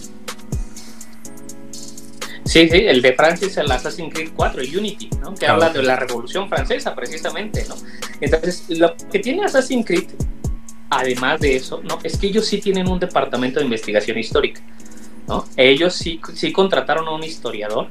Sí, 2.44 2.68
sí, 2.68 2.78
el 2.86 3.00
de 3.00 3.12
Francia 3.14 3.46
es 3.46 3.56
el 3.56 3.70
Assassin's 3.70 4.12
Creed 4.12 4.30
4, 4.34 4.62
Unity, 4.76 5.08
¿no? 5.20 5.34
Que 5.34 5.46
habla 5.46 5.70
de 5.70 5.82
la 5.82 5.96
Revolución 5.96 6.48
Francesa, 6.48 6.94
precisamente, 6.94 7.64
¿no? 7.68 7.76
Entonces, 8.20 8.64
lo 8.68 8.94
que 8.96 9.20
tiene 9.20 9.44
Assassin's 9.44 9.86
Creed 9.86 10.08
además 10.90 11.40
de 11.40 11.56
eso, 11.56 11.80
¿no? 11.82 11.98
Es 12.02 12.18
que 12.18 12.26
ellos 12.26 12.46
sí 12.46 12.58
tienen 12.58 12.88
un 12.88 12.98
departamento 12.98 13.58
de 13.58 13.64
investigación 13.64 14.18
histórica, 14.18 14.60
¿no? 15.26 15.46
Ellos 15.56 15.94
sí, 15.94 16.20
sí 16.34 16.52
contrataron 16.52 17.08
a 17.08 17.12
un 17.12 17.24
historiador, 17.24 17.88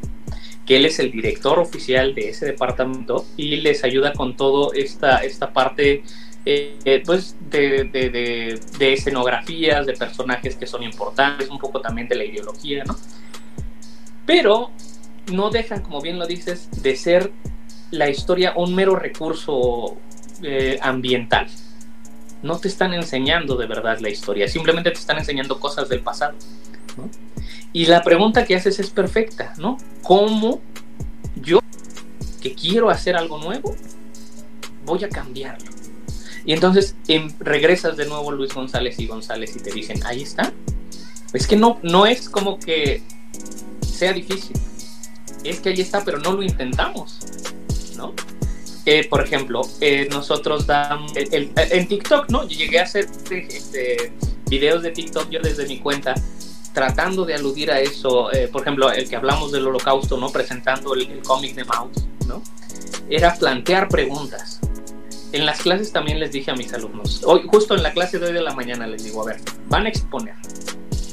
que 0.66 0.78
él 0.78 0.86
es 0.86 1.00
el 1.00 1.12
director 1.12 1.58
oficial 1.58 2.14
de 2.14 2.30
ese 2.30 2.46
departamento 2.46 3.26
y 3.38 3.56
les 3.58 3.84
ayuda 3.84 4.14
con 4.14 4.36
toda 4.38 4.78
esta, 4.78 5.18
esta 5.24 5.52
parte 5.52 6.04
eh, 6.46 7.04
pues 7.06 7.36
de, 7.50 7.84
de, 7.84 8.60
de, 8.80 8.94
escenografías, 8.94 9.86
de 9.86 9.94
personajes 9.94 10.56
que 10.56 10.66
son 10.66 10.82
importantes, 10.82 11.50
un 11.50 11.60
poco 11.60 11.82
también 11.82 12.08
de 12.08 12.16
la 12.16 12.26
ideología, 12.26 12.84
¿no? 12.84 12.96
Pero 14.26 14.72
no 15.32 15.50
dejan, 15.52 15.82
como 15.82 16.02
bien 16.02 16.18
lo 16.18 16.26
dices, 16.26 16.70
de 16.82 16.96
ser 16.96 17.32
la 17.92 18.10
historia 18.10 18.54
un 18.56 18.74
mero 18.74 18.96
recurso 18.96 19.98
eh, 20.42 20.80
ambiental. 20.82 21.48
No 22.42 22.58
te 22.58 22.70
están 22.70 22.94
enseñando 22.94 23.56
de 23.56 23.68
verdad 23.68 24.00
la 24.00 24.10
historia, 24.10 24.48
simplemente 24.48 24.90
te 24.90 24.98
están 24.98 25.20
enseñando 25.20 25.60
cosas 25.60 25.90
del 25.90 26.02
pasado. 26.02 26.36
Y 27.72 27.86
la 27.86 28.02
pregunta 28.02 28.46
que 28.46 28.56
haces 28.56 28.80
es 28.80 28.90
perfecta, 28.90 29.54
¿no? 29.58 29.78
¿Cómo 30.02 30.60
yo, 31.36 31.60
que 32.42 32.56
quiero 32.56 32.90
hacer 32.90 33.16
algo 33.16 33.38
nuevo, 33.38 33.76
voy 34.86 35.04
a 35.04 35.10
cambiarlo? 35.10 35.81
Y 36.46 36.54
entonces 36.54 36.96
em, 37.08 37.32
regresas 37.40 37.98
de 37.98 38.06
nuevo 38.06 38.32
Luis 38.32 38.54
González 38.54 39.00
y 39.00 39.08
González 39.08 39.56
y 39.56 39.60
te 39.60 39.72
dicen, 39.72 40.00
ahí 40.06 40.24
está. 40.24 40.52
Es 41.34 41.48
que 41.48 41.56
no, 41.56 41.80
no 41.84 42.06
es 42.06 42.30
como 42.30 42.60
que 42.60 43.02
sea 43.82 44.14
difícil. 44.14 44.58
Es 45.44 45.60
que 45.60 45.70
ahí 45.70 45.82
está, 45.82 46.04
pero 46.04 46.18
no 46.20 46.34
lo 46.34 46.44
intentamos. 46.44 47.20
¿no? 47.96 48.14
Eh, 48.86 49.08
por 49.08 49.24
ejemplo, 49.24 49.62
eh, 49.80 50.08
nosotros 50.10 50.66
damos 50.66 51.12
en 51.16 51.88
TikTok, 51.88 52.30
¿no? 52.30 52.48
Yo 52.48 52.58
llegué 52.58 52.80
a 52.80 52.84
hacer 52.84 53.08
este, 53.30 54.12
videos 54.50 54.82
de 54.82 54.92
TikTok 54.92 55.30
yo 55.30 55.40
desde 55.40 55.68
mi 55.68 55.80
cuenta 55.80 56.16
tratando 56.74 57.26
de 57.26 57.36
aludir 57.36 57.72
a 57.72 57.80
eso, 57.80 58.32
eh, 58.32 58.48
por 58.48 58.62
ejemplo, 58.62 58.92
el 58.92 59.10
que 59.10 59.16
hablamos 59.16 59.52
del 59.52 59.68
holocausto, 59.68 60.18
¿no? 60.18 60.30
Presentando 60.30 60.94
el, 60.94 61.22
cómic 61.22 61.54
de 61.54 61.66
Maus, 61.66 62.06
¿no? 62.28 62.42
Era 63.10 63.36
plantear 63.36 63.90
preguntas. 63.90 64.60
En 65.34 65.46
las 65.46 65.62
clases 65.62 65.94
también 65.94 66.20
les 66.20 66.34
dije 66.34 66.52
a 66.52 66.56
mis 66.56 66.74
alumnos, 66.74 67.24
hoy, 67.24 67.44
justo 67.48 67.74
en 67.74 67.84
la 67.84 67.94
clase 67.94 68.20
de 68.20 68.28
hoy 68.28 68.34
de 68.34 68.42
la 68.42 68.54
mañana 68.54 68.86
les 68.86 69.06
digo, 69.06 69.22
a 69.22 69.28
ver, 69.28 69.38
van 69.70 69.86
a 69.86 69.90
exponer, 69.90 70.36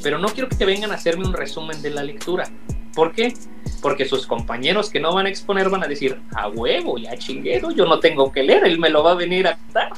pero 0.03 0.19
no 0.19 0.29
quiero 0.29 0.49
que 0.49 0.65
vengan 0.65 0.91
a 0.91 0.95
hacerme 0.95 1.25
un 1.25 1.33
resumen 1.33 1.81
de 1.83 1.91
la 1.91 2.03
lectura. 2.03 2.51
¿Por 2.95 3.13
qué? 3.13 3.33
Porque 3.81 4.07
sus 4.07 4.27
compañeros 4.27 4.91
que 4.91 4.99
no 4.99 5.15
van 5.15 5.27
a 5.27 5.29
exponer 5.29 5.71
van 5.71 5.85
a 5.85 5.87
decir, 5.87 6.21
a 6.35 6.49
huevo, 6.49 6.99
ya 6.99 7.17
chinguero, 7.17 7.71
yo 7.71 7.87
no 7.87 8.01
tengo 8.01 8.33
que 8.33 8.43
leer, 8.43 8.65
él 8.65 8.81
me 8.81 8.91
lo 8.91 9.05
va 9.05 9.13
a 9.13 9.15
venir 9.15 9.47
a 9.47 9.57
contar. 9.57 9.93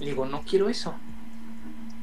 Le 0.00 0.06
digo, 0.06 0.26
no 0.26 0.42
quiero 0.42 0.68
eso. 0.68 0.92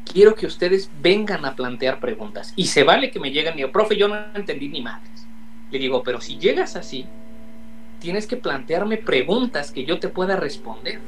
Quiero 0.06 0.34
que 0.34 0.46
ustedes 0.46 0.90
vengan 1.02 1.44
a 1.46 1.58
plantear 1.58 2.00
preguntas. 2.00 2.54
Y 2.56 2.68
se 2.68 2.84
vale 2.84 3.12
que 3.12 3.20
me 3.20 3.32
lleguen 3.32 3.56
y 3.56 3.58
digo, 3.58 3.72
profe, 3.74 3.98
yo 3.98 4.08
no 4.08 4.16
entendí 4.34 4.70
ni 4.70 4.82
madres. 4.82 5.28
Le 5.72 5.78
digo, 5.78 6.04
pero 6.04 6.22
si 6.22 6.38
llegas 6.38 6.78
así, 6.78 7.06
tienes 8.02 8.28
que 8.28 8.36
plantearme 8.36 8.98
preguntas 8.98 9.72
que 9.72 9.86
yo 9.86 10.00
te 10.00 10.10
pueda 10.10 10.36
responder. 10.36 11.00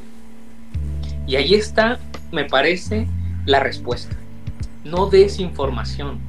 Y 1.27 1.35
ahí 1.35 1.55
está, 1.55 1.99
me 2.31 2.45
parece, 2.45 3.07
la 3.45 3.59
respuesta. 3.59 4.15
No 4.85 5.07
des 5.09 5.39
información. 5.39 6.19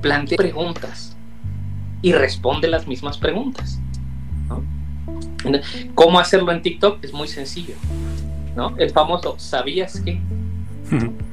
Plantea 0.00 0.36
preguntas 0.36 1.16
y 2.00 2.12
responde 2.12 2.68
las 2.68 2.86
mismas 2.86 3.18
preguntas. 3.18 3.80
¿Cómo 5.94 6.18
hacerlo 6.18 6.52
en 6.52 6.62
TikTok? 6.62 7.04
Es 7.04 7.12
muy 7.12 7.28
sencillo. 7.28 7.74
¿no? 8.54 8.76
El 8.78 8.90
famoso 8.90 9.34
¿sabías 9.38 10.00
que? 10.00 10.20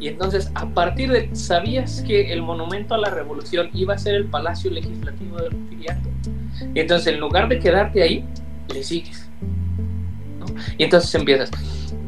Y 0.00 0.08
entonces, 0.08 0.50
a 0.54 0.66
partir 0.66 1.10
de 1.10 1.34
¿sabías 1.34 2.02
que 2.06 2.32
el 2.32 2.42
monumento 2.42 2.94
a 2.94 2.98
la 2.98 3.10
revolución 3.10 3.70
iba 3.74 3.94
a 3.94 3.98
ser 3.98 4.14
el 4.14 4.26
Palacio 4.26 4.70
Legislativo 4.70 5.36
de 5.38 5.50
Rufiliato? 5.50 6.08
Y 6.74 6.80
entonces, 6.80 7.14
en 7.14 7.20
lugar 7.20 7.48
de 7.48 7.58
quedarte 7.58 8.02
ahí, 8.02 8.24
le 8.72 8.82
sigues. 8.82 9.28
Y 10.76 10.84
entonces 10.84 11.14
empiezas, 11.14 11.50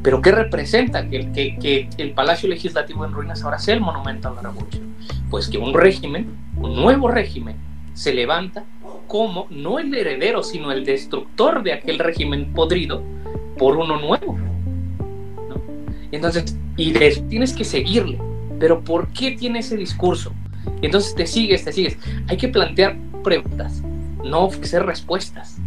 ¿pero 0.03 0.21
qué 0.23 0.33
representa 0.33 1.09
que, 1.09 1.31
que, 1.33 1.59
que 1.59 1.89
el 1.99 2.13
Palacio 2.13 2.49
Legislativo 2.49 3.05
en 3.05 3.13
ruinas 3.13 3.43
ahora 3.43 3.59
sea 3.59 3.75
el 3.75 3.81
monumento 3.81 4.29
a 4.29 4.35
la 4.35 4.43
revolución? 4.43 4.95
Pues 5.31 5.49
que 5.49 5.59
un 5.59 5.75
régimen, 5.75 6.37
un 6.57 6.77
nuevo 6.77 7.09
régimen, 7.09 7.57
se 7.95 8.15
levanta 8.15 8.65
como 9.07 9.47
no 9.51 9.79
el 9.79 9.95
heredero, 9.95 10.43
sino 10.43 10.73
el 10.73 10.85
destructor 10.85 11.63
de 11.63 11.73
aquel 11.73 11.99
régimen 11.99 12.53
podrido 12.53 13.03
por 13.59 13.77
uno 13.77 14.01
nuevo. 14.01 14.39
Entonces, 16.13 16.57
y 16.77 16.93
tienes 16.93 17.53
que 17.53 17.65
seguirle. 17.65 18.19
Pero 18.59 18.83
¿por 18.83 19.09
qué 19.09 19.33
tiene 19.33 19.61
ese 19.61 19.77
discurso? 19.77 20.33
Entonces 20.83 21.15
te 21.15 21.27
sigues, 21.27 21.65
te 21.65 21.73
sigues. 21.73 21.99
Hay 22.29 22.37
que 22.37 22.49
plantear 22.49 22.97
preguntas, 23.23 23.83
no 24.25 24.45
ofrecer 24.45 24.85
respuestas. 24.85 25.59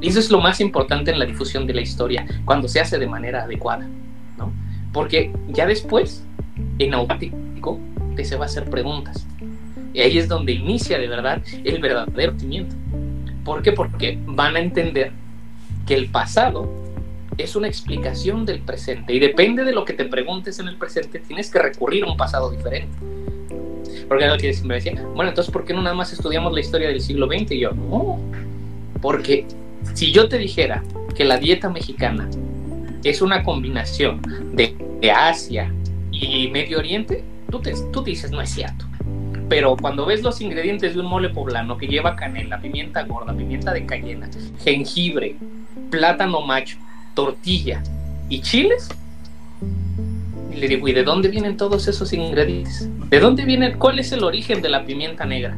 eso 0.00 0.18
es 0.18 0.30
lo 0.30 0.40
más 0.40 0.60
importante 0.60 1.10
en 1.10 1.18
la 1.18 1.24
difusión 1.24 1.66
de 1.66 1.74
la 1.74 1.80
historia, 1.80 2.26
cuando 2.44 2.68
se 2.68 2.80
hace 2.80 2.98
de 2.98 3.06
manera 3.06 3.44
adecuada. 3.44 3.88
Porque 4.92 5.32
ya 5.48 5.66
después, 5.66 6.22
en 6.78 6.92
automático, 6.92 7.80
te 8.14 8.24
se 8.24 8.36
va 8.36 8.44
a 8.44 8.46
hacer 8.46 8.68
preguntas. 8.68 9.26
Y 9.94 10.00
ahí 10.00 10.18
es 10.18 10.28
donde 10.28 10.52
inicia 10.52 10.98
de 10.98 11.08
verdad 11.08 11.42
el 11.64 11.80
verdadero 11.80 12.32
conocimiento. 12.32 12.74
¿Por 13.44 13.62
qué? 13.62 13.72
Porque 13.72 14.18
van 14.26 14.56
a 14.56 14.60
entender 14.60 15.12
que 15.86 15.94
el 15.94 16.08
pasado 16.08 16.70
es 17.38 17.56
una 17.56 17.68
explicación 17.68 18.44
del 18.44 18.60
presente 18.60 19.12
y 19.12 19.18
depende 19.18 19.64
de 19.64 19.72
lo 19.72 19.84
que 19.84 19.92
te 19.92 20.04
preguntes 20.04 20.58
en 20.58 20.68
el 20.68 20.76
presente, 20.76 21.18
tienes 21.18 21.50
que 21.50 21.58
recurrir 21.58 22.04
a 22.04 22.10
un 22.10 22.16
pasado 22.16 22.50
diferente. 22.50 22.96
Porque 24.08 24.24
algo 24.24 24.36
que 24.36 24.54
me 24.64 24.74
decía, 24.74 25.02
bueno, 25.14 25.30
entonces, 25.30 25.52
¿por 25.52 25.64
qué 25.64 25.72
no 25.72 25.82
nada 25.82 25.94
más 25.94 26.12
estudiamos 26.12 26.52
la 26.52 26.60
historia 26.60 26.88
del 26.88 27.00
siglo 27.00 27.26
XX? 27.26 27.52
Y 27.52 27.60
yo, 27.60 27.70
no, 27.72 28.18
porque 29.00 29.46
si 29.94 30.12
yo 30.12 30.28
te 30.28 30.38
dijera 30.38 30.82
que 31.14 31.24
la 31.24 31.38
dieta 31.38 31.70
mexicana 31.70 32.28
es 33.04 33.22
una 33.22 33.42
combinación 33.42 34.20
de, 34.52 34.76
Asia 35.12 35.72
y 36.12 36.48
Medio 36.48 36.78
Oriente, 36.78 37.24
tú, 37.50 37.60
te, 37.60 37.74
tú 37.92 38.04
dices, 38.04 38.30
no 38.30 38.40
es 38.40 38.50
cierto 38.50 38.86
pero 39.52 39.76
cuando 39.76 40.06
ves 40.06 40.22
los 40.22 40.40
ingredientes 40.40 40.94
de 40.94 41.00
un 41.00 41.08
mole 41.08 41.28
poblano 41.28 41.76
que 41.76 41.86
lleva 41.86 42.16
canela, 42.16 42.58
pimienta 42.58 43.02
gorda, 43.02 43.36
pimienta 43.36 43.74
de 43.74 43.84
cayena, 43.84 44.30
jengibre, 44.64 45.36
plátano 45.90 46.40
macho, 46.40 46.78
tortilla 47.14 47.82
y 48.28 48.40
chiles, 48.40 48.88
y 50.52 50.56
le 50.56 50.68
digo, 50.68 50.88
¿y 50.88 50.92
de 50.92 51.02
dónde 51.02 51.28
vienen 51.28 51.56
todos 51.56 51.88
esos 51.88 52.12
ingredientes? 52.12 52.88
¿De 53.08 53.20
dónde 53.20 53.44
vienen? 53.44 53.78
¿Cuál 53.78 53.98
es 53.98 54.12
el 54.12 54.22
origen 54.24 54.60
de 54.60 54.68
la 54.68 54.84
pimienta 54.84 55.24
negra? 55.24 55.56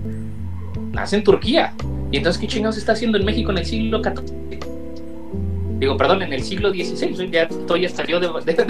Nace 0.93 1.17
en 1.17 1.25
Turquía. 1.25 1.73
¿Y 2.13 2.19
entonces 2.19 2.41
qué 2.41 2.47
chingados 2.47 2.77
está 2.77 2.93
haciendo 2.93 3.19
en 3.19 3.25
México 3.25 3.51
en 3.51 3.59
el 3.59 3.67
siglo 3.67 4.03
XIV? 4.03 4.61
Digo, 5.81 5.97
perdón, 5.97 6.23
en 6.23 6.33
el 6.33 6.43
siglo 6.43 6.71
XVI, 6.71 7.31
ya 7.31 7.43
estoy 7.43 7.89
yo 8.07 8.21
de, 8.21 8.29
de, 8.53 8.63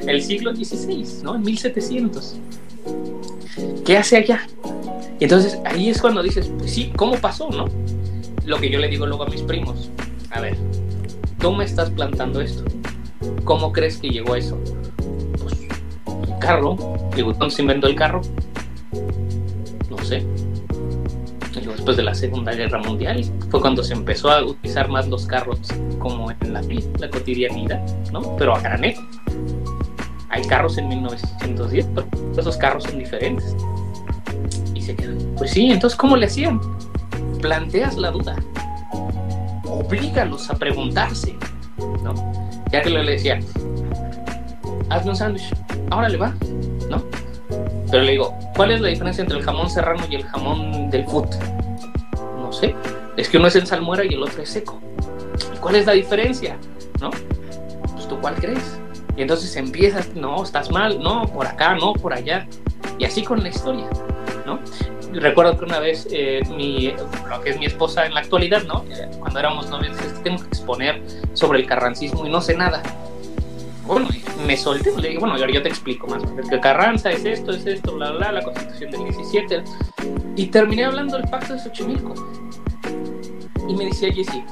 en 0.00 0.08
el 0.08 0.22
siglo 0.22 0.54
XVI, 0.54 1.22
¿no? 1.22 1.36
En 1.36 1.42
1700. 1.42 2.36
¿qué 3.84 3.96
hace 3.96 4.16
allá? 4.16 4.46
Y 5.18 5.24
entonces 5.24 5.58
ahí 5.64 5.90
es 5.90 6.00
cuando 6.00 6.22
dices, 6.22 6.50
pues 6.58 6.72
sí, 6.72 6.92
¿cómo 6.96 7.16
pasó, 7.16 7.50
no? 7.50 7.66
Lo 8.44 8.58
que 8.58 8.70
yo 8.70 8.78
le 8.78 8.88
digo 8.88 9.06
luego 9.06 9.24
a 9.24 9.28
mis 9.28 9.42
primos, 9.42 9.90
a 10.30 10.40
ver, 10.40 10.56
tú 11.40 11.52
me 11.52 11.64
estás 11.64 11.90
plantando 11.90 12.40
esto, 12.40 12.64
¿cómo 13.44 13.72
crees 13.72 13.96
que 13.96 14.10
llegó 14.10 14.34
a 14.34 14.38
eso? 14.38 14.58
Pues 15.40 15.54
un 16.06 16.38
carro, 16.38 16.76
digo, 17.16 17.32
¿dónde 17.32 17.54
se 17.54 17.62
inventó 17.62 17.86
el 17.86 17.96
carro? 17.96 18.20
No 19.88 19.98
sé. 20.04 20.24
después 21.52 21.96
de 21.96 22.02
la 22.02 22.14
Segunda 22.14 22.52
Guerra 22.52 22.78
Mundial 22.82 23.24
fue 23.50 23.60
cuando 23.60 23.82
se 23.82 23.94
empezó 23.94 24.30
a 24.30 24.44
utilizar 24.44 24.88
más 24.88 25.08
los 25.08 25.26
carros 25.26 25.60
como 25.98 26.30
en 26.30 26.52
la, 26.52 26.62
la 26.98 27.08
cotidianidad, 27.08 27.80
¿no? 28.12 28.36
Pero 28.36 28.54
a 28.54 28.60
granel. 28.60 28.94
Hay 30.28 30.42
carros 30.44 30.78
en 30.78 30.88
1910, 30.88 31.88
pero 31.94 32.06
esos 32.36 32.56
carros 32.56 32.84
son 32.84 32.98
diferentes. 32.98 33.56
Y 34.74 34.82
se 34.82 34.94
quedan. 34.94 35.18
Pues 35.36 35.50
sí, 35.50 35.70
entonces, 35.70 35.98
¿cómo 35.98 36.16
le 36.16 36.26
hacían? 36.26 36.60
Planteas 37.40 37.96
la 37.96 38.10
duda. 38.10 38.36
Oblígalos 39.84 40.50
a 40.50 40.54
preguntarse. 40.54 41.36
¿no? 42.02 42.14
Ya 42.70 42.82
que 42.82 42.90
le 42.90 43.10
decía, 43.10 43.40
hazme 44.90 45.10
un 45.10 45.16
sándwich, 45.16 45.54
ahora 45.90 46.08
le 46.08 46.16
va, 46.16 46.34
¿no? 46.88 47.02
Pero 47.90 48.04
le 48.04 48.12
digo, 48.12 48.38
¿cuál 48.54 48.70
es 48.70 48.80
la 48.80 48.88
diferencia 48.88 49.22
entre 49.22 49.38
el 49.38 49.44
jamón 49.44 49.68
serrano 49.68 50.04
y 50.08 50.14
el 50.14 50.24
jamón 50.24 50.90
del 50.90 51.04
foot? 51.06 51.34
No 52.38 52.52
sé. 52.52 52.74
Es 53.16 53.28
que 53.28 53.38
uno 53.38 53.48
es 53.48 53.56
en 53.56 53.66
salmuera 53.66 54.04
y 54.04 54.14
el 54.14 54.22
otro 54.22 54.42
es 54.42 54.50
seco. 54.50 54.80
¿Y 55.54 55.58
cuál 55.58 55.76
es 55.76 55.86
la 55.86 55.92
diferencia? 55.92 56.56
¿No? 57.00 57.10
Pues 57.92 58.06
tú 58.06 58.18
cuál 58.20 58.36
crees. 58.36 58.78
Y 59.16 59.22
entonces 59.22 59.56
empiezas, 59.56 60.14
no, 60.14 60.42
estás 60.42 60.70
mal, 60.70 61.02
no, 61.02 61.26
por 61.26 61.46
acá, 61.46 61.74
no, 61.74 61.92
por 61.92 62.14
allá. 62.14 62.46
Y 62.98 63.04
así 63.04 63.22
con 63.22 63.42
la 63.42 63.48
historia, 63.48 63.88
¿no? 64.46 64.60
Recuerdo 65.12 65.58
que 65.58 65.64
una 65.64 65.80
vez 65.80 66.06
eh, 66.10 66.40
mi, 66.56 66.92
lo 67.28 67.40
que 67.40 67.50
es 67.50 67.58
mi 67.58 67.66
esposa 67.66 68.06
en 68.06 68.14
la 68.14 68.20
actualidad, 68.20 68.62
¿no? 68.64 68.84
Cuando 69.18 69.38
éramos 69.38 69.68
novios, 69.68 69.96
tengo 70.22 70.38
que 70.38 70.48
exponer 70.48 71.02
sobre 71.34 71.60
el 71.60 71.66
carrancismo 71.66 72.26
y 72.26 72.30
no 72.30 72.40
sé 72.40 72.56
nada. 72.56 72.82
Bueno, 73.86 74.08
me 74.46 74.56
solté, 74.56 74.92
le 75.00 75.08
dije, 75.08 75.18
bueno, 75.18 75.34
ahora 75.34 75.50
yo 75.52 75.62
te 75.62 75.68
explico 75.68 76.06
más. 76.06 76.22
El 76.50 76.60
Carranza 76.60 77.10
es 77.10 77.24
esto, 77.24 77.50
es 77.50 77.66
esto, 77.66 77.94
bla, 77.96 78.12
bla, 78.12 78.30
la 78.30 78.42
constitución 78.42 78.92
del 78.92 79.04
17. 79.04 79.64
Y 80.36 80.46
terminé 80.46 80.84
hablando 80.84 81.16
del 81.16 81.28
pacto 81.28 81.54
de 81.54 81.58
Xochimilco. 81.58 82.14
Y 83.68 83.74
me 83.74 83.86
decía 83.86 84.12
Jesse, 84.12 84.44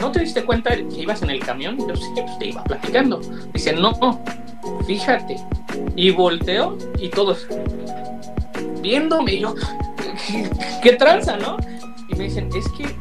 ¿no 0.00 0.10
te 0.10 0.20
diste 0.20 0.44
cuenta 0.44 0.74
que 0.74 1.00
ibas 1.00 1.22
en 1.22 1.30
el 1.30 1.38
camión? 1.38 1.78
Yo 1.78 1.94
sí, 1.94 2.08
pues 2.14 2.38
te 2.40 2.46
iba 2.46 2.64
platicando. 2.64 3.20
Dice, 3.52 3.72
no, 3.72 4.20
fíjate. 4.84 5.36
Y 5.94 6.10
volteo 6.10 6.76
y 6.98 7.10
todos 7.10 7.46
viéndome. 8.80 9.38
yo, 9.38 9.54
¿qué, 10.82 10.92
tranza, 10.94 11.36
no? 11.36 11.56
Y 12.08 12.14
me 12.14 12.24
dicen, 12.24 12.50
es 12.56 12.68
que 12.70 12.94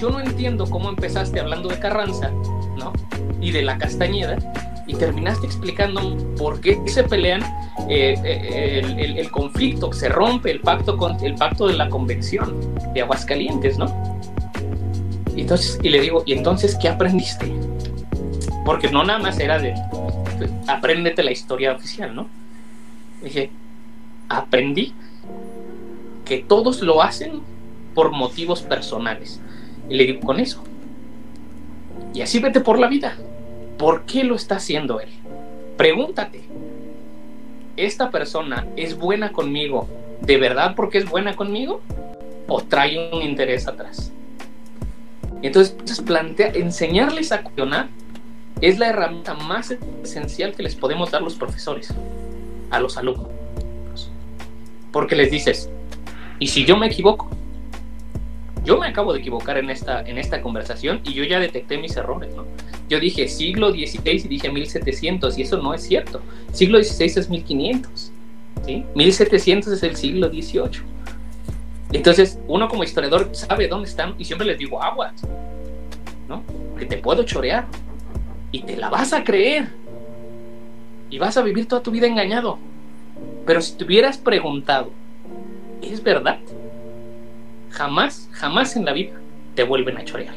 yo 0.00 0.10
no 0.10 0.20
entiendo 0.20 0.68
cómo 0.68 0.88
empezaste 0.88 1.40
hablando 1.40 1.68
de 1.68 1.78
Carranza, 1.78 2.30
¿no? 2.76 2.92
Y 3.40 3.50
de 3.50 3.62
la 3.62 3.78
Castañeda, 3.78 4.38
y 4.86 4.94
terminaste 4.94 5.46
explicando 5.46 6.16
por 6.36 6.60
qué 6.60 6.80
se 6.86 7.04
pelean 7.04 7.42
eh, 7.88 8.16
eh, 8.24 8.82
el, 8.84 9.18
el, 9.18 9.30
conflicto, 9.30 9.92
se 9.92 10.08
rompe 10.08 10.50
el 10.50 10.60
pacto, 10.60 10.96
con, 10.96 11.22
el 11.24 11.34
pacto 11.34 11.66
de 11.66 11.74
la 11.74 11.88
convención 11.88 12.56
de 12.94 13.02
Aguascalientes, 13.02 13.78
¿no? 13.78 13.86
Y, 15.36 15.42
entonces, 15.42 15.78
y 15.82 15.88
le 15.88 16.00
digo, 16.00 16.22
¿y 16.26 16.32
entonces 16.32 16.76
qué 16.80 16.88
aprendiste? 16.88 17.52
Porque 18.64 18.90
no 18.90 19.04
nada 19.04 19.18
más 19.18 19.38
era 19.38 19.58
de, 19.58 19.74
apréndete 20.66 21.22
la 21.22 21.30
historia 21.30 21.72
oficial, 21.72 22.14
¿no? 22.14 22.28
dije, 23.22 23.50
aprendí 24.28 24.94
que 26.24 26.38
todos 26.38 26.82
lo 26.82 27.02
hacen 27.02 27.40
por 27.94 28.10
motivos 28.10 28.62
personales. 28.62 29.40
Y 29.88 29.96
le 29.96 30.04
digo, 30.04 30.20
con 30.20 30.40
eso. 30.40 30.62
Y 32.14 32.20
así 32.20 32.38
vete 32.38 32.60
por 32.60 32.78
la 32.78 32.88
vida. 32.88 33.16
¿Por 33.78 34.02
qué 34.02 34.24
lo 34.24 34.34
está 34.34 34.56
haciendo 34.56 35.00
él? 35.00 35.08
Pregúntate. 35.76 36.42
¿Esta 37.76 38.10
persona 38.10 38.66
es 38.76 38.98
buena 38.98 39.32
conmigo 39.32 39.88
de 40.20 40.36
verdad 40.36 40.74
porque 40.74 40.98
es 40.98 41.08
buena 41.08 41.36
conmigo? 41.36 41.80
¿O 42.48 42.62
trae 42.62 43.10
un 43.12 43.22
interés 43.22 43.68
atrás? 43.68 44.12
Entonces, 45.42 46.00
plantea, 46.00 46.48
enseñarles 46.48 47.30
a 47.30 47.42
cuestionar 47.42 47.88
es 48.60 48.78
la 48.78 48.88
herramienta 48.88 49.34
más 49.34 49.72
esencial 50.02 50.54
que 50.54 50.64
les 50.64 50.74
podemos 50.74 51.12
dar 51.12 51.22
los 51.22 51.36
profesores 51.36 51.94
a 52.70 52.80
los 52.80 52.96
alumnos. 52.96 53.37
Porque 54.92 55.16
les 55.16 55.30
dices, 55.30 55.70
¿y 56.38 56.46
si 56.46 56.64
yo 56.64 56.76
me 56.76 56.86
equivoco? 56.86 57.28
Yo 58.64 58.78
me 58.78 58.86
acabo 58.86 59.12
de 59.12 59.20
equivocar 59.20 59.56
en 59.58 59.70
esta, 59.70 60.02
en 60.02 60.18
esta 60.18 60.42
conversación 60.42 61.00
y 61.04 61.14
yo 61.14 61.24
ya 61.24 61.40
detecté 61.40 61.78
mis 61.78 61.96
errores, 61.96 62.34
¿no? 62.34 62.44
Yo 62.88 63.00
dije 63.00 63.28
siglo 63.28 63.70
XVI 63.70 64.00
y 64.04 64.28
dije 64.28 64.50
1700 64.50 65.38
y 65.38 65.42
eso 65.42 65.58
no 65.58 65.74
es 65.74 65.82
cierto. 65.82 66.20
Siglo 66.52 66.82
XVI 66.82 67.06
es 67.06 67.28
1500, 67.28 68.12
¿sí? 68.66 68.84
1700 68.94 69.72
es 69.72 69.82
el 69.82 69.96
siglo 69.96 70.28
XVIII. 70.28 70.82
Entonces, 71.92 72.38
uno 72.46 72.68
como 72.68 72.84
historiador 72.84 73.30
sabe 73.32 73.68
dónde 73.68 73.88
están 73.88 74.14
y 74.18 74.24
siempre 74.24 74.46
les 74.46 74.58
digo 74.58 74.82
aguas, 74.82 75.14
¿no? 76.28 76.42
Que 76.78 76.86
te 76.86 76.98
puedo 76.98 77.22
chorear 77.22 77.66
y 78.52 78.62
te 78.62 78.76
la 78.76 78.90
vas 78.90 79.12
a 79.12 79.24
creer 79.24 79.68
y 81.10 81.18
vas 81.18 81.36
a 81.36 81.42
vivir 81.42 81.66
toda 81.66 81.82
tu 81.82 81.90
vida 81.90 82.06
engañado. 82.06 82.58
Pero 83.48 83.62
si 83.62 83.78
te 83.78 83.84
hubieras 83.84 84.18
preguntado, 84.18 84.90
¿es 85.80 86.02
verdad? 86.02 86.38
Jamás, 87.70 88.28
jamás 88.32 88.76
en 88.76 88.84
la 88.84 88.92
vida 88.92 89.12
te 89.54 89.62
vuelven 89.62 89.96
a 89.96 90.04
chorear. 90.04 90.34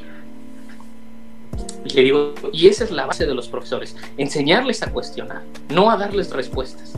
Y 1.83 1.93
le 1.93 2.03
digo, 2.03 2.33
y 2.53 2.67
esa 2.67 2.85
es 2.85 2.91
la 2.91 3.05
base 3.05 3.25
de 3.25 3.35
los 3.35 3.49
profesores, 3.49 3.97
enseñarles 4.15 4.81
a 4.81 4.91
cuestionar, 4.91 5.41
no 5.69 5.91
a 5.91 5.97
darles 5.97 6.31
respuestas. 6.31 6.93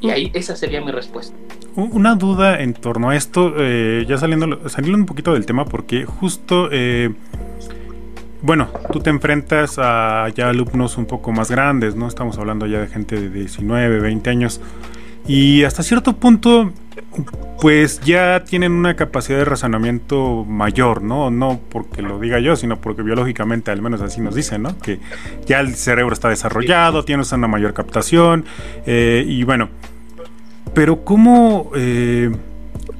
Y 0.00 0.10
ahí 0.10 0.30
esa 0.32 0.54
sería 0.54 0.80
mi 0.80 0.92
respuesta. 0.92 1.36
Una 1.74 2.14
duda 2.14 2.60
en 2.60 2.72
torno 2.72 3.10
a 3.10 3.16
esto, 3.16 3.52
eh, 3.58 4.06
ya 4.08 4.16
saliendo, 4.16 4.68
saliendo 4.68 4.96
un 4.96 5.06
poquito 5.06 5.34
del 5.34 5.44
tema, 5.44 5.64
porque 5.64 6.04
justo 6.04 6.68
eh, 6.70 7.12
bueno, 8.42 8.68
tú 8.92 9.00
te 9.00 9.10
enfrentas 9.10 9.76
a 9.78 10.28
ya 10.36 10.50
alumnos 10.50 10.96
un 10.98 11.06
poco 11.06 11.32
más 11.32 11.50
grandes, 11.50 11.96
¿no? 11.96 12.06
Estamos 12.06 12.38
hablando 12.38 12.66
ya 12.66 12.78
de 12.78 12.86
gente 12.86 13.20
de 13.20 13.28
19, 13.28 13.98
20 13.98 14.30
años. 14.30 14.60
Y 15.28 15.62
hasta 15.64 15.82
cierto 15.82 16.16
punto, 16.16 16.72
pues 17.60 18.00
ya 18.00 18.44
tienen 18.44 18.72
una 18.72 18.96
capacidad 18.96 19.36
de 19.38 19.44
razonamiento 19.44 20.46
mayor, 20.46 21.02
¿no? 21.02 21.30
No 21.30 21.60
porque 21.68 22.00
lo 22.00 22.18
diga 22.18 22.40
yo, 22.40 22.56
sino 22.56 22.80
porque 22.80 23.02
biológicamente 23.02 23.70
al 23.70 23.82
menos 23.82 24.00
así 24.00 24.22
nos 24.22 24.34
dicen, 24.34 24.62
¿no? 24.62 24.78
Que 24.78 25.00
ya 25.46 25.60
el 25.60 25.74
cerebro 25.74 26.14
está 26.14 26.30
desarrollado, 26.30 27.04
tienes 27.04 27.30
una 27.32 27.46
mayor 27.46 27.74
captación, 27.74 28.46
eh, 28.86 29.22
y 29.26 29.44
bueno. 29.44 29.68
Pero 30.74 31.04
¿cómo... 31.04 31.70
Eh, 31.76 32.30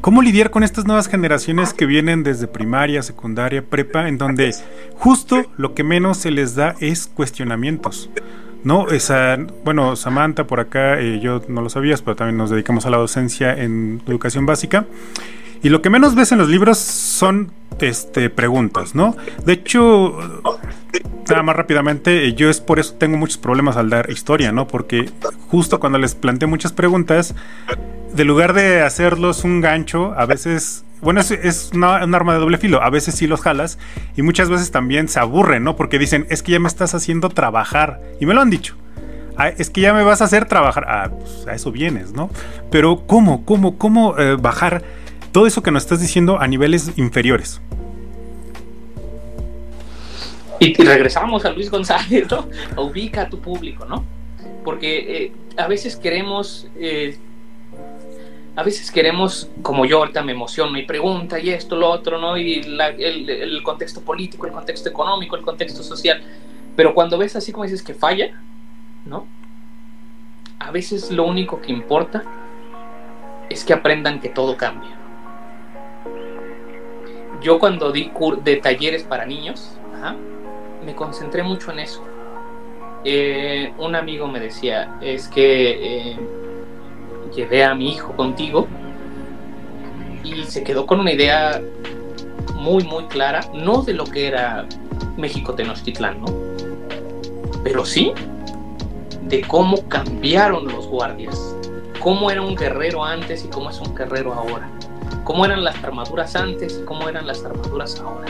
¿Cómo 0.01 0.23
lidiar 0.23 0.51
con 0.51 0.63
estas 0.63 0.87
nuevas 0.87 1.09
generaciones 1.09 1.75
que 1.75 1.85
vienen 1.85 2.23
desde 2.23 2.47
primaria, 2.47 3.03
secundaria, 3.03 3.65
prepa, 3.65 4.07
en 4.07 4.17
donde 4.17 4.55
justo 4.95 5.43
lo 5.57 5.75
que 5.75 5.83
menos 5.83 6.19
se 6.19 6.31
les 6.31 6.55
da 6.55 6.77
es 6.79 7.09
cuestionamientos? 7.09 8.09
¿No? 8.65 8.89
Esa, 8.89 9.39
bueno, 9.65 9.97
Samantha 9.97 10.47
por 10.47 10.61
acá, 10.61 11.01
eh, 11.01 11.21
yo 11.21 11.43
no 11.49 11.63
lo 11.63 11.71
sabías, 11.71 12.03
pero 12.03 12.17
también 12.17 12.37
nos 12.37 12.51
dedicamos 12.51 12.87
a 12.87 12.91
la 12.91 12.97
docencia 12.97 13.55
en 13.55 14.03
educación 14.07 14.47
básica. 14.47 14.87
Y 15.63 15.71
lo 15.71 15.83
que 15.83 15.91
menos 15.91 16.15
ves 16.15 16.33
en 16.33 16.39
los 16.39 16.49
libros 16.49 16.79
son 16.79 17.53
este, 17.81 18.31
preguntas, 18.31 18.95
¿no? 18.95 19.17
De 19.45 19.53
hecho, 19.55 20.17
nada 21.29 21.43
más 21.43 21.57
rápidamente, 21.57 22.27
eh, 22.27 22.35
yo 22.35 22.51
es 22.51 22.61
por 22.61 22.79
eso 22.79 22.95
tengo 22.95 23.17
muchos 23.17 23.39
problemas 23.39 23.77
al 23.77 23.91
dar 23.91 24.11
historia, 24.11 24.53
¿no? 24.53 24.67
Porque 24.67 25.11
justo 25.49 25.81
cuando 25.81 25.99
les 25.99 26.15
planteo 26.15 26.49
muchas 26.49 26.73
preguntas, 26.73 27.35
de 28.15 28.25
lugar 28.25 28.53
de 28.53 28.83
hacerlos 28.83 29.45
un 29.45 29.61
gancho, 29.61 30.15
a 30.17 30.27
veces, 30.27 30.85
bueno, 31.01 31.21
es, 31.21 31.71
un 31.75 31.85
arma 31.85 32.35
de 32.35 32.41
doble 32.41 32.59
filo, 32.59 32.83
a 32.83 32.91
veces 32.91 33.15
sí 33.15 33.27
los 33.27 33.41
jalas 33.41 33.79
y 34.17 34.23
muchas 34.23 34.49
veces 34.49 34.71
también 34.71 35.09
se 35.09 35.21
aburren, 35.21 35.65
¿no? 35.65 35.77
Porque 35.77 35.99
dicen, 35.99 36.27
es 36.31 36.43
que 36.43 36.53
ya 36.53 36.61
me 36.61 36.69
estás 36.69 36.95
haciendo 36.95 37.29
trabajar, 37.29 38.01
y 38.21 38.27
me 38.27 38.35
lo 38.35 38.41
han 38.41 38.51
dicho. 38.51 38.77
Ah, 39.37 39.51
es 39.51 39.71
que 39.71 39.81
ya 39.81 39.95
me 39.95 40.03
vas 40.03 40.21
a 40.21 40.25
hacer 40.25 40.47
trabajar. 40.47 40.85
Ah, 40.89 41.11
pues 41.17 41.47
a 41.47 41.55
eso 41.55 41.71
vienes, 41.71 42.13
¿no? 42.13 42.29
Pero 42.73 43.07
¿cómo, 43.07 43.45
cómo, 43.45 43.79
cómo 43.79 44.19
eh, 44.19 44.37
bajar 44.37 44.83
todo 45.33 45.47
eso 45.47 45.63
que 45.63 45.71
nos 45.71 45.85
estás 45.85 46.01
diciendo 46.01 46.41
a 46.41 46.47
niveles 46.47 46.93
inferiores? 46.97 47.61
Y, 50.61 50.75
regresamos 50.75 51.45
a 51.45 51.51
Luis 51.53 51.71
González, 51.71 52.27
¿no? 52.31 52.49
Ubica 52.83 53.23
a 53.23 53.29
tu 53.29 53.39
público, 53.39 53.85
¿no? 53.85 54.05
Porque 54.65 55.25
eh, 55.25 55.33
a 55.57 55.69
veces 55.69 55.97
queremos 55.97 56.67
eh, 56.77 57.17
a 58.59 58.65
veces 58.65 58.91
queremos, 58.91 59.49
como 59.63 59.85
yo 59.85 59.99
ahorita 59.99 60.21
me 60.25 60.33
emociono 60.33 60.77
y 60.79 60.83
pregunta 60.85 61.39
y 61.39 61.51
esto, 61.51 61.77
lo 61.77 61.89
otro, 61.89 62.19
¿no? 62.19 62.37
Y 62.37 62.55
el, 62.55 63.63
contexto 63.63 64.01
político, 64.01 64.47
el 64.47 64.53
contexto 64.53 64.89
económico, 64.89 65.37
el 65.37 65.43
contexto 65.43 65.85
social. 65.85 66.21
Pero 66.75 66.93
cuando 66.93 67.17
ves 67.19 67.37
así 67.37 67.53
como 67.53 67.63
dices 67.63 67.85
que 67.85 67.95
falla, 67.95 68.37
¿no? 69.07 69.29
A 70.59 70.73
veces 70.73 71.13
lo 71.13 71.25
único 71.25 71.61
que 71.61 71.71
importa 71.71 72.25
es 73.49 73.65
que 73.65 73.75
aprendan 73.75 74.19
que 74.19 74.29
todo 74.29 74.57
cambia. 74.57 74.91
Yo 77.41 77.59
cuando 77.59 77.93
di 77.93 78.11
de 78.43 78.57
talleres 78.57 79.05
para 79.05 79.25
niños, 79.25 79.79
me 80.85 80.95
concentré 80.95 81.43
mucho 81.43 81.73
en 81.73 81.81
eso. 81.81 82.05
Eh, 83.05 83.73
un 83.79 83.95
amigo 83.95 84.27
me 84.27 84.41
decía, 84.41 84.99
es 85.01 85.29
que... 85.29 86.11
Eh, 86.11 86.17
llevé 87.35 87.65
a 87.65 87.75
mi 87.75 87.91
hijo 87.91 88.13
contigo 88.15 88.67
y 90.25 90.45
se 90.45 90.63
quedó 90.63 90.87
con 90.87 91.01
una 91.01 91.13
idea 91.13 91.63
muy, 92.55 92.85
muy 92.85 93.05
clara, 93.05 93.41
no 93.55 93.83
de 93.83 93.95
lo 93.95 94.05
que 94.05 94.27
era 94.27 94.67
México 95.17 95.55
Tenochtitlán, 95.55 96.21
¿no? 96.21 96.27
Pero 97.63 97.85
sí 97.85 98.13
de 99.23 99.43
cómo 99.43 99.87
cambiaron 99.89 100.67
los 100.67 100.87
guardias, 100.87 101.55
cómo 102.01 102.31
era 102.31 102.43
un 102.43 102.57
guerrero 102.57 103.05
antes 103.05 103.45
y 103.45 103.49
cómo 103.49 103.71
es 103.71 103.79
un 103.81 103.95
guerrero 103.95 104.33
ahora, 104.33 104.71
cómo 105.25 105.45
eran 105.45 105.65
las 105.65 105.83
armaduras 105.85 106.35
antes 106.37 106.79
y 106.81 106.85
cómo 106.85 107.09
eran 107.09 107.27
las 107.27 107.45
armaduras 107.45 108.01
ahora. 108.01 108.27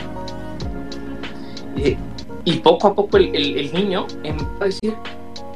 Eh, 1.76 1.96
y 2.44 2.58
poco 2.58 2.88
a 2.88 2.94
poco 2.94 3.16
el, 3.18 3.34
el 3.34 3.72
niño 3.72 4.06
empezó 4.22 4.62
a 4.62 4.64
decir, 4.64 4.96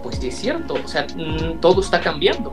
pues 0.03 0.23
es 0.23 0.35
cierto, 0.37 0.75
o 0.75 0.89
sea, 0.89 1.07
todo 1.61 1.81
está 1.81 2.01
cambiando. 2.01 2.53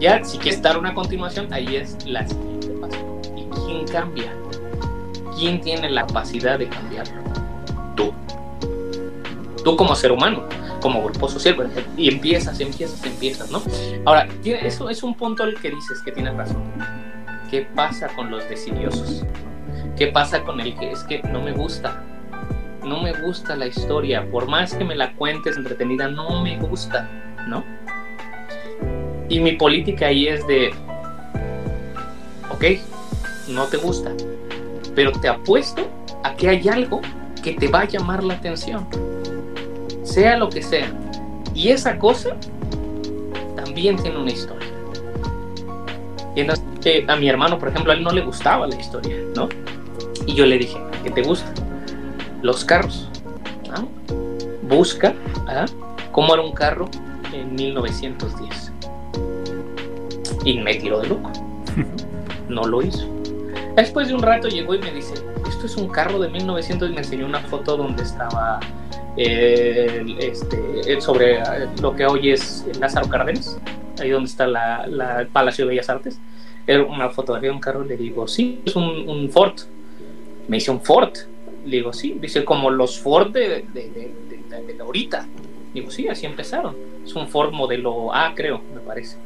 Ya, 0.00 0.22
si 0.22 0.38
quieres 0.38 0.62
dar 0.62 0.78
una 0.78 0.94
continuación, 0.94 1.52
ahí 1.52 1.76
es 1.76 2.06
la 2.06 2.26
siguiente 2.26 2.68
paso. 2.80 3.20
¿Y 3.36 3.44
quién 3.46 3.86
cambia? 3.88 4.32
¿Quién 5.36 5.60
tiene 5.60 5.90
la 5.90 6.06
capacidad 6.06 6.58
de 6.58 6.68
cambiarlo? 6.68 7.22
Tú. 7.96 8.12
Tú 9.64 9.76
como 9.76 9.94
ser 9.96 10.12
humano, 10.12 10.44
como 10.80 11.02
grupo 11.02 11.28
social, 11.28 11.70
y 11.96 12.08
empiezas, 12.08 12.60
empiezas, 12.60 13.04
empiezas, 13.04 13.50
¿no? 13.50 13.60
Ahora, 14.04 14.28
eso 14.44 14.88
es 14.88 15.02
un 15.02 15.14
punto 15.14 15.42
al 15.42 15.60
que 15.60 15.70
dices 15.70 16.00
que 16.04 16.12
tienes 16.12 16.34
razón. 16.36 16.62
¿Qué 17.50 17.62
pasa 17.74 18.08
con 18.08 18.30
los 18.30 18.46
decidiosos? 18.48 19.24
¿Qué 19.96 20.08
pasa 20.08 20.42
con 20.42 20.60
el 20.60 20.76
que 20.76 20.92
es 20.92 21.02
que 21.04 21.22
no 21.22 21.40
me 21.40 21.52
gusta? 21.52 22.04
No 22.84 23.00
me 23.02 23.12
gusta 23.22 23.56
la 23.56 23.66
historia, 23.66 24.30
por 24.30 24.48
más 24.48 24.74
que 24.74 24.84
me 24.84 24.94
la 24.94 25.14
cuentes 25.14 25.56
entretenida, 25.56 26.08
no 26.08 26.42
me 26.42 26.58
gusta, 26.58 27.08
¿no? 27.46 27.64
Y 29.30 29.40
mi 29.40 29.52
política 29.52 30.08
ahí 30.08 30.28
es 30.28 30.46
de, 30.46 30.74
ok, 32.50 32.64
no 33.48 33.64
te 33.64 33.78
gusta, 33.78 34.12
pero 34.94 35.12
te 35.12 35.28
apuesto 35.28 35.88
a 36.22 36.34
que 36.34 36.50
hay 36.50 36.68
algo 36.68 37.00
que 37.42 37.54
te 37.54 37.68
va 37.68 37.80
a 37.80 37.84
llamar 37.86 38.24
la 38.24 38.34
atención, 38.34 38.86
sea 40.02 40.36
lo 40.36 40.50
que 40.50 40.62
sea. 40.62 40.92
Y 41.54 41.70
esa 41.70 41.98
cosa 41.98 42.36
también 43.56 43.96
tiene 43.96 44.18
una 44.18 44.30
historia. 44.30 44.67
Y 46.34 46.46
que 46.80 47.04
a 47.08 47.16
mi 47.16 47.28
hermano, 47.28 47.58
por 47.58 47.68
ejemplo, 47.68 47.92
a 47.92 47.94
él 47.94 48.02
no 48.02 48.10
le 48.10 48.20
gustaba 48.20 48.66
la 48.66 48.76
historia, 48.76 49.16
¿no? 49.34 49.48
Y 50.26 50.34
yo 50.34 50.46
le 50.46 50.58
dije, 50.58 50.78
¿qué 51.02 51.10
te 51.10 51.22
gusta? 51.22 51.52
Los 52.42 52.64
carros. 52.64 53.08
Busca 54.62 55.14
¿ah? 55.46 55.64
cómo 56.12 56.34
era 56.34 56.42
un 56.42 56.52
carro 56.52 56.90
en 57.32 57.54
1910. 57.54 58.72
Y 60.44 60.58
me 60.58 60.74
tiró 60.74 61.00
de 61.00 61.08
loco. 61.08 61.30
No 62.48 62.64
lo 62.64 62.80
hizo. 62.80 63.06
Después 63.76 64.08
de 64.08 64.14
un 64.14 64.22
rato 64.22 64.48
llegó 64.48 64.74
y 64.74 64.78
me 64.78 64.90
dice, 64.90 65.12
esto 65.46 65.66
es 65.66 65.76
un 65.76 65.88
carro 65.88 66.18
de 66.18 66.30
1900 66.30 66.88
y 66.88 66.92
me 66.94 66.98
enseñó 67.00 67.26
una 67.26 67.40
foto 67.40 67.76
donde 67.76 68.02
estaba 68.02 68.58
eh, 69.18 70.16
este, 70.18 70.98
sobre 71.00 71.40
lo 71.82 71.94
que 71.94 72.06
hoy 72.06 72.30
es 72.30 72.64
Lázaro 72.80 73.06
Cárdenas, 73.08 73.58
ahí 74.00 74.10
donde 74.10 74.28
está 74.28 74.46
la, 74.46 74.84
el 75.20 75.26
Palacio 75.28 75.64
de 75.64 75.70
Bellas 75.70 75.88
Artes. 75.88 76.20
Era 76.66 76.84
una 76.84 77.08
fotografía 77.08 77.48
de 77.48 77.54
un 77.54 77.60
carro, 77.60 77.82
le 77.82 77.96
digo, 77.96 78.28
sí, 78.28 78.60
es 78.64 78.76
un, 78.76 79.30
Ford. 79.30 79.54
Me 80.48 80.58
dice 80.58 80.70
un 80.70 80.82
Ford. 80.82 81.12
Le 81.64 81.78
digo, 81.78 81.92
sí, 81.92 82.18
dice 82.20 82.44
como 82.44 82.70
los 82.70 82.98
Ford 82.98 83.32
de, 83.32 83.64
de, 83.72 83.90
de, 83.90 84.76
ahorita. 84.80 85.26
Digo, 85.72 85.90
sí, 85.90 86.08
así 86.08 86.26
empezaron. 86.26 86.76
Es 87.04 87.14
un 87.14 87.26
Ford 87.28 87.52
modelo 87.52 88.14
A, 88.14 88.34
creo, 88.34 88.60
me 88.74 88.80
parece. 88.80 89.16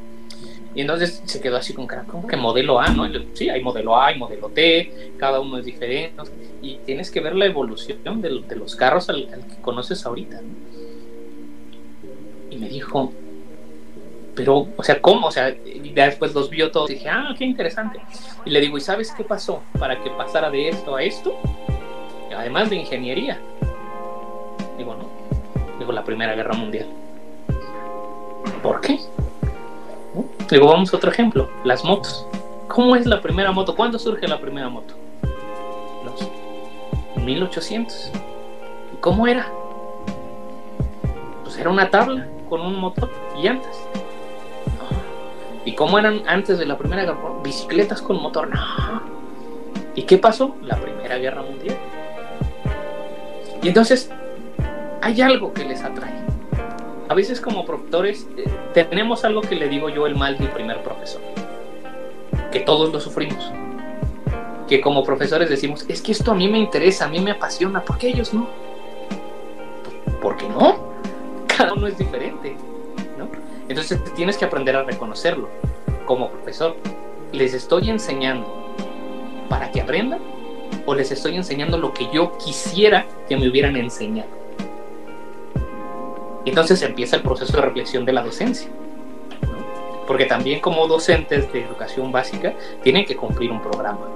Y 0.74 0.80
entonces 0.80 1.22
se 1.24 1.40
quedó 1.40 1.56
así 1.56 1.74
con 1.74 1.86
cara, 1.86 2.04
¿cómo 2.04 2.26
que 2.26 2.36
modelo 2.36 2.80
A? 2.80 2.88
¿no? 2.88 3.06
Sí, 3.34 3.48
hay 3.50 3.62
modelo 3.62 3.96
A, 3.96 4.06
hay 4.06 4.18
modelo 4.18 4.48
T, 4.48 5.12
cada 5.18 5.40
uno 5.40 5.58
es 5.58 5.64
diferente. 5.64 6.22
Y 6.62 6.76
tienes 6.86 7.10
que 7.10 7.20
ver 7.20 7.34
la 7.34 7.46
evolución 7.46 8.22
de, 8.22 8.42
de 8.48 8.56
los 8.56 8.76
carros 8.76 9.08
al, 9.08 9.26
que 9.26 9.60
conoces 9.60 10.06
ahorita. 10.06 10.40
Y 12.50 12.56
me 12.56 12.68
dijo, 12.68 13.12
pero, 14.34 14.66
o 14.76 14.82
sea, 14.82 15.00
¿cómo? 15.00 15.26
O 15.26 15.30
sea, 15.30 15.50
y 15.50 15.90
después 15.90 16.34
los 16.34 16.48
vio 16.48 16.70
todos 16.70 16.90
y 16.90 16.94
dije, 16.94 17.08
ah, 17.08 17.34
qué 17.36 17.44
interesante. 17.44 18.00
Y 18.44 18.50
le 18.50 18.60
digo, 18.60 18.78
¿y 18.78 18.80
sabes 18.80 19.12
qué 19.12 19.24
pasó 19.24 19.62
para 19.78 20.00
que 20.02 20.10
pasara 20.10 20.50
de 20.50 20.70
esto 20.70 20.96
a 20.96 21.02
esto? 21.02 21.34
Además 22.34 22.70
de 22.70 22.76
ingeniería. 22.76 23.38
Digo, 24.78 24.94
no. 24.94 25.08
Digo, 25.78 25.92
la 25.92 26.02
Primera 26.02 26.34
Guerra 26.34 26.54
Mundial. 26.54 26.86
¿Por 28.62 28.80
qué? 28.80 28.98
Luego 30.50 30.68
vamos 30.68 30.92
a 30.92 30.96
otro 30.96 31.10
ejemplo, 31.10 31.48
las 31.64 31.84
motos. 31.84 32.26
¿Cómo 32.68 32.96
es 32.96 33.06
la 33.06 33.20
primera 33.20 33.52
moto? 33.52 33.74
¿Cuándo 33.74 33.98
surge 33.98 34.28
la 34.28 34.40
primera 34.40 34.68
moto? 34.68 34.94
Los 36.04 36.28
1800. 37.22 38.12
¿Y 38.94 38.96
cómo 38.96 39.26
era? 39.26 39.50
Pues 41.42 41.58
era 41.58 41.70
una 41.70 41.90
tabla 41.90 42.28
con 42.48 42.60
un 42.60 42.78
motor 42.78 43.10
y 43.38 43.42
llantas. 43.42 43.78
¿Y 45.64 45.74
cómo 45.74 45.98
eran 45.98 46.22
antes 46.26 46.58
de 46.58 46.66
la 46.66 46.76
Primera 46.76 47.04
Guerra? 47.04 47.18
Bicicletas 47.42 48.02
con 48.02 48.20
motor. 48.20 48.48
No. 48.48 49.02
¿Y 49.94 50.02
qué 50.02 50.18
pasó? 50.18 50.56
La 50.62 50.76
Primera 50.76 51.18
Guerra 51.18 51.42
Mundial. 51.42 51.76
Y 53.62 53.68
entonces 53.68 54.10
hay 55.00 55.20
algo 55.20 55.52
que 55.52 55.64
les 55.64 55.82
atrae 55.82 56.22
a 57.12 57.14
veces 57.14 57.42
como 57.42 57.66
profesores 57.66 58.26
eh, 58.38 58.48
tenemos 58.72 59.26
algo 59.26 59.42
que 59.42 59.54
le 59.54 59.68
digo 59.68 59.90
yo 59.90 60.06
el 60.06 60.16
mal 60.16 60.38
del 60.38 60.48
primer 60.48 60.82
profesor, 60.82 61.20
que 62.50 62.60
todos 62.60 62.90
lo 62.90 63.00
sufrimos, 63.00 63.52
que 64.66 64.80
como 64.80 65.04
profesores 65.04 65.50
decimos, 65.50 65.84
es 65.88 66.00
que 66.00 66.12
esto 66.12 66.32
a 66.32 66.34
mí 66.34 66.48
me 66.48 66.56
interesa, 66.58 67.04
a 67.04 67.08
mí 67.08 67.20
me 67.20 67.32
apasiona, 67.32 67.84
¿por 67.84 67.98
qué 67.98 68.08
ellos 68.08 68.32
no? 68.32 68.48
¿Por 70.22 70.38
qué 70.38 70.48
no? 70.48 70.81
Entonces 73.72 74.04
tienes 74.14 74.36
que 74.36 74.44
aprender 74.44 74.76
a 74.76 74.82
reconocerlo 74.82 75.48
como 76.04 76.28
profesor. 76.28 76.76
¿Les 77.32 77.54
estoy 77.54 77.88
enseñando 77.88 78.46
para 79.48 79.70
que 79.70 79.80
aprendan? 79.80 80.20
¿O 80.84 80.94
les 80.94 81.10
estoy 81.10 81.36
enseñando 81.36 81.78
lo 81.78 81.94
que 81.94 82.06
yo 82.12 82.36
quisiera 82.36 83.06
que 83.26 83.34
me 83.34 83.48
hubieran 83.48 83.78
enseñado? 83.78 84.28
Entonces 86.44 86.82
empieza 86.82 87.16
el 87.16 87.22
proceso 87.22 87.56
de 87.56 87.62
reflexión 87.62 88.04
de 88.04 88.12
la 88.12 88.22
docencia. 88.22 88.68
Porque 90.06 90.26
también 90.26 90.60
como 90.60 90.86
docentes 90.86 91.50
de 91.50 91.64
educación 91.64 92.12
básica 92.12 92.52
tienen 92.82 93.06
que 93.06 93.16
cumplir 93.16 93.50
un 93.50 93.62
programa. 93.62 94.06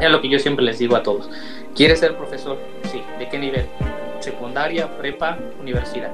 Es 0.00 0.10
lo 0.10 0.20
que 0.20 0.28
yo 0.28 0.40
siempre 0.40 0.64
les 0.64 0.80
digo 0.80 0.96
a 0.96 1.04
todos. 1.04 1.30
¿Quieres 1.76 2.00
ser 2.00 2.16
profesor? 2.16 2.58
Sí. 2.90 3.04
¿De 3.20 3.28
qué 3.28 3.38
nivel? 3.38 3.66
Secundaria, 4.18 4.98
prepa, 4.98 5.38
universidad. 5.60 6.10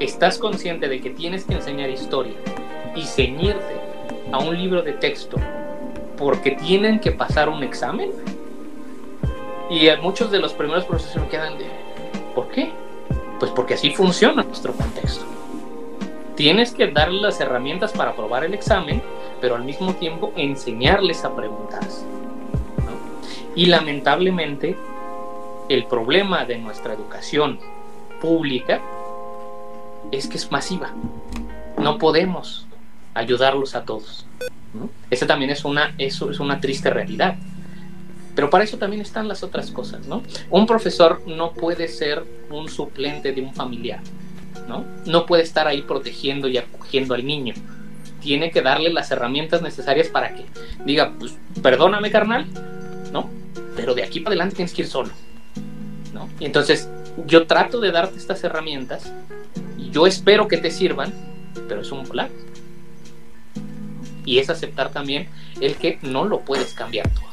¿Estás 0.00 0.38
consciente 0.38 0.88
de 0.88 0.98
que 1.02 1.10
tienes 1.10 1.44
que 1.44 1.52
enseñar 1.52 1.90
historia 1.90 2.32
y 2.96 3.02
ceñirte 3.02 3.78
a 4.32 4.38
un 4.38 4.56
libro 4.56 4.80
de 4.80 4.94
texto 4.94 5.36
porque 6.16 6.52
tienen 6.52 7.00
que 7.00 7.12
pasar 7.12 7.50
un 7.50 7.62
examen? 7.62 8.10
Y 9.68 9.90
muchos 10.00 10.30
de 10.30 10.38
los 10.38 10.54
primeros 10.54 10.86
profesores 10.86 11.22
me 11.22 11.28
quedan 11.28 11.58
de, 11.58 11.66
¿por 12.34 12.48
qué? 12.48 12.70
Pues 13.38 13.50
porque 13.50 13.74
así 13.74 13.90
funciona 13.90 14.42
nuestro 14.42 14.72
contexto. 14.72 15.26
Tienes 16.34 16.72
que 16.72 16.90
darles 16.90 17.20
las 17.20 17.40
herramientas 17.42 17.92
para 17.92 18.12
aprobar 18.12 18.42
el 18.44 18.54
examen, 18.54 19.02
pero 19.38 19.54
al 19.54 19.64
mismo 19.64 19.92
tiempo 19.92 20.32
enseñarles 20.34 21.26
a 21.26 21.36
preguntar. 21.36 21.86
Y 23.54 23.66
lamentablemente, 23.66 24.78
el 25.68 25.84
problema 25.84 26.46
de 26.46 26.56
nuestra 26.56 26.94
educación 26.94 27.60
pública 28.18 28.80
es 30.12 30.26
que 30.26 30.36
es 30.36 30.50
masiva. 30.50 30.92
No 31.78 31.98
podemos 31.98 32.66
ayudarlos 33.14 33.74
a 33.74 33.84
todos. 33.84 34.26
Esa 35.10 35.26
también 35.26 35.50
es 35.50 35.64
una, 35.64 35.94
eso 35.98 36.30
es 36.30 36.40
una 36.40 36.60
triste 36.60 36.90
realidad. 36.90 37.36
Pero 38.34 38.48
para 38.48 38.64
eso 38.64 38.78
también 38.78 39.02
están 39.02 39.28
las 39.28 39.42
otras 39.42 39.70
cosas, 39.70 40.06
¿no? 40.06 40.22
Un 40.50 40.66
profesor 40.66 41.20
no 41.26 41.52
puede 41.52 41.88
ser 41.88 42.24
un 42.50 42.68
suplente 42.68 43.32
de 43.32 43.42
un 43.42 43.52
familiar, 43.52 44.00
¿no? 44.68 44.84
No 45.04 45.26
puede 45.26 45.42
estar 45.42 45.66
ahí 45.66 45.82
protegiendo 45.82 46.48
y 46.48 46.56
acogiendo 46.56 47.14
al 47.14 47.26
niño. 47.26 47.54
Tiene 48.20 48.50
que 48.50 48.62
darle 48.62 48.92
las 48.92 49.10
herramientas 49.10 49.62
necesarias 49.62 50.08
para 50.08 50.34
que 50.34 50.44
diga, 50.84 51.12
pues 51.18 51.36
perdóname 51.60 52.10
carnal, 52.10 52.46
¿no? 53.12 53.28
Pero 53.74 53.94
de 53.94 54.04
aquí 54.04 54.20
para 54.20 54.30
adelante 54.30 54.56
tienes 54.56 54.72
que 54.72 54.82
ir 54.82 54.88
solo, 54.88 55.10
¿no? 56.14 56.28
Entonces 56.38 56.88
yo 57.26 57.46
trato 57.46 57.80
de 57.80 57.90
darte 57.90 58.16
estas 58.16 58.44
herramientas 58.44 59.12
yo 59.90 60.06
espero 60.06 60.48
que 60.48 60.58
te 60.58 60.70
sirvan, 60.70 61.12
pero 61.68 61.82
es 61.82 61.92
un 61.92 62.04
volar. 62.04 62.30
Y 64.24 64.38
es 64.38 64.50
aceptar 64.50 64.90
también 64.90 65.28
el 65.60 65.76
que 65.76 65.98
no 66.02 66.24
lo 66.24 66.40
puedes 66.40 66.74
cambiar 66.74 67.08
todo. 67.10 67.30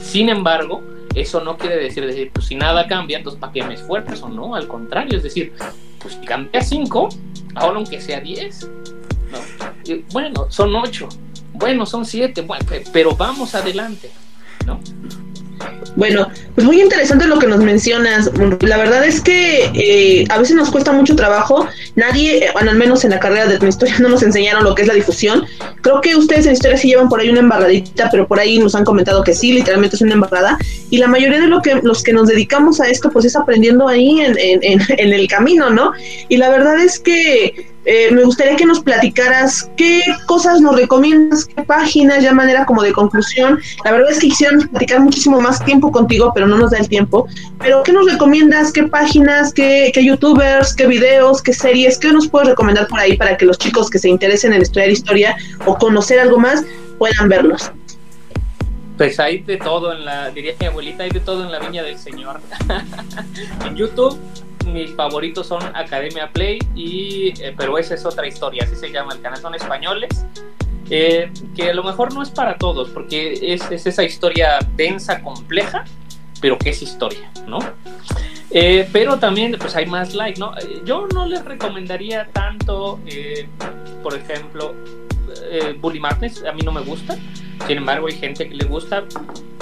Sin 0.00 0.28
embargo, 0.28 0.82
eso 1.14 1.40
no 1.42 1.56
quiere 1.56 1.76
decir, 1.76 2.06
decir 2.06 2.30
pues 2.32 2.46
si 2.46 2.54
nada 2.54 2.86
cambia, 2.86 3.18
entonces 3.18 3.40
¿para 3.40 3.52
qué 3.52 3.64
me 3.64 3.74
esfuerzo? 3.74 4.28
No, 4.28 4.54
al 4.54 4.68
contrario, 4.68 5.16
es 5.16 5.22
decir, 5.22 5.52
pues 6.00 6.14
si 6.14 6.20
cambia 6.26 6.60
5, 6.60 7.08
ahora 7.54 7.76
aunque 7.76 8.00
sea 8.00 8.20
10, 8.20 8.70
bueno, 10.12 10.46
son 10.50 10.74
8, 10.74 11.08
bueno, 11.54 11.86
son 11.86 12.04
7, 12.04 12.42
bueno, 12.42 12.64
pero 12.92 13.16
vamos 13.16 13.54
adelante, 13.54 14.10
¿no? 14.66 14.80
Bueno, 15.96 16.28
pues 16.56 16.66
muy 16.66 16.80
interesante 16.80 17.26
lo 17.26 17.38
que 17.38 17.46
nos 17.46 17.60
mencionas. 17.60 18.30
La 18.62 18.78
verdad 18.78 19.04
es 19.04 19.20
que 19.20 19.70
eh, 19.74 20.24
a 20.30 20.38
veces 20.38 20.56
nos 20.56 20.70
cuesta 20.70 20.90
mucho 20.90 21.14
trabajo. 21.14 21.68
Nadie, 21.96 22.46
eh, 22.46 22.50
bueno, 22.54 22.70
al 22.70 22.78
menos 22.78 23.04
en 23.04 23.10
la 23.10 23.20
carrera 23.20 23.46
de 23.46 23.68
historia 23.68 23.96
no 24.00 24.08
nos 24.08 24.22
enseñaron 24.22 24.64
lo 24.64 24.74
que 24.74 24.82
es 24.82 24.88
la 24.88 24.94
difusión. 24.94 25.44
Creo 25.82 26.00
que 26.00 26.16
ustedes 26.16 26.46
en 26.46 26.54
historia 26.54 26.78
sí 26.78 26.88
llevan 26.88 27.10
por 27.10 27.20
ahí 27.20 27.28
una 27.28 27.40
embarradita, 27.40 28.08
pero 28.10 28.26
por 28.26 28.40
ahí 28.40 28.58
nos 28.58 28.74
han 28.74 28.84
comentado 28.84 29.22
que 29.22 29.34
sí, 29.34 29.52
literalmente 29.52 29.96
es 29.96 30.02
una 30.02 30.14
embarrada. 30.14 30.56
Y 30.88 30.96
la 30.96 31.08
mayoría 31.08 31.40
de 31.40 31.46
lo 31.46 31.60
que, 31.60 31.74
los 31.82 32.02
que 32.02 32.14
nos 32.14 32.26
dedicamos 32.26 32.80
a 32.80 32.88
esto, 32.88 33.10
pues 33.10 33.26
es 33.26 33.36
aprendiendo 33.36 33.86
ahí 33.86 34.20
en, 34.22 34.34
en, 34.38 34.80
en 34.88 35.12
el 35.12 35.28
camino, 35.28 35.68
¿no? 35.68 35.92
Y 36.30 36.38
la 36.38 36.48
verdad 36.48 36.80
es 36.80 36.98
que 36.98 37.76
eh, 37.88 38.10
me 38.10 38.24
gustaría 38.24 38.56
que 38.56 38.66
nos 38.66 38.80
platicaras 38.80 39.70
qué 39.76 40.02
cosas 40.26 40.60
nos 40.60 40.74
recomiendas, 40.74 41.44
qué 41.44 41.62
páginas, 41.62 42.20
ya 42.20 42.32
manera 42.32 42.66
como 42.66 42.82
de 42.82 42.92
conclusión. 42.92 43.60
La 43.84 43.92
verdad 43.92 44.10
es 44.10 44.18
que 44.18 44.26
quisiéramos 44.26 44.66
platicar 44.66 44.98
muchísimo 45.00 45.40
más 45.40 45.64
tiempo 45.64 45.92
contigo, 45.92 46.32
pero 46.34 46.45
no 46.46 46.58
nos 46.58 46.70
da 46.70 46.78
el 46.78 46.88
tiempo. 46.88 47.26
Pero 47.58 47.82
¿qué 47.82 47.92
nos 47.92 48.10
recomiendas? 48.10 48.72
¿Qué 48.72 48.84
páginas? 48.84 49.52
¿Qué, 49.52 49.90
qué 49.92 50.04
youtubers? 50.04 50.74
¿Qué 50.74 50.86
videos? 50.86 51.42
¿Qué 51.42 51.52
series? 51.52 51.98
¿Qué 51.98 52.12
nos 52.12 52.28
puedes 52.28 52.48
recomendar 52.48 52.86
por 52.88 53.00
ahí 53.00 53.16
para 53.16 53.36
que 53.36 53.44
los 53.44 53.58
chicos 53.58 53.90
que 53.90 53.98
se 53.98 54.08
interesen 54.08 54.52
en 54.52 54.62
estudiar 54.62 54.90
historia 54.90 55.36
o 55.64 55.76
conocer 55.76 56.20
algo 56.20 56.38
más 56.38 56.64
puedan 56.98 57.28
verlos? 57.28 57.70
Pues 58.96 59.20
hay 59.20 59.42
de 59.42 59.58
todo 59.58 59.92
en 59.92 60.04
la, 60.04 60.30
diría 60.30 60.54
mi 60.58 60.66
abuelita, 60.66 61.02
hay 61.02 61.10
de 61.10 61.20
todo 61.20 61.44
en 61.44 61.52
la 61.52 61.58
viña 61.58 61.82
del 61.82 61.98
Señor. 61.98 62.40
en 63.66 63.76
YouTube 63.76 64.18
mis 64.66 64.94
favoritos 64.94 65.46
son 65.46 65.62
Academia 65.74 66.30
Play, 66.32 66.58
y, 66.74 67.32
eh, 67.40 67.54
pero 67.56 67.78
esa 67.78 67.94
es 67.94 68.04
otra 68.04 68.26
historia, 68.26 68.64
así 68.64 68.76
se 68.76 68.90
llama 68.90 69.14
el 69.14 69.20
canal, 69.20 69.40
son 69.40 69.54
españoles. 69.54 70.26
Eh, 70.88 71.32
que 71.56 71.70
a 71.70 71.74
lo 71.74 71.82
mejor 71.82 72.14
no 72.14 72.22
es 72.22 72.30
para 72.30 72.56
todos, 72.58 72.90
porque 72.90 73.38
es, 73.42 73.86
esa 73.86 74.04
historia 74.04 74.58
densa, 74.76 75.20
compleja, 75.20 75.84
pero 76.46 76.58
que 76.58 76.70
es 76.70 76.80
historia, 76.80 77.28
¿no? 77.48 77.58
Eh, 78.52 78.88
pero 78.92 79.18
también, 79.18 79.56
pues 79.58 79.74
hay 79.74 79.84
más 79.86 80.14
like, 80.14 80.38
¿no? 80.38 80.52
Yo 80.84 81.08
no 81.12 81.26
les 81.26 81.44
recomendaría 81.44 82.28
tanto, 82.32 83.00
por 84.00 84.14
ejemplo, 84.14 84.72
eh, 85.50 85.76
Bully 85.76 85.98
Madness 85.98 86.44
a 86.44 86.52
mí 86.52 86.62
no 86.64 86.70
me 86.70 86.82
gusta, 86.82 87.18
sin 87.66 87.78
embargo 87.78 88.06
hay 88.06 88.12
gente 88.12 88.48
que 88.48 88.54
le 88.54 88.64
gusta, 88.64 89.02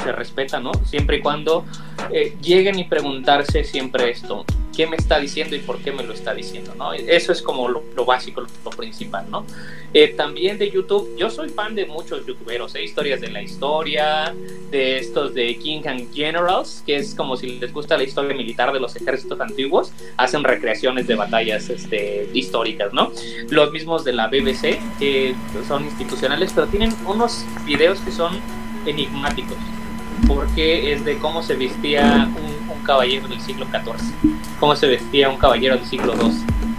se 0.02 0.12
respeta, 0.12 0.60
¿no? 0.60 0.72
Siempre 0.84 1.16
y 1.16 1.20
cuando 1.20 1.64
eh, 2.12 2.36
lleguen 2.42 2.78
y 2.78 2.84
preguntarse 2.84 3.64
siempre 3.64 4.10
esto, 4.10 4.44
qué 4.74 4.86
me 4.86 4.96
está 4.96 5.18
diciendo 5.18 5.56
y 5.56 5.60
por 5.60 5.78
qué 5.78 5.92
me 5.92 6.02
lo 6.02 6.12
está 6.12 6.34
diciendo, 6.34 6.74
¿no? 6.76 6.92
Eso 6.92 7.32
es 7.32 7.42
como 7.42 7.68
lo, 7.68 8.04
básico, 8.04 8.42
lo, 8.64 8.70
principal, 8.70 9.30
¿no? 9.30 9.46
Eh, 9.92 10.08
también 10.08 10.58
de 10.58 10.70
YouTube, 10.70 11.14
yo 11.16 11.30
soy 11.30 11.50
fan 11.50 11.74
de 11.74 11.86
muchos 11.86 12.26
youtuberos, 12.26 12.74
¿eh? 12.74 12.82
historias 12.82 13.20
de 13.20 13.30
la 13.30 13.42
historia, 13.42 14.34
de 14.70 14.98
estos 14.98 15.34
de 15.34 15.56
King 15.56 15.82
and 15.86 16.12
Generals, 16.12 16.82
que 16.84 16.96
es 16.96 17.14
como 17.14 17.36
si 17.36 17.58
les 17.58 17.72
gusta 17.72 17.96
la 17.96 18.02
historia 18.02 18.34
militar 18.34 18.72
de 18.72 18.80
los 18.80 18.96
ejércitos 18.96 19.40
antiguos, 19.40 19.92
hacen 20.16 20.42
recreaciones 20.42 21.06
de 21.06 21.14
batallas 21.14 21.70
este, 21.70 22.28
históricas, 22.34 22.92
¿no? 22.92 23.12
Los 23.50 23.70
mismos 23.72 24.04
de 24.04 24.12
la 24.12 24.26
BBC, 24.26 24.80
que 24.98 25.34
son 25.68 25.84
institucionales, 25.84 26.52
pero 26.54 26.66
tienen 26.66 26.92
unos 27.06 27.44
videos 27.64 28.00
que 28.00 28.10
son 28.10 28.40
enigmáticos 28.86 29.56
porque 30.26 30.92
es 30.92 31.04
de 31.04 31.18
cómo 31.18 31.42
se 31.42 31.54
vestía 31.54 32.28
un, 32.36 32.70
un, 32.70 32.82
caballero 32.84 33.28
del 33.28 33.40
siglo 33.40 33.66
XIV, 33.66 34.30
cómo 34.60 34.76
se 34.76 34.86
vestía 34.86 35.28
un 35.30 35.38
caballero 35.38 35.76
del 35.76 35.86
siglo 35.86 36.14
II, 36.20 36.32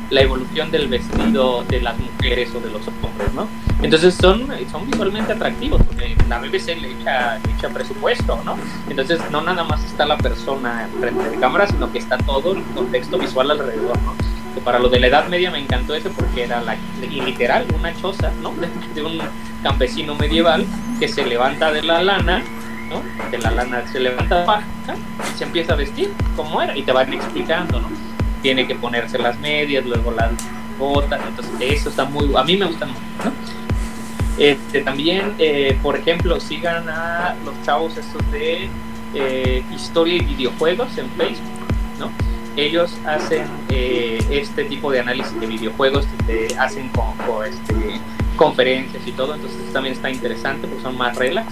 la 0.09 0.21
evolución 0.21 0.71
del 0.71 0.87
vestido 0.87 1.63
de 1.63 1.81
las 1.81 1.97
mujeres 1.97 2.53
o 2.53 2.59
de 2.59 2.69
los 2.69 2.87
hombres, 2.87 3.33
¿no? 3.33 3.47
Entonces 3.81 4.15
son, 4.15 4.47
son 4.71 4.89
visualmente 4.89 5.33
atractivos, 5.33 5.81
porque 5.83 6.15
la 6.29 6.39
BBC 6.39 6.79
le 6.79 6.91
echa, 6.91 7.37
echa 7.37 7.69
presupuesto, 7.69 8.39
¿no? 8.45 8.57
Entonces 8.89 9.19
no 9.31 9.41
nada 9.41 9.63
más 9.63 9.83
está 9.83 10.05
la 10.05 10.17
persona 10.17 10.87
frente 10.99 11.29
de 11.29 11.37
cámara, 11.37 11.67
sino 11.67 11.91
que 11.91 11.99
está 11.99 12.17
todo 12.17 12.53
el 12.53 12.63
contexto 12.75 13.17
visual 13.17 13.51
alrededor, 13.51 14.01
¿no? 14.03 14.15
Que 14.53 14.61
para 14.61 14.79
lo 14.79 14.89
de 14.89 14.99
la 14.99 15.07
Edad 15.07 15.27
Media 15.27 15.51
me 15.51 15.59
encantó 15.59 15.95
eso 15.95 16.09
porque 16.11 16.43
era 16.43 16.61
la, 16.61 16.77
literal 17.01 17.65
una 17.77 17.93
choza, 17.99 18.31
¿no? 18.41 18.53
De 18.95 19.03
un 19.03 19.19
campesino 19.61 20.15
medieval 20.15 20.65
que 20.99 21.07
se 21.07 21.25
levanta 21.25 21.71
de 21.71 21.83
la 21.83 22.01
lana 22.01 22.43
De 23.31 23.37
la 23.39 23.51
lana 23.51 23.87
se 23.87 23.99
levanta 23.99 24.45
baja 24.45 24.65
se 25.37 25.43
empieza 25.43 25.73
a 25.73 25.75
vestir 25.75 26.13
como 26.35 26.61
era 26.61 26.77
y 26.77 26.83
te 26.83 26.91
van 26.91 27.11
explicando, 27.13 27.81
¿no? 27.81 27.89
Tiene 28.41 28.67
que 28.67 28.75
ponerse 28.75 29.17
las 29.17 29.39
medias, 29.39 29.85
luego 29.85 30.11
las 30.11 30.31
botas, 30.77 31.19
entonces 31.27 31.53
eso 31.59 31.89
está 31.89 32.05
muy, 32.05 32.31
a 32.35 32.43
mí 32.43 32.57
me 32.57 32.65
gusta 32.65 32.85
mucho, 32.85 32.99
¿no? 33.23 33.31
Este, 34.37 34.81
también, 34.81 35.33
eh, 35.39 35.77
por 35.81 35.95
ejemplo, 35.95 36.39
sigan 36.39 36.89
a 36.89 37.35
los 37.45 37.53
chavos 37.63 37.97
estos 37.97 38.31
de 38.31 38.69
eh, 39.13 39.63
historia 39.73 40.15
y 40.15 40.19
videojuegos 40.19 40.97
en 40.97 41.09
Facebook, 41.11 41.67
¿no? 41.99 42.11
Ellos 42.57 42.97
hacen 43.05 43.47
eh, 43.69 44.19
este 44.29 44.65
tipo 44.65 44.91
de 44.91 44.99
análisis 44.99 45.39
de 45.39 45.47
videojuegos, 45.47 46.05
hacen 46.59 46.89
con, 46.89 47.13
este, 47.45 47.99
conferencias 48.35 49.05
y 49.05 49.11
todo, 49.11 49.35
entonces 49.35 49.73
también 49.73 49.95
está 49.95 50.09
interesante 50.09 50.67
porque 50.67 50.83
son 50.83 50.97
más 50.97 51.17
relax 51.17 51.47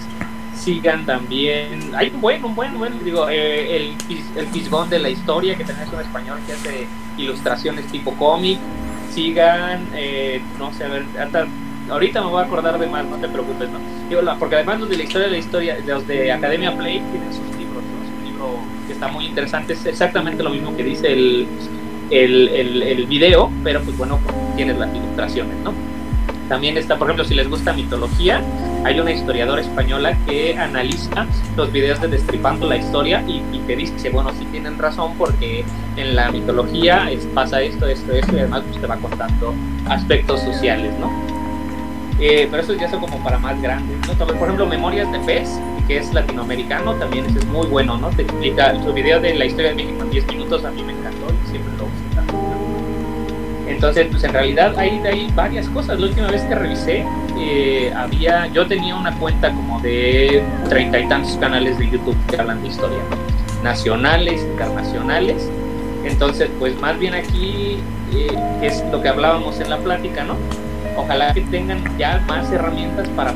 sigan 0.56 1.04
también. 1.06 1.92
Hay 1.94 2.10
un 2.14 2.20
buen, 2.20 2.44
un 2.44 2.54
buen, 2.54 2.78
buen 2.78 3.04
digo, 3.04 3.28
eh, 3.28 3.76
el, 3.76 3.94
el 4.36 4.46
Fisgón 4.48 4.88
de 4.90 4.98
la 4.98 5.10
historia, 5.10 5.56
que 5.56 5.64
tenés 5.64 5.88
un 5.92 6.00
español 6.00 6.38
que 6.46 6.52
hace 6.52 6.86
ilustraciones 7.18 7.86
tipo 7.86 8.12
cómic. 8.14 8.58
Sigan, 9.12 9.88
eh, 9.94 10.40
no 10.58 10.72
sé, 10.72 10.84
a 10.84 10.88
ver, 10.88 11.04
hasta 11.20 11.46
ahorita 11.88 12.20
me 12.22 12.30
voy 12.30 12.42
a 12.42 12.46
acordar 12.46 12.78
de 12.78 12.86
más, 12.86 13.04
no 13.04 13.16
te 13.16 13.28
preocupes, 13.28 13.68
¿no? 13.70 13.78
Digo, 14.08 14.22
porque 14.38 14.56
además 14.56 14.80
los 14.80 14.88
de 14.88 14.96
la 14.96 15.02
historia 15.04 15.26
de 15.26 15.32
la 15.32 15.38
historia, 15.38 15.78
los 15.86 16.06
de 16.06 16.32
Academia 16.32 16.76
Play 16.76 17.00
tienen 17.12 17.32
sus 17.32 17.46
libros, 17.56 17.84
¿no? 17.84 18.02
Es 18.02 18.10
un 18.18 18.24
libro 18.24 18.58
que 18.86 18.92
está 18.94 19.06
muy 19.08 19.26
interesante, 19.26 19.74
es 19.74 19.86
exactamente 19.86 20.42
lo 20.42 20.50
mismo 20.50 20.76
que 20.76 20.82
dice 20.82 21.12
el, 21.12 21.46
el, 22.10 22.48
el, 22.48 22.82
el 22.82 23.06
video, 23.06 23.52
pero 23.62 23.80
pues 23.82 23.96
bueno, 23.96 24.18
tienes 24.56 24.78
las 24.78 24.92
ilustraciones, 24.92 25.56
¿no? 25.62 25.72
También 26.48 26.76
está, 26.76 26.98
por 26.98 27.08
ejemplo, 27.08 27.24
si 27.24 27.34
les 27.34 27.48
gusta 27.48 27.72
mitología, 27.72 28.42
hay 28.84 29.00
una 29.00 29.12
historiadora 29.12 29.62
española 29.62 30.16
que 30.26 30.56
analiza 30.58 31.26
los 31.56 31.72
videos 31.72 32.00
de 32.00 32.08
Destripando 32.08 32.68
la 32.68 32.76
historia 32.76 33.24
y, 33.26 33.40
te 33.66 33.76
dice, 33.76 34.10
bueno, 34.10 34.30
sí 34.38 34.46
tienen 34.52 34.78
razón 34.78 35.14
porque 35.16 35.64
en 35.96 36.14
la 36.14 36.30
mitología 36.30 37.08
pasa 37.32 37.62
esto, 37.62 37.86
esto, 37.86 38.12
esto 38.12 38.36
y 38.36 38.40
además 38.40 38.62
pues, 38.68 38.80
te 38.80 38.86
va 38.86 38.96
contando 38.96 39.54
aspectos 39.88 40.40
sociales, 40.40 40.92
¿no? 41.00 41.10
Eh, 42.20 42.46
pero 42.50 42.62
eso 42.62 42.74
ya 42.74 42.90
son 42.90 43.00
como 43.00 43.22
para 43.24 43.38
más 43.38 43.60
grandes, 43.60 43.96
¿no? 44.06 44.26
Por 44.26 44.36
ejemplo, 44.36 44.66
Memorias 44.66 45.10
de 45.12 45.18
Pez, 45.20 45.48
que 45.88 45.96
es 45.96 46.12
latinoamericano, 46.12 46.94
también 46.94 47.24
es 47.24 47.46
muy 47.46 47.66
bueno, 47.66 47.96
¿no? 47.96 48.10
Te 48.10 48.22
explica, 48.22 48.74
su 48.82 48.92
video 48.92 49.18
de 49.18 49.34
la 49.34 49.46
historia 49.46 49.70
de 49.70 49.76
México 49.76 50.02
en 50.02 50.10
10 50.10 50.26
minutos 50.26 50.64
a 50.64 50.70
mí 50.70 50.82
me 50.82 50.92
encantó 50.92 51.26
y 51.32 51.50
siempre 51.50 51.72
lo 51.78 52.03
entonces, 53.66 54.06
pues 54.10 54.22
en 54.24 54.32
realidad 54.32 54.74
hay, 54.78 55.00
hay 55.04 55.30
varias 55.34 55.68
cosas. 55.68 55.98
La 55.98 56.06
última 56.06 56.28
vez 56.28 56.42
que 56.42 56.54
revisé, 56.54 57.04
eh, 57.38 57.92
había, 57.96 58.46
yo 58.48 58.66
tenía 58.66 58.94
una 58.94 59.16
cuenta 59.18 59.50
como 59.50 59.80
de 59.80 60.42
treinta 60.68 60.98
y 60.98 61.08
tantos 61.08 61.36
canales 61.36 61.78
de 61.78 61.90
YouTube 61.90 62.16
que 62.28 62.36
hablan 62.36 62.62
de 62.62 62.68
historia, 62.68 62.98
nacionales, 63.62 64.42
internacionales. 64.42 65.50
Entonces, 66.04 66.50
pues 66.58 66.78
más 66.80 66.98
bien 66.98 67.14
aquí 67.14 67.78
eh, 68.12 68.36
es 68.60 68.84
lo 68.92 69.00
que 69.00 69.08
hablábamos 69.08 69.58
en 69.60 69.70
la 69.70 69.78
plática, 69.78 70.24
¿no? 70.24 70.36
Ojalá 70.96 71.32
que 71.32 71.40
tengan 71.42 71.82
ya 71.98 72.22
más 72.28 72.50
herramientas 72.52 73.08
para, 73.16 73.34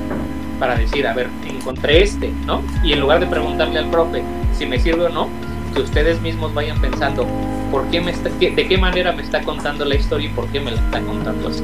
para 0.60 0.76
decir, 0.76 1.06
a 1.06 1.14
ver, 1.14 1.28
encontré 1.46 2.02
este, 2.02 2.30
¿no? 2.44 2.62
Y 2.84 2.92
en 2.92 3.00
lugar 3.00 3.20
de 3.20 3.26
preguntarle 3.26 3.78
al 3.78 3.90
profe 3.90 4.22
si 4.52 4.66
me 4.66 4.78
sirve 4.78 5.06
o 5.06 5.08
no, 5.08 5.28
que 5.74 5.80
ustedes 5.80 6.20
mismos 6.20 6.52
vayan 6.52 6.80
pensando, 6.80 7.26
¿por 7.70 7.86
qué 7.90 8.00
me 8.00 8.10
está, 8.10 8.30
de 8.30 8.68
qué 8.68 8.78
manera 8.78 9.12
me 9.12 9.22
está 9.22 9.42
contando 9.42 9.84
la 9.84 9.94
historia 9.94 10.28
y 10.28 10.32
por 10.32 10.46
qué 10.48 10.60
me 10.60 10.70
la 10.70 10.78
está 10.78 11.00
contando 11.00 11.48
así. 11.48 11.62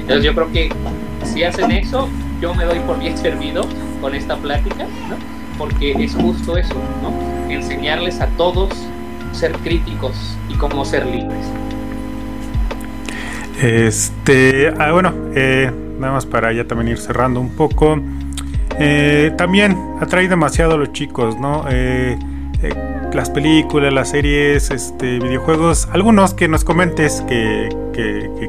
Entonces 0.00 0.24
yo 0.24 0.34
creo 0.34 0.52
que 0.52 0.70
si 1.24 1.42
hacen 1.42 1.70
eso, 1.72 2.08
yo 2.40 2.54
me 2.54 2.64
doy 2.64 2.78
por 2.80 2.98
bien 2.98 3.16
servido 3.16 3.66
con 4.00 4.14
esta 4.14 4.36
plática, 4.36 4.84
¿no? 5.08 5.16
porque 5.58 5.92
es 5.92 6.14
justo 6.14 6.56
eso, 6.56 6.74
¿no? 7.02 7.12
enseñarles 7.50 8.20
a 8.20 8.26
todos 8.36 8.70
ser 9.32 9.52
críticos 9.52 10.36
y 10.48 10.54
cómo 10.54 10.84
ser 10.84 11.06
libres. 11.06 11.46
Este, 13.62 14.72
ah, 14.78 14.92
bueno, 14.92 15.12
eh, 15.34 15.70
nada 15.98 16.14
más 16.14 16.26
para 16.26 16.52
ya 16.52 16.64
también 16.64 16.88
ir 16.88 16.98
cerrando 16.98 17.40
un 17.40 17.50
poco. 17.50 17.98
Eh, 18.78 19.32
también 19.36 19.76
atrae 20.00 20.28
demasiado 20.28 20.74
a 20.74 20.76
los 20.76 20.92
chicos, 20.92 21.38
¿no? 21.38 21.64
Eh, 21.70 22.18
las 23.16 23.30
películas, 23.30 23.92
las 23.92 24.10
series, 24.10 24.70
este, 24.70 25.18
videojuegos, 25.18 25.88
algunos 25.90 26.34
que 26.34 26.48
nos 26.48 26.64
comentes 26.64 27.24
que, 27.26 27.70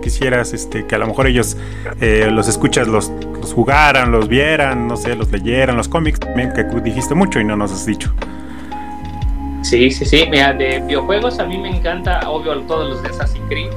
quisieras, 0.04 0.54
este, 0.54 0.86
que 0.86 0.96
a 0.96 0.98
lo 0.98 1.08
mejor 1.08 1.28
ellos 1.28 1.56
eh, 2.02 2.28
los 2.30 2.50
escuchas, 2.50 2.86
los, 2.88 3.10
jugaran, 3.56 4.12
los 4.12 4.28
vieran, 4.28 4.88
no 4.88 4.98
sé, 4.98 5.16
los 5.16 5.32
leyeran, 5.32 5.78
los 5.78 5.88
cómics 5.88 6.20
también, 6.20 6.52
que 6.54 6.64
dijiste 6.82 7.16
mucho 7.16 7.40
y 7.40 7.46
no 7.46 7.56
nos 7.56 7.72
has 7.72 7.86
dicho. 7.86 8.14
Sí, 9.64 9.90
sí, 9.90 10.04
sí, 10.04 10.28
mira, 10.30 10.54
de 10.54 10.82
videojuegos 10.82 11.40
a 11.40 11.46
mí 11.46 11.58
me 11.58 11.70
encanta, 11.70 12.30
obvio, 12.30 12.60
todos 12.64 12.90
los 12.90 13.04
de 13.04 13.10
Assassin's 13.10 13.48
Creed, 13.48 13.72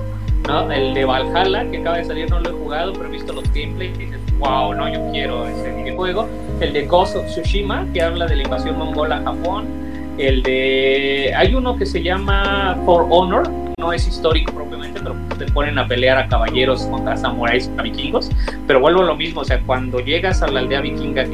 ¿no? 0.48 0.70
El 0.72 0.92
de 0.92 1.04
Valhalla, 1.04 1.70
que 1.70 1.78
acaba 1.78 1.98
de 1.98 2.04
salir, 2.04 2.28
no 2.28 2.40
lo 2.40 2.50
he 2.50 2.52
jugado, 2.52 2.92
pero 2.94 3.06
he 3.06 3.12
visto 3.12 3.32
los 3.32 3.44
gameplays 3.54 3.96
y 3.96 4.06
dices, 4.06 4.20
wow, 4.40 4.74
no, 4.74 4.92
yo 4.92 5.08
quiero 5.12 5.46
ese 5.46 5.72
videojuego. 5.72 6.28
El 6.60 6.72
de 6.72 6.86
Ghost 6.86 7.14
of 7.14 7.26
Tsushima, 7.26 7.86
que 7.94 8.02
habla 8.02 8.26
de 8.26 8.36
la 8.36 8.42
invasión 8.42 8.76
mongola 8.76 9.18
a 9.18 9.22
Japón 9.22 9.89
el 10.18 10.42
de. 10.42 11.32
Hay 11.36 11.54
uno 11.54 11.76
que 11.76 11.86
se 11.86 12.02
llama 12.02 12.76
For 12.84 13.06
Honor, 13.10 13.50
no 13.78 13.92
es 13.92 14.06
histórico 14.06 14.52
propiamente, 14.52 15.00
pero 15.00 15.16
te 15.38 15.46
ponen 15.46 15.78
a 15.78 15.86
pelear 15.86 16.18
a 16.18 16.28
caballeros 16.28 16.82
contra 16.86 17.16
samuráis 17.16 17.70
a 17.78 17.82
vikingos. 17.82 18.30
Pero 18.66 18.80
vuelvo 18.80 19.02
a 19.02 19.06
lo 19.06 19.16
mismo, 19.16 19.40
o 19.40 19.44
sea, 19.44 19.60
cuando 19.62 20.00
llegas 20.00 20.42
a 20.42 20.48
la 20.48 20.60
aldea 20.60 20.80
vikinga, 20.80 21.24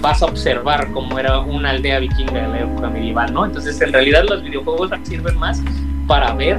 vas 0.00 0.22
a 0.22 0.26
observar 0.26 0.90
cómo 0.92 1.18
era 1.18 1.40
una 1.40 1.70
aldea 1.70 1.98
vikinga 1.98 2.44
en 2.44 2.52
la 2.52 2.60
época 2.60 2.88
medieval, 2.88 3.32
¿no? 3.32 3.44
Entonces, 3.44 3.80
en 3.80 3.92
realidad, 3.92 4.24
los 4.28 4.42
videojuegos 4.42 4.90
sirven 5.02 5.38
más 5.38 5.62
para 6.06 6.32
ver 6.34 6.58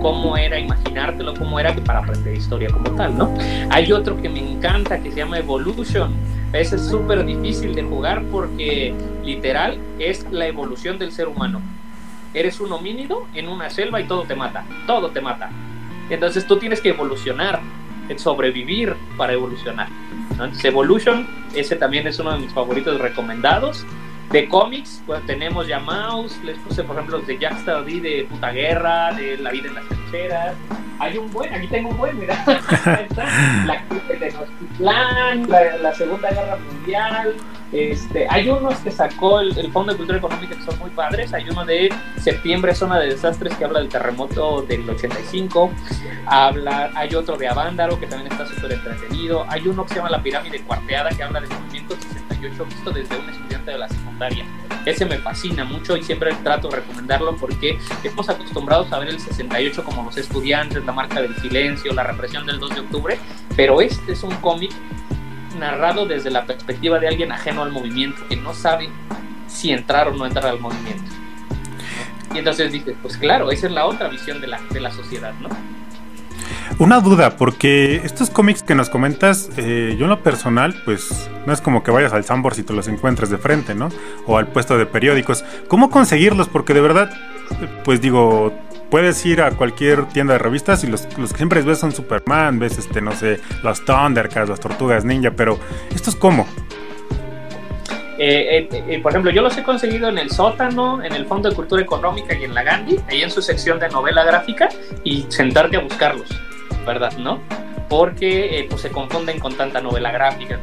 cómo 0.00 0.36
era, 0.36 0.58
imaginártelo 0.58 1.34
cómo 1.34 1.58
era, 1.58 1.74
que 1.74 1.80
para 1.80 2.00
aprender 2.00 2.36
historia 2.36 2.68
como 2.70 2.90
tal, 2.92 3.16
¿no? 3.16 3.34
Hay 3.70 3.92
otro 3.92 4.20
que 4.20 4.28
me 4.28 4.40
encanta 4.40 4.98
que 5.00 5.10
se 5.10 5.18
llama 5.18 5.38
Evolution 5.38 6.12
ese 6.52 6.76
es 6.76 6.86
súper 6.86 7.24
difícil 7.26 7.74
de 7.74 7.82
jugar 7.82 8.24
porque 8.30 8.94
literal 9.22 9.78
es 9.98 10.26
la 10.30 10.46
evolución 10.46 10.98
del 10.98 11.12
ser 11.12 11.28
humano. 11.28 11.60
Eres 12.32 12.60
un 12.60 12.72
homínido 12.72 13.26
en 13.34 13.48
una 13.48 13.68
selva 13.68 14.00
y 14.00 14.04
todo 14.04 14.22
te 14.22 14.34
mata, 14.34 14.64
todo 14.86 15.10
te 15.10 15.20
mata. 15.20 15.50
Entonces 16.08 16.46
tú 16.46 16.58
tienes 16.58 16.80
que 16.80 16.90
evolucionar, 16.90 17.60
sobrevivir 18.16 18.94
para 19.16 19.34
evolucionar. 19.34 19.88
Evolution, 20.62 21.26
ese 21.54 21.76
también 21.76 22.06
es 22.06 22.18
uno 22.18 22.32
de 22.32 22.38
mis 22.38 22.52
favoritos 22.52 22.98
recomendados. 22.98 23.84
De 24.30 24.46
cómics, 24.48 25.02
pues 25.06 25.24
tenemos 25.26 25.66
ya 25.66 25.78
Mouse, 25.78 26.38
les 26.44 26.58
puse 26.58 26.84
por 26.84 26.96
ejemplo 26.96 27.18
los 27.18 27.26
de 27.26 27.38
Jack 27.38 27.60
Stardee 27.60 28.00
de 28.00 28.26
Puta 28.28 28.50
Guerra, 28.50 29.12
de 29.12 29.38
La 29.38 29.50
vida 29.50 29.68
en 29.68 29.74
las 29.74 29.88
trincheras. 29.88 30.54
Hay 30.98 31.16
un 31.16 31.30
buen, 31.30 31.54
aquí 31.54 31.66
tengo 31.68 31.90
un 31.90 31.96
buen, 31.96 32.18
mira. 32.18 32.44
la 33.66 33.84
de 34.08 34.16
Tenochtitlán, 34.16 35.48
la, 35.48 35.76
la 35.78 35.94
Segunda 35.94 36.30
Guerra 36.30 36.56
Mundial. 36.56 37.36
Este, 37.72 38.26
hay 38.30 38.48
unos 38.48 38.78
que 38.78 38.90
sacó 38.90 39.40
el, 39.40 39.52
Fondo 39.72 39.92
de 39.92 39.98
Cultura 39.98 40.18
Económica 40.18 40.56
que 40.56 40.62
son 40.62 40.78
muy 40.78 40.90
padres. 40.90 41.32
Hay 41.34 41.48
uno 41.50 41.64
de 41.64 41.92
Septiembre, 42.18 42.74
Zona 42.74 42.98
de 42.98 43.08
Desastres, 43.08 43.54
que 43.56 43.64
habla 43.64 43.80
del 43.80 43.88
terremoto 43.88 44.62
del 44.62 44.88
85. 44.88 45.70
Habla, 46.26 46.90
hay 46.94 47.14
otro 47.14 47.36
de 47.36 47.48
Avándaro, 47.48 47.98
que 48.00 48.06
también 48.06 48.32
está 48.32 48.46
súper 48.46 48.72
entretenido. 48.72 49.44
Hay 49.48 49.66
uno 49.68 49.84
que 49.84 49.90
se 49.90 49.96
llama 49.96 50.10
La 50.10 50.22
Pirámide 50.22 50.62
Cuarteada, 50.62 51.10
que 51.10 51.22
habla 51.22 51.40
del 51.40 51.50
movimiento 51.50 51.94
68, 52.00 52.64
visto 52.64 52.90
desde 52.90 53.18
un 53.18 53.28
estudiante 53.28 53.70
de 53.70 53.78
la 53.78 53.88
secundaria. 53.88 54.44
Ese 54.86 55.04
me 55.04 55.18
fascina 55.18 55.64
mucho 55.64 55.96
y 55.98 56.02
siempre 56.02 56.32
trato 56.42 56.68
de 56.68 56.76
recomendarlo 56.76 57.36
porque 57.36 57.78
estamos 58.02 58.28
acostumbrados 58.30 58.90
a 58.90 58.98
ver 58.98 59.08
el 59.08 59.20
68 59.20 59.84
como 59.84 60.04
los 60.04 60.16
estudiantes, 60.16 60.82
la 60.86 60.92
marca 60.92 61.20
del 61.20 61.36
silencio, 61.36 61.92
la 61.92 62.04
represión 62.04 62.46
del 62.46 62.58
2 62.58 62.74
de 62.74 62.80
octubre, 62.80 63.18
pero 63.54 63.82
este 63.82 64.12
es 64.12 64.22
un 64.22 64.34
cómic 64.36 64.70
narrado 65.56 66.06
desde 66.06 66.30
la 66.30 66.44
perspectiva 66.44 66.98
de 66.98 67.08
alguien 67.08 67.32
ajeno 67.32 67.62
al 67.62 67.72
movimiento, 67.72 68.20
que 68.28 68.36
no 68.36 68.54
sabe 68.54 68.88
si 69.46 69.70
entrar 69.70 70.08
o 70.08 70.14
no 70.14 70.26
entrar 70.26 70.46
al 70.46 70.60
movimiento. 70.60 71.10
Y 72.34 72.38
entonces 72.38 72.72
dices, 72.72 72.96
pues 73.00 73.16
claro, 73.16 73.50
esa 73.50 73.66
es 73.66 73.72
la 73.72 73.86
otra 73.86 74.08
visión 74.08 74.40
de 74.40 74.48
la, 74.48 74.60
de 74.70 74.80
la 74.80 74.90
sociedad, 74.90 75.32
¿no? 75.40 75.48
Una 76.78 77.00
duda, 77.00 77.36
porque 77.36 77.96
estos 78.04 78.30
cómics 78.30 78.62
que 78.62 78.74
nos 78.74 78.88
comentas, 78.88 79.50
eh, 79.56 79.96
yo 79.98 80.04
en 80.04 80.10
lo 80.10 80.22
personal, 80.22 80.80
pues 80.84 81.28
no 81.44 81.52
es 81.52 81.60
como 81.60 81.82
que 81.82 81.90
vayas 81.90 82.12
al 82.12 82.24
Sambor 82.24 82.54
si 82.54 82.62
te 82.62 82.72
los 82.72 82.86
encuentres 82.86 83.30
de 83.30 83.38
frente, 83.38 83.74
¿no? 83.74 83.88
O 84.26 84.38
al 84.38 84.46
puesto 84.48 84.78
de 84.78 84.86
periódicos. 84.86 85.44
¿Cómo 85.66 85.90
conseguirlos? 85.90 86.48
Porque 86.48 86.74
de 86.74 86.80
verdad, 86.80 87.10
pues 87.84 88.00
digo, 88.00 88.52
puedes 88.90 89.24
ir 89.26 89.42
a 89.42 89.50
cualquier 89.50 90.06
tienda 90.06 90.34
de 90.34 90.38
revistas 90.38 90.84
y 90.84 90.86
los, 90.86 91.06
los 91.18 91.32
que 91.32 91.36
siempre 91.38 91.62
ves 91.62 91.78
son 91.78 91.92
Superman, 91.92 92.58
ves, 92.58 92.78
este, 92.78 93.00
no 93.00 93.12
sé, 93.12 93.40
los 93.62 93.84
Thundercats, 93.84 94.48
las 94.48 94.60
Tortugas 94.60 95.04
Ninja, 95.04 95.30
pero 95.30 95.58
¿estos 95.94 96.16
cómo? 96.16 96.46
Eh, 98.18 98.68
eh, 98.72 98.84
eh, 98.88 99.00
por 99.00 99.12
ejemplo, 99.12 99.30
yo 99.30 99.42
los 99.42 99.56
he 99.56 99.62
conseguido 99.62 100.08
en 100.08 100.18
el 100.18 100.30
sótano, 100.30 101.02
en 101.04 101.12
el 101.12 101.26
Fondo 101.26 101.48
de 101.48 101.54
Cultura 101.54 101.80
Económica 101.80 102.34
y 102.34 102.44
en 102.44 102.52
la 102.52 102.64
Gandhi, 102.64 102.98
ahí 103.08 103.22
en 103.22 103.30
su 103.30 103.40
sección 103.40 103.78
de 103.78 103.88
novela 103.88 104.24
gráfica, 104.24 104.68
y 105.04 105.24
sentarte 105.28 105.76
a 105.76 105.80
buscarlos, 105.80 106.28
¿verdad? 106.84 107.16
¿No? 107.18 107.40
Porque 107.88 108.66
pues, 108.68 108.82
se 108.82 108.90
confunden 108.90 109.38
con 109.38 109.56
tanta 109.56 109.80
novela 109.80 110.10
gráfica. 110.10 110.58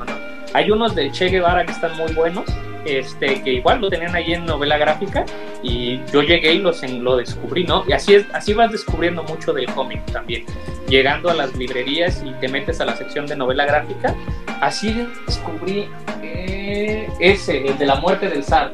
Hay 0.54 0.70
unos 0.70 0.96
de 0.96 1.12
Che 1.12 1.30
Guevara 1.30 1.66
que 1.66 1.72
están 1.72 1.96
muy 1.96 2.12
buenos, 2.14 2.46
este, 2.86 3.42
que 3.42 3.54
igual 3.54 3.82
lo 3.82 3.90
tenían 3.90 4.16
ahí 4.16 4.34
en 4.34 4.46
novela 4.46 4.78
gráfica 4.78 5.26
y 5.64 6.00
yo 6.12 6.22
llegué 6.22 6.54
y 6.54 6.60
los, 6.60 6.82
lo 6.90 7.18
descubrí, 7.18 7.64
¿no? 7.64 7.84
Y 7.88 7.94
así, 7.94 8.16
es, 8.16 8.26
así 8.34 8.54
vas 8.54 8.72
descubriendo 8.72 9.24
mucho 9.24 9.54
del 9.54 9.66
cómic 9.68 10.06
también. 10.12 10.46
Llegando 10.88 11.30
a 11.30 11.34
las 11.34 11.56
librerías 11.56 12.24
y 12.24 12.32
te 12.34 12.48
metes 12.48 12.80
a 12.80 12.86
la 12.86 12.96
sección 12.96 13.26
de 13.26 13.36
novela 13.36 13.66
gráfica, 13.66 14.16
así 14.62 15.08
descubrí 15.26 15.88
eh, 16.22 17.10
ese, 17.20 17.68
el 17.68 17.78
de 17.78 17.86
la 17.86 17.96
muerte 17.96 18.30
del 18.30 18.44
zar, 18.44 18.74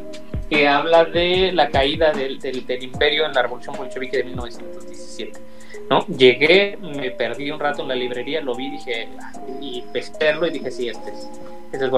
que 0.49 0.68
habla 0.68 1.05
de 1.05 1.53
la 1.53 1.70
caída 1.70 2.12
del, 2.12 2.38
imperio 2.82 3.26
en 3.26 3.34
la 3.34 3.41
revolución 3.41 3.76
bolchevique 3.78 4.18
de 4.18 4.26
1917. 4.26 5.39
¿no? 5.89 6.05
Llegué, 6.07 6.78
me 6.82 7.12
perdí 7.12 7.51
un 7.51 7.59
rato 7.59 7.84
en 7.84 7.88
la 7.88 7.95
librería, 7.95 8.41
lo 8.41 8.53
vi, 8.55 8.70
dije, 8.70 9.07
y 9.62 9.82
pesqué 9.93 10.34
y 10.45 10.49
dije, 10.49 10.72
sí, 10.72 10.89
este 10.89 11.12
es, 11.12 11.30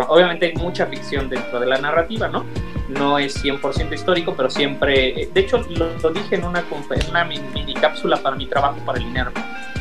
Obviamente 0.08 0.48
hay 0.48 0.54
mucha 0.54 0.86
ficción 0.86 1.30
dentro 1.30 1.60
de 1.60 1.66
la 1.66 1.78
narrativa, 1.78 2.28
¿no? 2.28 2.46
No 2.90 3.18
es 3.18 3.44
100% 3.44 3.94
histórico, 3.94 4.36
pero 4.36 4.50
siempre, 4.50 5.30
de 5.34 5.40
hecho, 5.40 5.66
lo, 5.70 6.12
dije 6.12 6.36
en 6.36 6.44
una, 6.44 6.64
una 7.10 7.26
mini, 7.26 7.74
cápsula 7.74 8.18
para 8.18 8.36
mi 8.36 8.46
trabajo 8.46 8.78
para 8.86 9.00
el 9.00 9.06
INERM. 9.06 9.34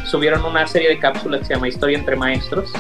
Subieron 0.05 0.45
una 0.45 0.67
serie 0.67 0.89
de 0.89 0.99
cápsulas 0.99 1.41
que 1.41 1.47
se 1.47 1.55
llama 1.55 1.69
Historia 1.69 1.99
entre 1.99 2.17
Maestros, 2.17 2.73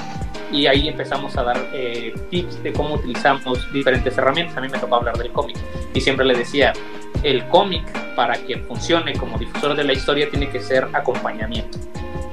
y 0.52 0.66
ahí 0.66 0.88
empezamos 0.88 1.36
a 1.36 1.44
dar 1.44 1.56
eh, 1.72 2.14
tips 2.30 2.62
de 2.62 2.72
cómo 2.72 2.94
utilizamos 2.94 3.72
diferentes 3.72 4.16
herramientas. 4.16 4.56
A 4.56 4.60
mí 4.60 4.68
me 4.68 4.78
tocó 4.78 4.96
hablar 4.96 5.16
del 5.16 5.32
cómic 5.32 5.56
y 5.94 6.00
siempre 6.00 6.26
le 6.26 6.34
decía, 6.34 6.74
el 7.22 7.46
cómic 7.48 7.84
para 8.14 8.34
que 8.34 8.58
funcione 8.58 9.14
como 9.14 9.38
difusor 9.38 9.74
de 9.74 9.84
la 9.84 9.94
historia 9.94 10.28
tiene 10.28 10.50
que 10.50 10.60
ser 10.60 10.88
acompañamiento. 10.92 11.78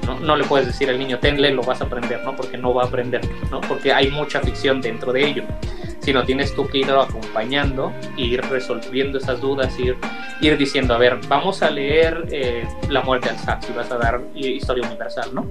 ¿No? 0.06 0.18
no 0.20 0.36
le 0.36 0.44
puedes 0.44 0.66
decir 0.66 0.88
al 0.90 0.98
niño, 0.98 1.18
tenle, 1.18 1.50
lo 1.50 1.62
vas 1.62 1.80
a 1.80 1.84
aprender, 1.84 2.22
¿no? 2.24 2.34
porque 2.36 2.56
no 2.56 2.74
va 2.74 2.84
a 2.84 2.86
aprender, 2.86 3.20
¿no? 3.50 3.60
porque 3.62 3.92
hay 3.92 4.10
mucha 4.10 4.40
ficción 4.40 4.80
dentro 4.80 5.12
de 5.12 5.26
ello. 5.26 5.44
Sino 6.00 6.24
tienes 6.24 6.54
tú 6.54 6.66
que 6.66 6.78
irlo 6.78 7.02
acompañando, 7.02 7.92
ir 8.16 8.40
resolviendo 8.42 9.18
esas 9.18 9.40
dudas, 9.40 9.78
ir, 9.78 9.96
ir 10.40 10.56
diciendo, 10.56 10.94
a 10.94 10.98
ver, 10.98 11.20
vamos 11.28 11.62
a 11.62 11.70
leer 11.70 12.26
eh, 12.30 12.66
La 12.88 13.02
muerte 13.02 13.28
al 13.28 13.36
Zar, 13.36 13.62
si 13.62 13.72
vas 13.74 13.90
a 13.92 13.98
dar 13.98 14.22
historia 14.34 14.86
universal, 14.88 15.30
¿no? 15.34 15.46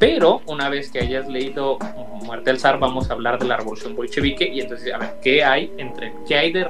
Pero 0.00 0.42
una 0.46 0.68
vez 0.68 0.90
que 0.90 1.00
hayas 1.00 1.28
leído 1.28 1.78
Muerte 2.28 2.50
del 2.50 2.60
Zar, 2.60 2.78
vamos 2.78 3.10
a 3.10 3.14
hablar 3.14 3.38
de 3.38 3.46
la 3.46 3.56
revolución 3.56 3.96
bolchevique 3.96 4.46
y 4.46 4.60
entonces, 4.60 4.92
a 4.92 4.98
ver, 4.98 5.14
¿qué 5.22 5.42
hay, 5.42 5.72
entre, 5.78 6.12
qué 6.26 6.36
hay 6.36 6.52
de, 6.52 6.66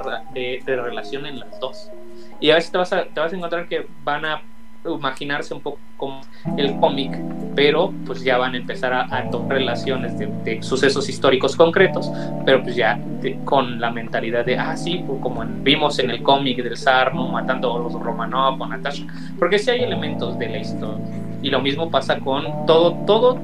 de, 0.65 0.75
relación 0.75 1.25
en 1.25 1.39
las 1.39 1.59
dos? 1.59 1.91
Y 2.39 2.51
a 2.51 2.55
veces 2.55 2.71
te 2.71 2.77
vas 2.77 2.89
te 2.89 3.19
vas 3.19 3.33
a 3.33 3.35
encontrar 3.35 3.67
que 3.67 3.85
van 4.03 4.25
a 4.25 4.41
imaginarse 4.85 5.53
un 5.53 5.61
poco 5.61 5.79
como 5.97 6.21
el 6.57 6.79
cómic, 6.79 7.19
pero 7.55 7.93
pues 8.05 8.23
ya 8.23 8.37
van 8.37 8.53
a 8.53 8.57
empezar 8.57 8.93
a, 8.93 9.13
a 9.13 9.29
tomar 9.29 9.57
relaciones 9.57 10.17
de, 10.17 10.29
sucesos 10.61 11.09
históricos 11.09 11.55
concretos, 11.55 12.11
pero 12.45 12.63
pues 12.63 12.75
ya 12.75 12.99
con 13.45 13.79
la 13.79 13.91
mentalidad 13.91 14.45
de, 14.45 14.57
ah, 14.57 14.75
sí, 14.77 15.03
pues 15.05 15.21
como 15.21 15.43
vimos 15.45 15.99
en 15.99 16.09
el 16.09 16.23
cómic 16.23 16.63
del 16.63 16.77
zar, 16.77 17.13
¿no? 17.13 17.27
matando 17.27 17.75
a 17.75 17.79
los 17.79 17.93
Romanov 17.93 18.57
con 18.57 18.69
Natasha, 18.69 19.05
porque 19.37 19.59
sí 19.59 19.71
hay 19.71 19.81
elementos 19.81 20.37
de 20.39 20.49
la 20.49 20.57
historia 20.59 21.05
y 21.41 21.49
lo 21.49 21.59
mismo 21.61 21.89
pasa 21.89 22.19
con 22.19 22.65
todo, 22.65 22.93
todo 23.05 23.37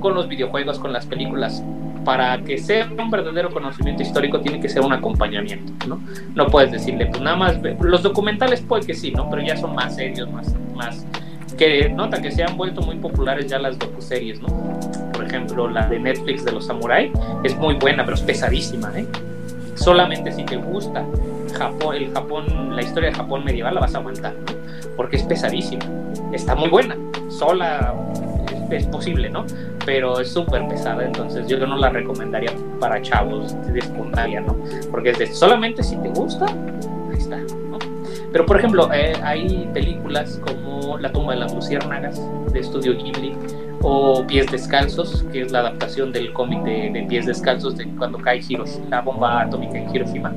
con 0.00 0.14
los 0.14 0.28
videojuegos, 0.28 0.78
con 0.78 0.92
las 0.92 1.06
películas. 1.06 1.62
Para 2.04 2.38
que 2.42 2.58
sea 2.58 2.90
un 2.98 3.10
verdadero 3.10 3.50
conocimiento 3.50 4.02
histórico 4.02 4.40
tiene 4.40 4.60
que 4.60 4.68
ser 4.68 4.82
un 4.82 4.92
acompañamiento, 4.92 5.86
¿no? 5.86 6.00
No 6.34 6.46
puedes 6.46 6.72
decirle, 6.72 7.06
pues 7.06 7.22
nada 7.22 7.36
más, 7.36 7.58
los 7.80 8.02
documentales 8.02 8.60
puede 8.60 8.84
que 8.84 8.94
sí, 8.94 9.12
¿no? 9.12 9.30
Pero 9.30 9.42
ya 9.42 9.56
son 9.56 9.74
más 9.74 9.94
serios, 9.94 10.30
más, 10.30 10.54
más, 10.74 11.06
que 11.56 11.88
nota 11.88 12.20
que 12.20 12.30
se 12.30 12.42
han 12.42 12.56
vuelto 12.56 12.82
muy 12.82 12.96
populares 12.96 13.46
ya 13.46 13.58
las 13.58 13.78
docuseries, 13.78 14.40
¿no? 14.40 14.48
Por 15.12 15.24
ejemplo, 15.24 15.68
la 15.68 15.86
de 15.86 15.98
Netflix 15.98 16.44
de 16.44 16.52
los 16.52 16.66
samuráis 16.66 17.12
es 17.44 17.56
muy 17.56 17.74
buena, 17.74 18.04
pero 18.04 18.16
es 18.16 18.22
pesadísima, 18.22 18.92
¿eh? 18.98 19.06
Solamente 19.74 20.32
si 20.32 20.44
te 20.44 20.56
gusta 20.56 21.04
Japón, 21.52 21.96
el 21.96 22.12
Japón, 22.12 22.74
la 22.74 22.82
historia 22.82 23.10
de 23.10 23.14
Japón 23.14 23.44
medieval 23.44 23.74
la 23.74 23.80
vas 23.80 23.94
a 23.94 23.98
aguantar, 23.98 24.34
¿no? 24.34 24.52
Porque 24.96 25.16
es 25.16 25.22
pesadísima. 25.22 25.84
Está 26.32 26.54
muy 26.54 26.68
buena, 26.68 26.96
sola 27.28 27.94
es, 28.70 28.86
posible, 28.86 29.28
¿no? 29.28 29.44
Pero 29.84 30.20
es 30.20 30.30
súper 30.30 30.66
pesada, 30.68 31.04
entonces 31.04 31.46
yo 31.48 31.58
no 31.66 31.76
la 31.76 31.90
recomendaría 31.90 32.52
para 32.78 33.00
chavos 33.02 33.54
de 33.72 33.80
secundaria, 33.80 34.40
¿no? 34.40 34.56
Porque 34.90 35.10
es 35.10 35.18
de, 35.18 35.26
solamente 35.26 35.82
si 35.82 35.96
te 35.96 36.08
gusta, 36.10 36.46
ahí 36.46 37.18
está, 37.18 37.38
¿no? 37.38 37.78
Pero 38.32 38.46
por 38.46 38.58
ejemplo, 38.58 38.88
eh, 38.92 39.14
hay 39.22 39.68
películas 39.74 40.40
como 40.46 40.98
La 40.98 41.12
tumba 41.12 41.34
de 41.34 41.40
las 41.40 41.54
luciérnagas 41.54 42.20
de 42.52 42.60
Estudio 42.60 42.96
Ghibli 42.96 43.36
o 43.82 44.24
Pies 44.26 44.50
Descalzos, 44.50 45.24
que 45.32 45.42
es 45.42 45.52
la 45.52 45.60
adaptación 45.60 46.12
del 46.12 46.32
cómic 46.32 46.62
de, 46.62 47.04
Pies 47.08 47.26
Descalzos 47.26 47.76
de 47.76 47.86
cuando 47.96 48.18
cae 48.18 48.40
Hiroshima, 48.48 48.86
la 48.88 49.00
bomba 49.00 49.42
atómica 49.42 49.78
en 49.78 49.94
Hiroshima, 49.94 50.32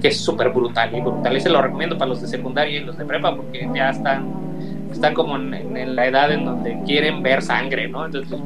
que 0.00 0.08
es 0.08 0.20
súper 0.20 0.50
brutal 0.50 0.94
y 0.94 1.00
brutal. 1.00 1.36
Ese 1.36 1.50
lo 1.50 1.60
recomiendo 1.60 1.98
para 1.98 2.10
los 2.10 2.22
de 2.22 2.28
secundaria 2.28 2.80
y 2.80 2.84
los 2.84 2.96
de 2.96 3.04
prepa 3.04 3.34
porque 3.34 3.68
ya 3.74 3.90
están 3.90 4.43
están 4.94 5.12
como 5.12 5.36
en, 5.36 5.96
la 5.96 6.06
edad 6.06 6.32
en 6.32 6.44
donde 6.44 6.78
quieren 6.86 7.22
ver 7.22 7.42
sangre, 7.42 7.88
¿no? 7.88 8.06
Entonces, 8.06 8.38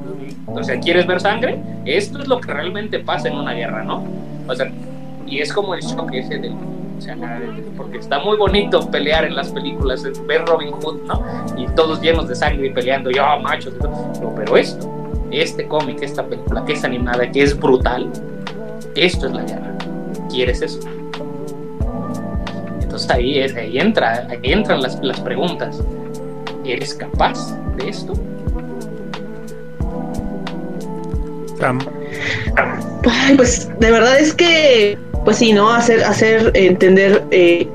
o 0.46 0.62
sea, 0.62 0.80
¿quieres 0.80 1.06
ver 1.06 1.20
sangre? 1.20 1.60
Esto 1.84 2.20
es 2.20 2.28
lo 2.28 2.40
que 2.40 2.52
realmente 2.52 2.98
pasa 2.98 3.28
en 3.28 3.36
una 3.36 3.52
guerra, 3.52 3.84
¿no? 3.84 4.02
O 4.48 4.54
sea, 4.54 4.70
y 5.26 5.38
es 5.38 5.52
como 5.52 5.74
el 5.74 5.80
shock 5.82 6.10
ese 6.12 6.38
del... 6.38 6.52
O 6.52 7.00
sea, 7.00 7.16
porque 7.76 7.98
está 7.98 8.18
muy 8.18 8.36
bonito 8.36 8.90
pelear 8.90 9.24
en 9.24 9.36
las 9.36 9.52
películas, 9.52 10.04
ver 10.26 10.44
Robin 10.46 10.72
Hood, 10.72 11.02
¿no? 11.06 11.22
Y 11.56 11.66
todos 11.76 12.00
llenos 12.00 12.26
de 12.26 12.34
sangre 12.34 12.66
y 12.66 12.70
peleando, 12.70 13.10
yo, 13.10 13.22
machos, 13.40 13.74
pero, 13.78 14.34
pero 14.34 14.56
esto, 14.56 14.90
este 15.30 15.68
cómic, 15.68 16.02
esta 16.02 16.26
película 16.26 16.64
que 16.64 16.72
es 16.72 16.82
animada, 16.82 17.30
que 17.30 17.42
es 17.42 17.56
brutal, 17.56 18.10
esto 18.96 19.26
es 19.26 19.32
la 19.32 19.42
guerra. 19.42 19.74
¿Quieres 20.28 20.60
eso? 20.60 20.80
Entonces 22.80 23.10
ahí, 23.10 23.38
ahí, 23.38 23.78
entra, 23.78 24.26
ahí 24.28 24.52
entran 24.52 24.82
las, 24.82 24.98
las 25.04 25.20
preguntas. 25.20 25.80
¿Eres 26.68 26.92
capaz 26.92 27.56
de 27.76 27.88
esto? 27.88 28.12
pues 33.36 33.68
de 33.80 33.90
verdad 33.90 34.20
es 34.20 34.34
que, 34.34 34.98
pues 35.24 35.38
sí, 35.38 35.54
¿no? 35.54 35.70
Hacer, 35.70 36.04
hacer 36.04 36.52
entender 36.54 37.24
eh, 37.30 37.66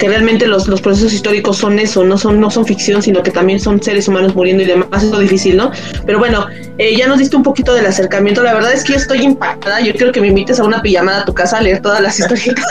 que 0.00 0.08
realmente 0.08 0.46
los, 0.46 0.66
los 0.66 0.80
procesos 0.80 1.12
históricos 1.12 1.58
son 1.58 1.78
eso, 1.78 2.02
no 2.02 2.16
son, 2.16 2.40
no 2.40 2.50
son 2.50 2.64
ficción, 2.64 3.02
sino 3.02 3.22
que 3.22 3.30
también 3.30 3.60
son 3.60 3.80
seres 3.82 4.08
humanos 4.08 4.34
muriendo 4.34 4.62
y 4.62 4.66
demás, 4.66 5.04
es 5.04 5.10
lo 5.10 5.18
difícil, 5.18 5.58
¿no? 5.58 5.70
Pero 6.06 6.18
bueno, 6.18 6.46
eh, 6.78 6.96
ya 6.96 7.06
nos 7.06 7.18
diste 7.18 7.36
un 7.36 7.42
poquito 7.42 7.74
del 7.74 7.84
acercamiento, 7.84 8.42
la 8.42 8.54
verdad 8.54 8.72
es 8.72 8.82
que 8.82 8.94
yo 8.94 8.98
estoy 8.98 9.20
impactada, 9.20 9.80
yo 9.80 9.92
quiero 9.92 10.10
que 10.10 10.22
me 10.22 10.28
invites 10.28 10.58
a 10.58 10.64
una 10.64 10.80
pijamada 10.80 11.20
a 11.20 11.24
tu 11.26 11.34
casa 11.34 11.58
a 11.58 11.60
leer 11.60 11.82
todas 11.82 12.00
las 12.00 12.18
historietas, 12.18 12.64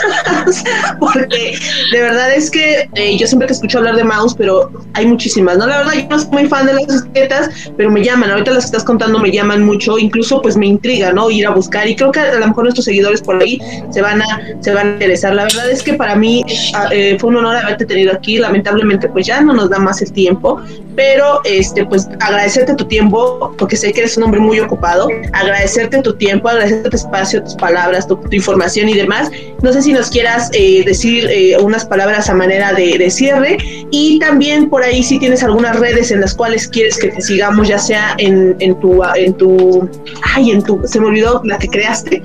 porque 1.00 1.56
de 1.92 2.00
verdad 2.00 2.34
es 2.34 2.50
que 2.50 2.88
eh, 2.94 3.16
yo 3.16 3.26
siempre 3.28 3.46
te 3.46 3.54
escucho 3.54 3.78
hablar 3.78 3.94
de 3.94 4.02
Mouse, 4.02 4.34
pero 4.36 4.72
hay 4.94 5.06
muchísimas, 5.06 5.56
¿no? 5.56 5.68
La 5.68 5.78
verdad 5.78 5.92
yo 5.94 6.08
no 6.08 6.18
soy 6.18 6.30
muy 6.32 6.46
fan 6.48 6.66
de 6.66 6.74
las 6.74 6.92
historietas, 6.92 7.50
pero 7.76 7.92
me 7.92 8.02
llaman, 8.02 8.32
ahorita 8.32 8.50
las 8.50 8.64
que 8.64 8.66
estás 8.66 8.84
contando 8.84 9.20
me 9.20 9.30
llaman 9.30 9.62
mucho, 9.62 9.98
incluso 9.98 10.42
pues 10.42 10.56
me 10.56 10.66
intriga, 10.66 11.12
¿no? 11.12 11.30
Ir 11.30 11.46
a 11.46 11.50
buscar 11.50 11.86
y 11.86 11.94
creo 11.94 12.10
que 12.10 12.18
a 12.18 12.34
lo 12.34 12.46
mejor 12.48 12.64
nuestros 12.64 12.86
seguidores 12.86 13.22
por 13.22 13.40
ahí 13.40 13.60
se 13.90 14.02
van 14.02 14.20
a, 14.20 14.26
se 14.60 14.74
van 14.74 14.88
a 14.88 14.92
interesar. 14.94 15.32
La 15.32 15.44
verdad 15.44 15.70
es 15.70 15.84
que 15.84 15.94
para 15.94 16.16
mí 16.16 16.42
ah, 16.74 16.88
eh, 16.90 17.16
fue 17.20 17.30
un 17.30 17.36
honor 17.36 17.56
haberte 17.56 17.84
tenido 17.84 18.12
aquí, 18.12 18.38
lamentablemente 18.38 19.08
pues 19.08 19.26
ya 19.26 19.40
no 19.40 19.52
nos 19.52 19.68
da 19.70 19.78
más 19.78 20.00
el 20.00 20.12
tiempo, 20.12 20.60
pero 20.96 21.40
este 21.44 21.84
pues 21.84 22.08
agradecerte 22.20 22.74
tu 22.74 22.84
tiempo, 22.86 23.54
porque 23.58 23.76
sé 23.76 23.92
que 23.92 24.00
eres 24.00 24.16
un 24.16 24.24
hombre 24.24 24.40
muy 24.40 24.58
ocupado, 24.60 25.08
agradecerte 25.32 26.02
tu 26.02 26.14
tiempo, 26.14 26.48
agradecerte 26.48 26.90
tu 26.90 26.96
espacio, 26.96 27.42
tus 27.42 27.54
palabras, 27.54 28.06
tu, 28.08 28.18
información 28.30 28.88
y 28.88 28.94
demás. 28.94 29.30
No 29.62 29.72
sé 29.72 29.82
si 29.82 29.92
nos 29.92 30.10
quieras 30.10 30.50
eh, 30.52 30.82
decir 30.84 31.26
eh, 31.30 31.56
unas 31.60 31.84
palabras 31.84 32.30
a 32.30 32.34
manera 32.34 32.72
de, 32.72 32.96
de 32.98 33.10
cierre. 33.10 33.58
Y 33.90 34.18
también 34.18 34.70
por 34.70 34.82
ahí 34.82 35.02
si 35.02 35.18
tienes 35.18 35.42
algunas 35.42 35.78
redes 35.78 36.10
en 36.10 36.20
las 36.20 36.34
cuales 36.34 36.68
quieres 36.68 36.98
que 36.98 37.08
te 37.08 37.20
sigamos, 37.20 37.68
ya 37.68 37.78
sea 37.78 38.14
en, 38.18 38.56
en 38.60 38.78
tu, 38.80 39.02
en 39.16 39.34
tu, 39.34 39.88
ay, 40.34 40.52
en 40.52 40.62
tu, 40.62 40.80
se 40.84 41.00
me 41.00 41.06
olvidó 41.06 41.40
la 41.44 41.58
que 41.58 41.68
creaste, 41.68 42.22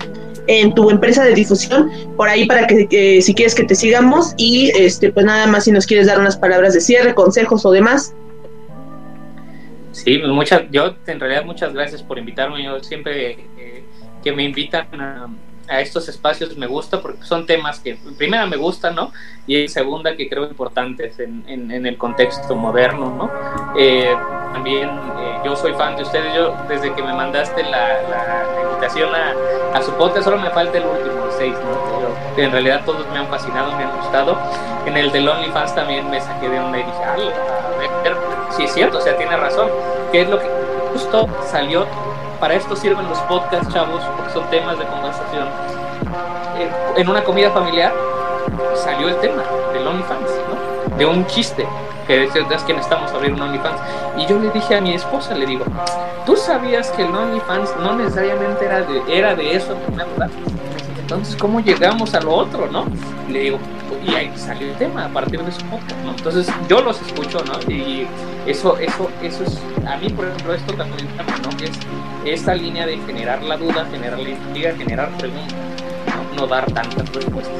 en 0.47 0.73
tu 0.73 0.89
empresa 0.89 1.23
de 1.23 1.33
difusión, 1.33 1.89
por 2.15 2.29
ahí 2.29 2.45
para 2.45 2.67
que 2.67 3.21
si 3.21 3.33
quieres 3.33 3.55
que 3.55 3.63
te 3.63 3.75
sigamos 3.75 4.33
y 4.37 4.71
este 4.75 5.11
pues 5.11 5.25
nada 5.25 5.47
más 5.47 5.65
si 5.65 5.71
nos 5.71 5.85
quieres 5.85 6.07
dar 6.07 6.19
unas 6.19 6.37
palabras 6.37 6.73
de 6.73 6.81
cierre, 6.81 7.13
consejos 7.13 7.65
o 7.65 7.71
demás. 7.71 8.13
Sí, 9.91 10.19
muchas, 10.19 10.63
yo 10.71 10.95
en 11.07 11.19
realidad 11.19 11.45
muchas 11.45 11.73
gracias 11.73 12.03
por 12.03 12.19
invitarme. 12.19 12.63
Yo 12.63 12.83
siempre 12.83 13.31
eh, 13.57 13.83
que 14.23 14.33
me 14.33 14.43
invitan 14.43 14.87
a, 14.99 15.29
a 15.68 15.82
estos 15.82 16.07
espacios 16.09 16.55
me 16.57 16.68
gusta 16.68 17.01
porque 17.01 17.24
son 17.24 17.45
temas 17.45 17.80
que, 17.80 17.97
primera, 18.18 18.45
me 18.45 18.57
gustan, 18.57 18.95
¿no? 18.95 19.11
Y 19.47 19.68
segunda, 19.68 20.16
que 20.16 20.30
creo 20.30 20.45
importantes 20.45 21.20
en, 21.20 21.43
en, 21.47 21.86
el 21.86 21.97
contexto 21.97 22.55
moderno, 22.55 23.09
¿no? 23.16 23.32
Eh, 23.78 24.16
también 24.53 24.89
eh, 24.89 25.39
yo 25.43 25.55
soy 25.55 25.74
fan 25.74 25.95
de 25.95 26.03
ustedes, 26.03 26.34
yo 26.34 26.55
desde 26.68 26.93
que 26.93 27.03
me 27.03 27.13
mandaste 27.13 27.63
la, 27.63 28.01
la, 28.03 28.61
invitación 28.63 29.13
a, 29.13 29.78
a, 29.78 29.82
su 29.82 29.91
podcast, 29.93 30.24
solo 30.26 30.38
me 30.38 30.49
falta 30.49 30.78
el 30.78 30.86
último, 30.86 31.28
seis, 31.38 31.53
¿no? 31.53 31.95
Pero 32.36 32.47
en 32.47 32.51
realidad 32.51 32.84
todos 32.86 33.07
me 33.11 33.20
han 33.20 33.28
fascinado, 33.28 33.76
me 33.76 33.84
han 33.84 33.95
gustado. 33.97 34.38
En 34.86 34.97
el 34.97 35.11
de 35.11 35.28
OnlyFans 35.28 35.74
también 35.74 36.09
me 36.09 36.22
saqué 36.22 36.49
de 36.49 36.59
onda 36.59 36.78
y 36.80 36.84
dije, 36.84 37.03
a 37.03 37.16
ver, 37.16 38.16
sí 38.55 38.63
es 38.63 38.74
cierto, 38.74 38.97
o 38.99 39.01
sea, 39.01 39.18
tiene 39.18 39.36
razón. 39.36 39.70
¿Qué 40.11 40.22
es 40.22 40.30
lo 40.30 40.39
que 40.39 40.47
justo 40.93 41.28
salió 41.45 41.86
para 42.39 42.55
esto 42.55 42.75
sirven 42.75 43.07
los 43.07 43.19
podcasts, 43.19 43.73
chavos, 43.73 44.01
porque 44.15 44.33
son 44.33 44.49
temas 44.49 44.77
de 44.77 44.86
conversación. 44.86 45.47
Eh, 46.57 46.69
en 46.97 47.09
una 47.09 47.23
comida 47.23 47.51
familiar 47.51 47.93
salió 48.75 49.09
el 49.09 49.15
tema 49.17 49.43
del 49.73 49.88
OnlyFans, 49.88 50.29
¿no? 50.49 50.97
De 50.97 51.05
un 51.05 51.25
chiste, 51.27 51.67
que 52.07 52.23
es 52.23 52.31
que 52.31 52.73
necesitamos 52.73 53.11
abrir 53.11 53.33
un 53.33 53.41
OnlyFans. 53.41 53.79
Y 54.17 54.25
yo 54.25 54.39
le 54.39 54.49
dije 54.51 54.75
a 54.75 54.81
mi 54.81 54.93
esposa, 54.93 55.33
le 55.33 55.45
digo, 55.45 55.65
¿tú 56.25 56.36
sabías 56.36 56.91
que 56.91 57.03
el 57.03 57.13
OnlyFans 57.13 57.75
no 57.81 57.95
necesariamente 57.95 58.65
era 58.65 58.81
de, 58.81 59.01
era 59.07 59.36
de 59.36 59.55
eso 59.55 59.75
lugar? 59.91 60.29
Entonces, 60.99 61.36
¿cómo 61.36 61.59
llegamos 61.59 62.13
a 62.15 62.21
lo 62.21 62.33
otro, 62.33 62.67
no? 62.71 62.86
le 63.29 63.39
digo, 63.39 63.59
y 64.05 64.13
ahí 64.13 64.31
salió 64.35 64.69
el 64.69 64.77
tema 64.77 65.05
a 65.05 65.09
partir 65.09 65.41
de 65.41 65.51
su 65.51 65.61
podcast. 65.65 65.95
Entonces, 66.17 66.47
yo 66.69 66.81
los 66.81 67.01
escucho, 67.01 67.43
¿no? 67.45 67.71
Y 67.71 68.07
eso, 68.45 68.77
eso, 68.77 69.09
eso 69.21 69.43
es, 69.43 69.59
a 69.87 69.97
mí, 69.97 70.09
por 70.09 70.25
ejemplo, 70.25 70.53
esto 70.53 70.73
también, 70.73 71.07
¿no? 71.17 71.49
Es 71.63 72.39
esta 72.39 72.55
línea 72.55 72.85
de 72.85 72.97
generar 72.99 73.41
la 73.43 73.57
duda, 73.57 73.85
generar 73.91 74.19
la 74.19 74.29
intriga, 74.29 74.73
generar 74.75 75.09
preguntas, 75.17 75.53
¿no? 76.35 76.41
no 76.41 76.47
dar 76.47 76.65
tantas 76.71 77.11
respuestas. 77.13 77.53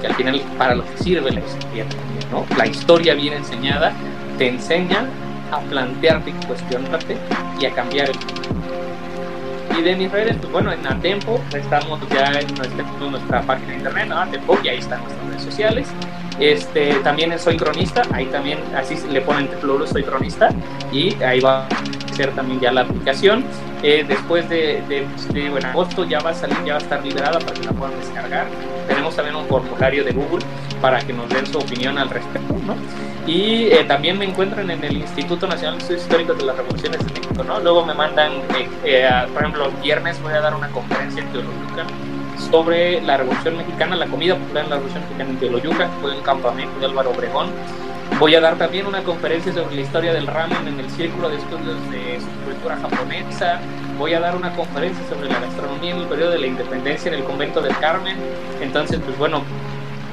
Que 0.00 0.06
al 0.06 0.14
final, 0.14 0.40
para 0.56 0.74
lo 0.74 0.84
que 0.84 0.96
sirve 0.98 1.30
la 1.30 1.40
historia 1.40 1.84
¿no? 2.30 2.46
La 2.56 2.66
historia 2.66 3.14
bien 3.14 3.34
enseñada 3.34 3.92
te 4.36 4.48
enseña 4.48 5.06
a 5.50 5.60
plantearte 5.60 6.30
y 6.30 6.46
cuestionarte 6.46 7.16
y 7.60 7.66
a 7.66 7.74
cambiar 7.74 8.10
el 8.10 8.16
y 9.78 9.82
de 9.82 9.96
mis 9.96 10.10
redes, 10.10 10.36
pues 10.40 10.52
bueno, 10.52 10.72
en 10.72 10.86
Atempo 10.86 11.40
estamos 11.54 12.00
ya 12.10 12.32
en 12.40 12.54
nuestra, 13.10 13.42
página 13.42 13.70
de 13.70 13.76
internet, 13.76 14.06
¿no? 14.08 14.18
Atempo, 14.18 14.58
y 14.62 14.68
ahí 14.68 14.78
están 14.78 15.02
nuestras 15.02 15.26
redes 15.26 15.42
sociales. 15.42 15.88
Este, 16.40 16.94
también 17.02 17.36
Soy 17.38 17.56
Cronista, 17.56 18.02
ahí 18.12 18.26
también, 18.26 18.58
así 18.76 18.96
le 19.10 19.20
ponen 19.20 19.48
floro 19.60 19.86
Soy 19.86 20.04
Cronista, 20.04 20.50
y 20.92 21.20
ahí 21.22 21.40
va 21.40 21.66
a 21.66 22.14
ser 22.14 22.30
también 22.32 22.60
ya 22.60 22.72
la 22.72 22.82
aplicación. 22.82 23.44
Eh, 23.82 24.04
después 24.06 24.48
de, 24.48 24.82
de, 24.88 25.50
bueno, 25.50 25.68
agosto 25.68 26.04
ya 26.04 26.20
va 26.20 26.30
a 26.30 26.34
salir, 26.34 26.56
ya 26.64 26.74
va 26.74 26.78
a 26.78 26.82
estar 26.82 27.04
liberada 27.04 27.38
para 27.38 27.52
que 27.52 27.64
la 27.64 27.72
puedan 27.72 27.98
descargar. 28.00 28.46
Tenemos 28.88 29.14
también 29.14 29.36
un 29.36 29.46
formulario 29.46 30.04
de 30.04 30.12
Google 30.12 30.44
para 30.80 31.00
que 31.00 31.12
nos 31.12 31.28
den 31.28 31.46
su 31.46 31.58
opinión 31.58 31.98
al 31.98 32.10
respecto, 32.10 32.54
¿no? 32.66 32.74
Y 33.26 33.66
eh, 33.66 33.84
también 33.86 34.18
me 34.18 34.24
encuentran 34.24 34.70
en 34.70 34.82
el 34.82 34.96
Instituto 34.96 35.46
Nacional 35.46 35.76
de 35.76 35.82
Estudios 35.82 36.02
Históricos 36.02 36.38
de 36.38 36.44
las 36.44 36.56
Revoluciones 36.56 36.98
de 36.98 37.12
México, 37.12 37.44
¿no? 37.44 37.60
Luego 37.60 37.84
me 37.84 37.94
mandan, 37.94 38.32
eh, 38.56 38.68
eh, 38.84 39.08
por 39.32 39.42
ejemplo, 39.42 39.70
viernes 39.82 40.20
voy 40.22 40.32
a 40.32 40.40
dar 40.40 40.54
una 40.54 40.68
conferencia 40.68 41.22
en 41.22 41.28
Teoloyuca 41.28 41.84
sobre 42.38 43.00
la 43.02 43.16
Revolución 43.16 43.56
Mexicana, 43.56 43.96
la 43.96 44.06
comida 44.06 44.36
popular 44.36 44.64
en 44.64 44.70
la 44.70 44.76
Revolución 44.76 45.02
Mexicana 45.04 45.30
en 45.30 45.36
Teoloyuca, 45.38 45.88
fue 46.00 46.16
un 46.16 46.22
campamento 46.22 46.78
de 46.78 46.86
Álvaro 46.86 47.10
Obregón. 47.10 47.48
Voy 48.18 48.34
a 48.34 48.40
dar 48.40 48.56
también 48.56 48.86
una 48.86 49.02
conferencia 49.02 49.52
sobre 49.52 49.76
la 49.76 49.82
historia 49.82 50.12
del 50.12 50.26
ramen 50.26 50.66
en 50.66 50.80
el 50.80 50.90
Círculo 50.90 51.28
de 51.28 51.36
Estudios 51.36 51.90
de 51.90 52.18
Cultura 52.44 52.76
Japonesa. 52.76 53.60
Voy 53.98 54.14
a 54.14 54.20
dar 54.20 54.34
una 54.34 54.52
conferencia 54.54 55.06
sobre 55.08 55.28
la 55.28 55.38
gastronomía 55.38 55.94
en 55.94 55.98
el 55.98 56.06
periodo 56.06 56.30
de 56.30 56.38
la 56.38 56.46
independencia 56.46 57.12
en 57.12 57.18
el 57.18 57.24
Convento 57.24 57.60
del 57.60 57.76
Carmen. 57.78 58.16
Entonces, 58.60 58.98
pues 59.04 59.16
bueno, 59.18 59.42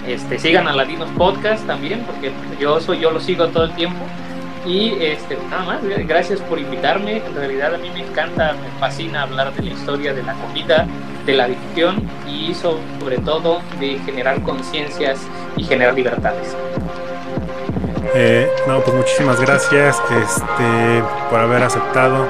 este, 0.07 0.38
sigan 0.38 0.67
a 0.67 0.73
Ladinos 0.73 1.09
Podcast 1.17 1.65
también, 1.65 2.03
porque 2.03 2.32
yo 2.59 2.80
soy, 2.80 2.99
yo 2.99 3.11
lo 3.11 3.19
sigo 3.19 3.47
todo 3.47 3.63
el 3.63 3.71
tiempo. 3.71 4.05
Y 4.65 4.89
este, 4.99 5.38
nada 5.49 5.63
más, 5.63 5.84
gracias 6.07 6.41
por 6.41 6.59
invitarme. 6.59 7.17
En 7.17 7.36
realidad 7.36 7.73
a 7.73 7.78
mí 7.78 7.89
me 7.91 8.01
encanta, 8.01 8.53
me 8.53 8.69
fascina 8.80 9.23
hablar 9.23 9.53
de 9.53 9.63
la 9.63 9.71
historia 9.71 10.13
de 10.13 10.23
la 10.23 10.34
comida, 10.34 10.86
de 11.26 11.34
la 11.34 11.45
adicción 11.45 12.07
y 12.28 12.53
sobre 12.53 13.17
todo 13.17 13.61
de 13.80 13.99
generar 14.05 14.41
conciencias 14.41 15.19
y 15.57 15.63
generar 15.63 15.93
libertades. 15.93 16.55
Eh, 18.13 18.49
no, 18.67 18.80
pues 18.82 18.95
muchísimas 18.95 19.41
gracias 19.41 20.01
este, 20.21 21.03
por 21.30 21.39
haber 21.39 21.63
aceptado. 21.63 22.28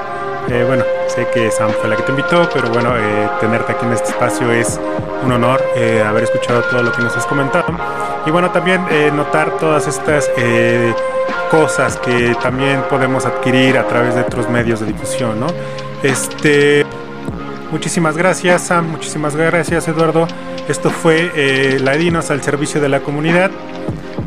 Eh, 0.48 0.64
bueno, 0.66 0.84
sé 1.08 1.26
que 1.32 1.50
Sam 1.50 1.70
fue 1.80 1.90
la 1.90 1.96
que 1.96 2.02
te 2.02 2.10
invitó, 2.10 2.48
pero 2.52 2.68
bueno, 2.70 2.96
eh, 2.96 3.28
tenerte 3.40 3.72
aquí 3.72 3.84
en 3.84 3.92
este 3.92 4.10
espacio 4.10 4.50
es 4.52 4.80
un 5.24 5.32
honor 5.32 5.62
eh, 5.74 6.02
haber 6.06 6.24
escuchado 6.24 6.62
todo 6.62 6.82
lo 6.82 6.92
que 6.92 7.02
nos 7.02 7.16
has 7.16 7.26
comentado. 7.26 7.66
Y 8.24 8.30
bueno, 8.30 8.50
también 8.50 8.84
eh, 8.90 9.10
notar 9.12 9.58
todas 9.58 9.86
estas 9.86 10.30
eh, 10.36 10.94
cosas 11.50 11.96
que 11.98 12.34
también 12.42 12.82
podemos 12.88 13.26
adquirir 13.26 13.78
a 13.78 13.86
través 13.86 14.14
de 14.14 14.22
otros 14.22 14.48
medios 14.48 14.80
de 14.80 14.86
difusión, 14.86 15.38
¿no? 15.40 15.46
Este, 16.02 16.85
muchísimas 17.70 18.16
gracias, 18.16 18.62
Sam, 18.62 18.90
muchísimas 18.90 19.36
gracias, 19.36 19.88
Eduardo. 19.88 20.26
Esto 20.68 20.90
fue 20.90 21.78
La 21.80 21.94
Edinos 21.94 22.30
al 22.30 22.42
servicio 22.42 22.80
de 22.80 22.88
la 22.88 23.00
comunidad. 23.00 23.50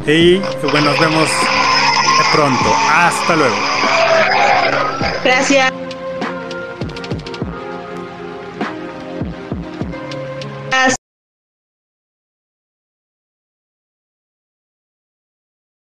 Y 0.06 0.38
bueno, 0.72 0.92
nos 0.92 1.00
vemos 1.00 1.30
pronto. 2.32 2.76
Hasta 2.90 3.36
luego. 3.36 3.56
Gracias. 5.24 5.79